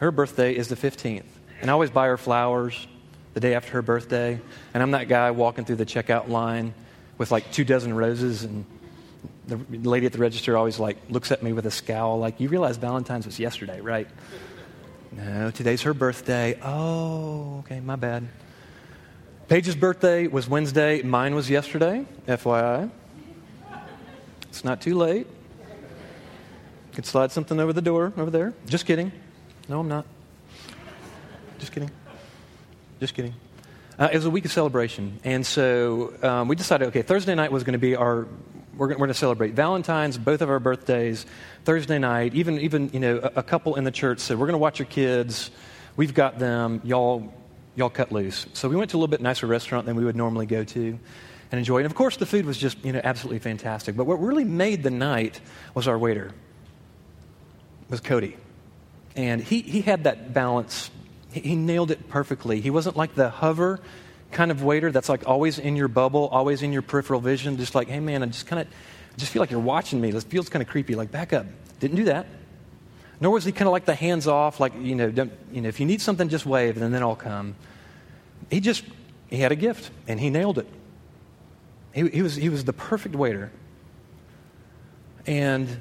Her 0.00 0.10
birthday 0.10 0.54
is 0.54 0.68
the 0.68 0.76
15th. 0.76 1.24
And 1.60 1.70
I 1.70 1.72
always 1.72 1.90
buy 1.90 2.06
her 2.06 2.18
flowers 2.18 2.86
the 3.34 3.40
day 3.40 3.54
after 3.54 3.72
her 3.72 3.82
birthday. 3.82 4.38
And 4.74 4.82
I'm 4.82 4.90
that 4.92 5.08
guy 5.08 5.30
walking 5.30 5.64
through 5.64 5.76
the 5.76 5.86
checkout 5.86 6.28
line 6.28 6.74
with 7.18 7.30
like 7.30 7.50
two 7.52 7.64
dozen 7.64 7.94
roses 7.94 8.44
and 8.44 8.64
the 9.46 9.56
lady 9.88 10.06
at 10.06 10.12
the 10.12 10.18
register 10.18 10.56
always 10.56 10.78
like 10.78 10.98
looks 11.08 11.30
at 11.30 11.42
me 11.42 11.52
with 11.52 11.66
a 11.66 11.70
scowl 11.70 12.18
like 12.18 12.40
you 12.40 12.48
realize 12.48 12.76
valentine's 12.76 13.26
was 13.26 13.38
yesterday 13.38 13.80
right? 13.80 14.08
No 15.12 15.50
today's 15.50 15.82
her 15.82 15.94
birthday. 15.94 16.58
Oh 16.62 17.58
okay 17.60 17.80
my 17.80 17.96
bad. 17.96 18.28
Paige's 19.48 19.76
birthday 19.76 20.26
was 20.26 20.48
wednesday. 20.48 21.02
Mine 21.02 21.34
was 21.34 21.48
yesterday 21.48 22.06
fyi 22.26 22.90
it's 24.48 24.64
not 24.64 24.80
too 24.80 24.96
late. 24.96 25.26
You 25.26 26.94
could 26.94 27.06
slide 27.06 27.30
something 27.30 27.60
over 27.60 27.72
the 27.72 27.82
door 27.82 28.12
over 28.16 28.30
there. 28.30 28.54
Just 28.66 28.86
kidding. 28.86 29.12
No 29.68 29.80
i'm 29.80 29.88
not. 29.88 30.06
Just 31.58 31.72
kidding. 31.72 31.90
Just 33.00 33.14
kidding 33.14 33.34
uh, 33.98 34.08
it 34.12 34.16
was 34.16 34.26
a 34.26 34.30
week 34.30 34.44
of 34.44 34.52
celebration. 34.52 35.18
And 35.24 35.44
so 35.44 36.12
um, 36.22 36.48
we 36.48 36.56
decided, 36.56 36.88
okay, 36.88 37.02
Thursday 37.02 37.34
night 37.34 37.50
was 37.50 37.64
going 37.64 37.72
to 37.72 37.78
be 37.78 37.96
our, 37.96 38.26
we're, 38.76 38.94
going 38.94 39.08
to 39.08 39.14
celebrate 39.14 39.54
Valentine's, 39.54 40.18
both 40.18 40.42
of 40.42 40.50
our 40.50 40.60
birthdays, 40.60 41.24
Thursday 41.64 41.98
night. 41.98 42.34
Even, 42.34 42.58
even 42.60 42.90
you 42.92 43.00
know, 43.00 43.18
a, 43.22 43.40
a 43.40 43.42
couple 43.42 43.76
in 43.76 43.84
the 43.84 43.90
church 43.90 44.18
said, 44.18 44.38
we're 44.38 44.46
going 44.46 44.54
to 44.54 44.58
watch 44.58 44.78
your 44.78 44.86
kids. 44.86 45.50
We've 45.96 46.12
got 46.12 46.38
them. 46.38 46.82
Y'all, 46.84 47.32
y'all 47.74 47.88
cut 47.88 48.12
loose. 48.12 48.46
So 48.52 48.68
we 48.68 48.76
went 48.76 48.90
to 48.90 48.96
a 48.96 48.98
little 48.98 49.10
bit 49.10 49.22
nicer 49.22 49.46
restaurant 49.46 49.86
than 49.86 49.96
we 49.96 50.04
would 50.04 50.16
normally 50.16 50.46
go 50.46 50.62
to 50.62 50.98
and 51.50 51.58
enjoy. 51.58 51.78
And 51.78 51.86
of 51.86 51.94
course, 51.94 52.18
the 52.18 52.26
food 52.26 52.44
was 52.44 52.58
just, 52.58 52.84
you 52.84 52.92
know, 52.92 53.00
absolutely 53.02 53.38
fantastic. 53.38 53.96
But 53.96 54.04
what 54.06 54.20
really 54.20 54.44
made 54.44 54.82
the 54.82 54.90
night 54.90 55.40
was 55.74 55.88
our 55.88 55.98
waiter, 55.98 56.32
was 57.88 58.00
Cody. 58.00 58.36
And 59.14 59.40
he, 59.40 59.62
he 59.62 59.80
had 59.80 60.04
that 60.04 60.34
balance 60.34 60.90
he 61.40 61.56
nailed 61.56 61.90
it 61.90 62.08
perfectly. 62.08 62.60
He 62.60 62.70
wasn't 62.70 62.96
like 62.96 63.14
the 63.14 63.30
hover 63.30 63.80
kind 64.32 64.50
of 64.50 64.62
waiter 64.62 64.90
that's 64.90 65.08
like 65.08 65.26
always 65.26 65.58
in 65.58 65.76
your 65.76 65.88
bubble, 65.88 66.28
always 66.28 66.62
in 66.62 66.72
your 66.72 66.82
peripheral 66.82 67.20
vision, 67.20 67.56
just 67.56 67.74
like, 67.74 67.88
hey 67.88 68.00
man, 68.00 68.22
I 68.22 68.26
just 68.26 68.46
kind 68.46 68.60
of 68.60 68.68
just 69.16 69.32
feel 69.32 69.40
like 69.40 69.50
you're 69.50 69.60
watching 69.60 70.00
me. 70.00 70.10
This 70.10 70.24
feels 70.24 70.48
kind 70.48 70.62
of 70.62 70.68
creepy. 70.68 70.94
Like, 70.94 71.10
back 71.10 71.32
up. 71.32 71.46
Didn't 71.80 71.96
do 71.96 72.04
that. 72.04 72.26
Nor 73.20 73.32
was 73.32 73.44
he 73.44 73.52
kind 73.52 73.66
of 73.66 73.72
like 73.72 73.86
the 73.86 73.94
hands 73.94 74.26
off, 74.26 74.60
like, 74.60 74.74
you 74.78 74.94
know, 74.94 75.06
you 75.52 75.62
know, 75.62 75.68
if 75.68 75.80
you 75.80 75.86
need 75.86 76.02
something, 76.02 76.28
just 76.28 76.44
wave 76.44 76.80
and 76.80 76.94
then 76.94 77.02
I'll 77.02 77.16
come. 77.16 77.54
He 78.50 78.60
just, 78.60 78.84
he 79.28 79.38
had 79.38 79.52
a 79.52 79.56
gift 79.56 79.90
and 80.06 80.20
he 80.20 80.28
nailed 80.28 80.58
it. 80.58 80.66
He, 81.94 82.08
he, 82.08 82.22
was, 82.22 82.36
he 82.36 82.50
was 82.50 82.64
the 82.64 82.74
perfect 82.74 83.14
waiter. 83.14 83.50
And 85.26 85.80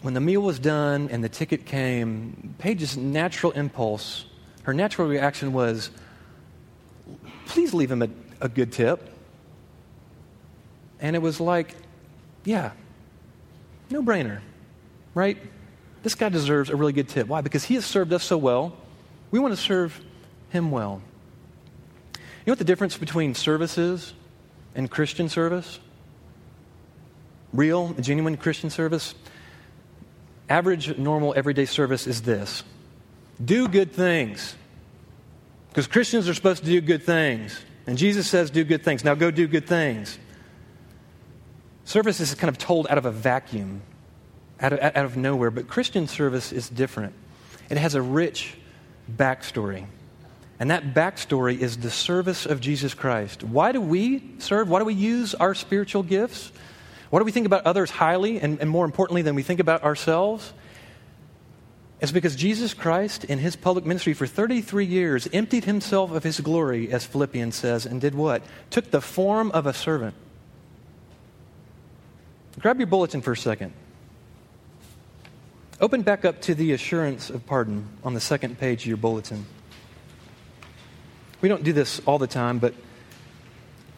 when 0.00 0.14
the 0.14 0.20
meal 0.20 0.40
was 0.40 0.58
done 0.58 1.10
and 1.10 1.22
the 1.22 1.28
ticket 1.28 1.66
came, 1.66 2.54
Paige's 2.58 2.96
natural 2.96 3.52
impulse 3.52 4.24
her 4.64 4.74
natural 4.74 5.08
reaction 5.08 5.52
was, 5.52 5.90
please 7.46 7.72
leave 7.74 7.90
him 7.90 8.02
a, 8.02 8.08
a 8.40 8.48
good 8.48 8.72
tip. 8.72 9.08
And 11.00 11.16
it 11.16 11.20
was 11.20 11.40
like, 11.40 11.74
yeah, 12.44 12.72
no 13.90 14.02
brainer, 14.02 14.40
right? 15.14 15.38
This 16.02 16.14
guy 16.14 16.28
deserves 16.28 16.70
a 16.70 16.76
really 16.76 16.92
good 16.92 17.08
tip. 17.08 17.26
Why? 17.26 17.40
Because 17.40 17.64
he 17.64 17.74
has 17.74 17.84
served 17.84 18.12
us 18.12 18.24
so 18.24 18.38
well. 18.38 18.76
We 19.30 19.38
want 19.38 19.54
to 19.54 19.60
serve 19.60 20.00
him 20.50 20.70
well. 20.70 21.02
You 22.14 22.20
know 22.46 22.52
what 22.52 22.58
the 22.58 22.64
difference 22.64 22.96
between 22.96 23.34
service 23.34 23.78
is 23.78 24.14
and 24.74 24.90
Christian 24.90 25.28
service? 25.28 25.78
Real, 27.52 27.92
genuine 27.94 28.36
Christian 28.36 28.70
service? 28.70 29.14
Average, 30.48 30.98
normal, 30.98 31.34
everyday 31.36 31.64
service 31.64 32.06
is 32.06 32.22
this 32.22 32.62
do 33.44 33.68
good 33.68 33.92
things. 33.92 34.56
Because 35.68 35.86
Christians 35.86 36.28
are 36.28 36.34
supposed 36.34 36.64
to 36.64 36.70
do 36.70 36.80
good 36.80 37.02
things. 37.02 37.58
And 37.86 37.96
Jesus 37.96 38.28
says, 38.28 38.50
do 38.50 38.64
good 38.64 38.82
things. 38.82 39.04
Now 39.04 39.14
go 39.14 39.30
do 39.30 39.46
good 39.46 39.66
things. 39.66 40.18
Service 41.84 42.20
is 42.20 42.34
kind 42.34 42.48
of 42.48 42.58
told 42.58 42.86
out 42.88 42.98
of 42.98 43.06
a 43.06 43.10
vacuum, 43.10 43.82
out 44.60 44.72
of, 44.72 44.80
out 44.80 45.04
of 45.04 45.16
nowhere. 45.16 45.50
But 45.50 45.68
Christian 45.68 46.06
service 46.06 46.52
is 46.52 46.68
different. 46.68 47.14
It 47.68 47.78
has 47.78 47.94
a 47.94 48.02
rich 48.02 48.56
backstory. 49.10 49.86
And 50.58 50.70
that 50.70 50.92
backstory 50.92 51.58
is 51.58 51.78
the 51.78 51.90
service 51.90 52.46
of 52.46 52.60
Jesus 52.60 52.92
Christ. 52.92 53.42
Why 53.42 53.72
do 53.72 53.80
we 53.80 54.22
serve? 54.38 54.68
Why 54.68 54.78
do 54.78 54.84
we 54.84 54.94
use 54.94 55.34
our 55.34 55.54
spiritual 55.54 56.02
gifts? 56.02 56.52
Why 57.08 57.18
do 57.18 57.24
we 57.24 57.32
think 57.32 57.46
about 57.46 57.64
others 57.64 57.90
highly 57.90 58.40
and, 58.40 58.60
and 58.60 58.68
more 58.68 58.84
importantly 58.84 59.22
than 59.22 59.34
we 59.34 59.42
think 59.42 59.58
about 59.58 59.82
ourselves? 59.82 60.52
It's 62.00 62.12
because 62.12 62.34
Jesus 62.34 62.72
Christ, 62.72 63.24
in 63.24 63.38
his 63.38 63.56
public 63.56 63.84
ministry 63.84 64.14
for 64.14 64.26
33 64.26 64.86
years, 64.86 65.28
emptied 65.34 65.64
himself 65.64 66.10
of 66.12 66.24
his 66.24 66.40
glory, 66.40 66.90
as 66.90 67.04
Philippians 67.04 67.54
says, 67.54 67.84
and 67.84 68.00
did 68.00 68.14
what? 68.14 68.42
Took 68.70 68.90
the 68.90 69.02
form 69.02 69.50
of 69.52 69.66
a 69.66 69.74
servant. 69.74 70.14
Grab 72.58 72.78
your 72.78 72.86
bulletin 72.86 73.20
for 73.20 73.32
a 73.32 73.36
second. 73.36 73.72
Open 75.78 76.02
back 76.02 76.24
up 76.24 76.40
to 76.42 76.54
the 76.54 76.72
assurance 76.72 77.30
of 77.30 77.44
pardon 77.46 77.88
on 78.02 78.14
the 78.14 78.20
second 78.20 78.58
page 78.58 78.82
of 78.82 78.86
your 78.86 78.96
bulletin. 78.96 79.44
We 81.42 81.48
don't 81.48 81.64
do 81.64 81.72
this 81.72 82.00
all 82.06 82.18
the 82.18 82.26
time, 82.26 82.58
but 82.58 82.74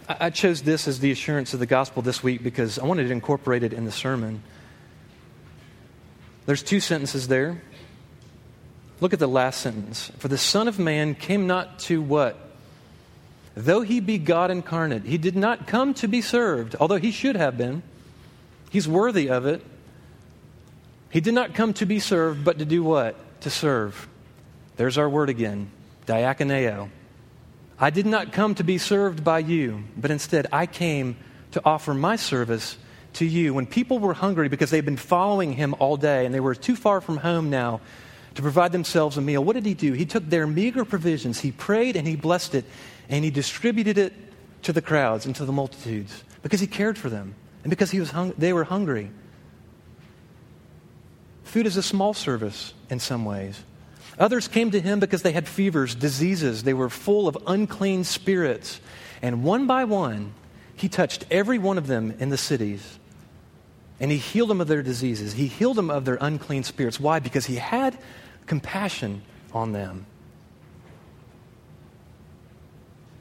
I 0.09 0.31
chose 0.31 0.63
this 0.63 0.89
as 0.89 0.99
the 0.99 1.13
assurance 1.13 1.55
of 1.55 1.61
the 1.61 1.67
gospel 1.67 2.03
this 2.03 2.23
week 2.23 2.43
because 2.43 2.79
I 2.79 2.85
wanted 2.85 3.11
it 3.11 3.73
in 3.73 3.85
the 3.85 3.93
sermon. 3.93 4.43
There's 6.47 6.63
two 6.63 6.81
sentences 6.81 7.29
there. 7.29 7.63
Look 9.03 9.13
at 9.13 9.19
the 9.19 9.27
last 9.27 9.61
sentence. 9.61 10.13
For 10.19 10.29
the 10.29 10.39
Son 10.39 10.69
of 10.69 10.79
Man 10.79 11.17
came 11.17 11.49
not 11.49 11.81
to 11.81 12.01
what? 12.01 12.39
Though 13.57 13.81
he 13.81 13.99
be 13.99 14.17
God 14.17 14.53
incarnate, 14.53 15.03
he 15.03 15.19
did 15.19 15.35
not 15.35 15.67
come 15.67 15.93
to 15.95 16.07
be 16.07 16.21
served, 16.21 16.77
although 16.79 16.99
he 16.99 17.11
should 17.11 17.35
have 17.35 17.59
been. 17.59 17.83
He's 18.71 18.87
worthy 18.87 19.29
of 19.29 19.45
it. 19.45 19.61
He 21.11 21.21
did 21.21 21.35
not 21.35 21.53
come 21.53 21.75
to 21.75 21.85
be 21.85 21.99
served, 21.99 22.45
but 22.45 22.61
to 22.61 22.65
do 22.65 22.85
what? 22.85 23.17
To 23.41 23.51
serve. 23.51 24.09
There's 24.77 24.97
our 24.99 25.09
word 25.09 25.31
again 25.31 25.73
diakoneo. 26.07 26.89
I 27.81 27.91
did 27.91 28.07
not 28.07 28.33
come 28.33 28.55
to 28.55 28.63
be 28.63 28.79
served 28.79 29.25
by 29.25 29.41
you, 29.41 29.83
but 29.97 30.13
instead 30.13 30.47
I 30.53 30.67
came 30.67 31.17
to 31.51 31.63
offer 31.65 31.93
my 31.93 32.15
service 32.15 32.79
to 33.15 33.25
you. 33.25 33.53
When 33.53 33.67
people 33.67 33.99
were 33.99 34.15
hungry 34.15 34.49
because 34.49 34.71
they'd 34.71 34.85
been 34.85 34.97
following 34.97 35.55
him 35.55 35.75
all 35.81 35.97
day 35.97 36.25
and 36.25 36.33
they 36.33 36.39
were 36.39 36.55
too 36.55 36.77
far 36.77 37.01
from 37.01 37.17
home 37.17 37.51
now 37.51 37.81
to 38.35 38.43
provide 38.43 38.73
themselves 38.73 39.17
a 39.17 39.21
meal, 39.21 39.45
what 39.45 39.55
did 39.55 39.67
he 39.67 39.75
do? 39.75 39.93
He 39.93 40.07
took 40.07 40.29
their 40.29 40.47
meager 40.47 40.85
provisions, 40.85 41.41
he 41.41 41.53
prayed 41.53 41.97
and 41.97 42.07
he 42.07 42.17
blessed 42.17 42.55
it, 42.55 42.65
and 43.09 43.25
he 43.25 43.31
distributed 43.31 43.99
it 43.99 44.13
to 44.63 44.73
the 44.73 44.83
crowds 44.83 45.27
and 45.27 45.35
to 45.37 45.45
the 45.45 45.53
multitudes 45.53 46.25
because 46.43 46.61
he 46.61 46.67
cared 46.67 46.97
for 46.97 47.09
them 47.11 47.35
and 47.63 47.71
because 47.71 47.91
he 47.91 48.01
was 48.01 48.11
hung- 48.11 48.35
they 48.39 48.53
were 48.53 48.65
hungry. 48.65 49.11
Food 51.45 51.67
is 51.67 51.77
a 51.77 51.83
small 51.83 52.15
service 52.15 52.73
in 52.89 52.99
some 52.99 53.25
ways. 53.25 53.63
Others 54.19 54.49
came 54.49 54.71
to 54.71 54.81
him 54.81 55.01
because 55.01 55.23
they 55.23 55.33
had 55.33 55.49
fevers, 55.49 55.95
diseases. 55.95 56.63
They 56.63 56.75
were 56.75 56.89
full 56.89 57.29
of 57.29 57.37
unclean 57.47 58.05
spirits. 58.05 58.81
And 59.21 59.43
one 59.45 59.67
by 59.67 59.85
one, 59.85 60.35
he 60.77 60.89
touched 60.89 61.27
every 61.31 61.59
one 61.59 61.79
of 61.79 61.87
them 61.87 62.15
in 62.19 62.29
the 62.29 62.37
cities. 62.37 62.99
And 64.03 64.11
he 64.11 64.19
healed 64.19 64.51
them 64.51 64.61
of 64.61 64.69
their 64.69 64.83
diseases. 64.83 65.33
He 65.33 65.47
healed 65.47 65.77
them 65.77 65.89
of 65.89 66.05
their 66.05 66.19
unclean 66.21 66.65
spirits. 66.65 67.01
Why? 67.01 67.21
Because 67.21 67.47
he 67.47 67.57
had 67.57 67.97
compassion 68.47 69.23
on 69.55 69.73
them. 69.73 70.05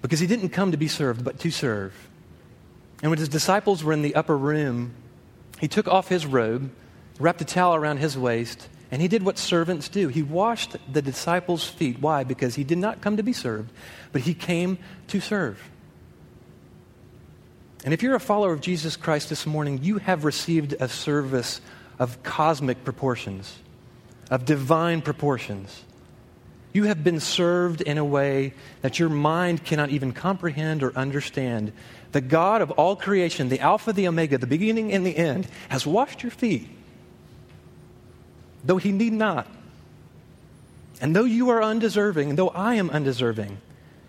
Because 0.01 0.19
he 0.19 0.27
didn't 0.27 0.49
come 0.49 0.71
to 0.71 0.77
be 0.77 0.89
served, 0.89 1.23
but 1.23 1.39
to 1.39 1.51
serve. 1.51 1.93
And 3.01 3.09
when 3.09 3.19
his 3.19 3.29
disciples 3.29 3.83
were 3.83 3.93
in 3.93 4.01
the 4.01 4.15
upper 4.15 4.37
room, 4.37 4.93
he 5.61 5.69
took 5.69 5.87
off 5.87 6.09
his 6.09 6.25
robe 6.25 6.71
wrapped 7.21 7.41
a 7.41 7.45
towel 7.45 7.75
around 7.75 7.97
his 7.97 8.17
waist, 8.17 8.67
and 8.89 9.01
he 9.01 9.07
did 9.07 9.23
what 9.23 9.37
servants 9.37 9.87
do. 9.87 10.07
He 10.07 10.23
washed 10.23 10.75
the 10.91 11.01
disciples' 11.01 11.67
feet. 11.67 11.99
Why? 11.99 12.23
Because 12.23 12.55
he 12.55 12.63
did 12.63 12.77
not 12.77 13.01
come 13.01 13.17
to 13.17 13.23
be 13.23 13.33
served, 13.33 13.71
but 14.11 14.21
he 14.21 14.33
came 14.33 14.79
to 15.07 15.21
serve. 15.21 15.61
And 17.83 17.93
if 17.93 18.03
you're 18.03 18.15
a 18.15 18.19
follower 18.19 18.53
of 18.53 18.61
Jesus 18.61 18.95
Christ 18.95 19.29
this 19.29 19.45
morning, 19.45 19.79
you 19.81 19.97
have 19.97 20.23
received 20.23 20.75
a 20.79 20.87
service 20.87 21.61
of 21.99 22.21
cosmic 22.23 22.83
proportions, 22.83 23.57
of 24.29 24.45
divine 24.45 25.01
proportions. 25.01 25.83
You 26.73 26.83
have 26.85 27.03
been 27.03 27.19
served 27.19 27.81
in 27.81 27.97
a 27.97 28.05
way 28.05 28.53
that 28.81 28.99
your 28.99 29.09
mind 29.09 29.63
cannot 29.63 29.89
even 29.89 30.13
comprehend 30.13 30.83
or 30.83 30.95
understand. 30.95 31.73
The 32.11 32.21
God 32.21 32.61
of 32.61 32.71
all 32.71 32.95
creation, 32.95 33.49
the 33.49 33.59
Alpha, 33.59 33.93
the 33.93 34.07
Omega, 34.07 34.37
the 34.37 34.47
beginning 34.47 34.93
and 34.93 35.05
the 35.05 35.17
end, 35.17 35.47
has 35.69 35.85
washed 35.85 36.23
your 36.23 36.31
feet 36.31 36.69
though 38.63 38.77
he 38.77 38.91
need 38.91 39.13
not. 39.13 39.47
And 40.99 41.15
though 41.15 41.25
you 41.25 41.49
are 41.49 41.63
undeserving, 41.63 42.29
and 42.29 42.37
though 42.37 42.49
I 42.49 42.75
am 42.75 42.89
undeserving, 42.89 43.57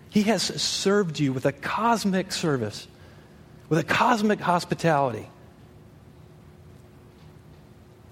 he 0.09 0.23
has 0.23 0.43
served 0.43 1.19
you 1.19 1.33
with 1.33 1.45
a 1.45 1.51
cosmic 1.51 2.31
service, 2.31 2.87
with 3.73 3.79
a 3.79 3.91
cosmic 3.91 4.39
hospitality. 4.39 5.27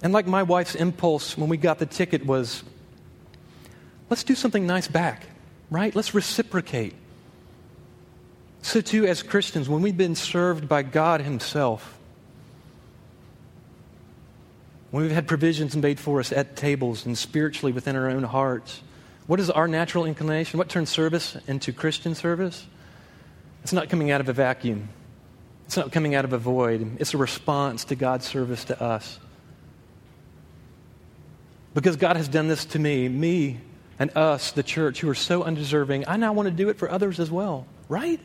And 0.01 0.11
like 0.11 0.25
my 0.25 0.41
wife's 0.41 0.73
impulse 0.73 1.37
when 1.37 1.49
we 1.49 1.57
got 1.57 1.77
the 1.77 1.85
ticket 1.85 2.25
was, 2.25 2.63
let's 4.09 4.23
do 4.23 4.33
something 4.33 4.65
nice 4.65 4.87
back, 4.87 5.21
right? 5.69 5.95
Let's 5.95 6.15
reciprocate. 6.15 6.95
So, 8.63 8.81
too, 8.81 9.05
as 9.05 9.21
Christians, 9.21 9.69
when 9.69 9.83
we've 9.83 9.95
been 9.95 10.15
served 10.15 10.67
by 10.67 10.81
God 10.81 11.21
Himself, 11.21 11.95
when 14.89 15.03
we've 15.03 15.11
had 15.11 15.27
provisions 15.27 15.77
made 15.77 15.99
for 15.99 16.19
us 16.19 16.31
at 16.31 16.55
tables 16.55 17.05
and 17.05 17.15
spiritually 17.15 17.71
within 17.71 17.95
our 17.95 18.09
own 18.09 18.23
hearts, 18.23 18.81
what 19.27 19.39
is 19.39 19.51
our 19.51 19.67
natural 19.67 20.05
inclination? 20.05 20.57
What 20.57 20.69
turns 20.69 20.89
service 20.89 21.37
into 21.45 21.71
Christian 21.71 22.15
service? 22.15 22.65
It's 23.61 23.73
not 23.73 23.89
coming 23.89 24.09
out 24.09 24.21
of 24.21 24.27
a 24.27 24.33
vacuum. 24.33 24.89
It's 25.71 25.77
not 25.77 25.93
coming 25.93 26.15
out 26.15 26.25
of 26.25 26.33
a 26.33 26.37
void. 26.37 26.97
It's 26.99 27.13
a 27.13 27.17
response 27.17 27.85
to 27.85 27.95
God's 27.95 28.27
service 28.27 28.65
to 28.65 28.83
us. 28.83 29.17
Because 31.73 31.95
God 31.95 32.17
has 32.17 32.27
done 32.27 32.49
this 32.49 32.65
to 32.65 32.79
me, 32.79 33.07
me 33.07 33.57
and 33.97 34.11
us, 34.17 34.51
the 34.51 34.63
church, 34.63 34.99
who 34.99 35.07
are 35.07 35.15
so 35.15 35.43
undeserving, 35.43 36.09
I 36.09 36.17
now 36.17 36.33
want 36.33 36.47
to 36.47 36.53
do 36.53 36.67
it 36.67 36.77
for 36.77 36.91
others 36.91 37.21
as 37.21 37.31
well, 37.31 37.67
right? 37.87 38.19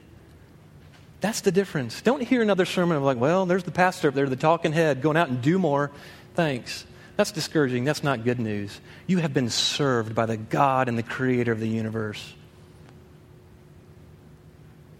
That's 1.20 1.42
the 1.42 1.52
difference. 1.52 2.02
Don't 2.02 2.20
hear 2.20 2.42
another 2.42 2.64
sermon 2.64 2.96
of 2.96 3.04
like, 3.04 3.18
well, 3.18 3.46
there's 3.46 3.62
the 3.62 3.70
pastor 3.70 4.08
up 4.08 4.14
there, 4.14 4.28
the 4.28 4.34
talking 4.34 4.72
head, 4.72 5.00
going 5.00 5.16
out 5.16 5.28
and 5.28 5.40
do 5.40 5.56
more 5.56 5.92
thanks. 6.34 6.84
That's 7.16 7.30
discouraging. 7.30 7.84
That's 7.84 8.02
not 8.02 8.24
good 8.24 8.40
news. 8.40 8.80
You 9.06 9.18
have 9.18 9.32
been 9.32 9.50
served 9.50 10.16
by 10.16 10.26
the 10.26 10.36
God 10.36 10.88
and 10.88 10.98
the 10.98 11.04
creator 11.04 11.52
of 11.52 11.60
the 11.60 11.68
universe. 11.68 12.34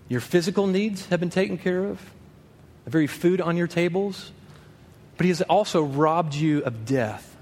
Your 0.08 0.20
physical 0.20 0.68
needs 0.68 1.06
have 1.06 1.18
been 1.18 1.30
taken 1.30 1.58
care 1.58 1.84
of, 1.86 2.12
the 2.86 2.90
very 2.90 3.08
food 3.08 3.42
on 3.42 3.58
your 3.58 3.66
tables, 3.66 4.30
but 5.18 5.24
He 5.24 5.28
has 5.28 5.42
also 5.42 5.82
robbed 5.82 6.34
you 6.34 6.62
of 6.62 6.86
death 6.86 7.36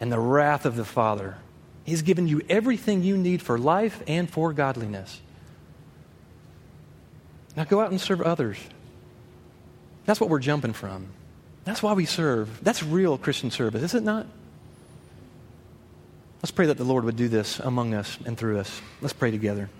and 0.00 0.12
the 0.12 0.18
wrath 0.18 0.66
of 0.66 0.76
the 0.76 0.84
Father. 0.84 1.36
He's 1.84 2.02
given 2.02 2.26
you 2.26 2.42
everything 2.50 3.02
you 3.02 3.16
need 3.16 3.40
for 3.40 3.56
life 3.58 4.02
and 4.06 4.28
for 4.28 4.52
godliness. 4.52 5.20
Now 7.56 7.62
go 7.64 7.80
out 7.80 7.92
and 7.92 8.00
serve 8.00 8.20
others. 8.22 8.58
That's 10.04 10.20
what 10.20 10.28
we're 10.28 10.40
jumping 10.40 10.72
from. 10.72 11.06
That's 11.62 11.82
why 11.82 11.92
we 11.92 12.04
serve. 12.04 12.62
That's 12.62 12.82
real 12.82 13.16
Christian 13.16 13.52
service, 13.52 13.82
is 13.82 13.94
it 13.94 14.02
not? 14.02 14.26
Let's 16.42 16.50
pray 16.50 16.66
that 16.66 16.76
the 16.76 16.84
Lord 16.84 17.04
would 17.04 17.16
do 17.16 17.28
this 17.28 17.60
among 17.60 17.94
us 17.94 18.18
and 18.26 18.36
through 18.36 18.58
us. 18.58 18.82
Let's 19.00 19.14
pray 19.14 19.30
together. 19.30 19.70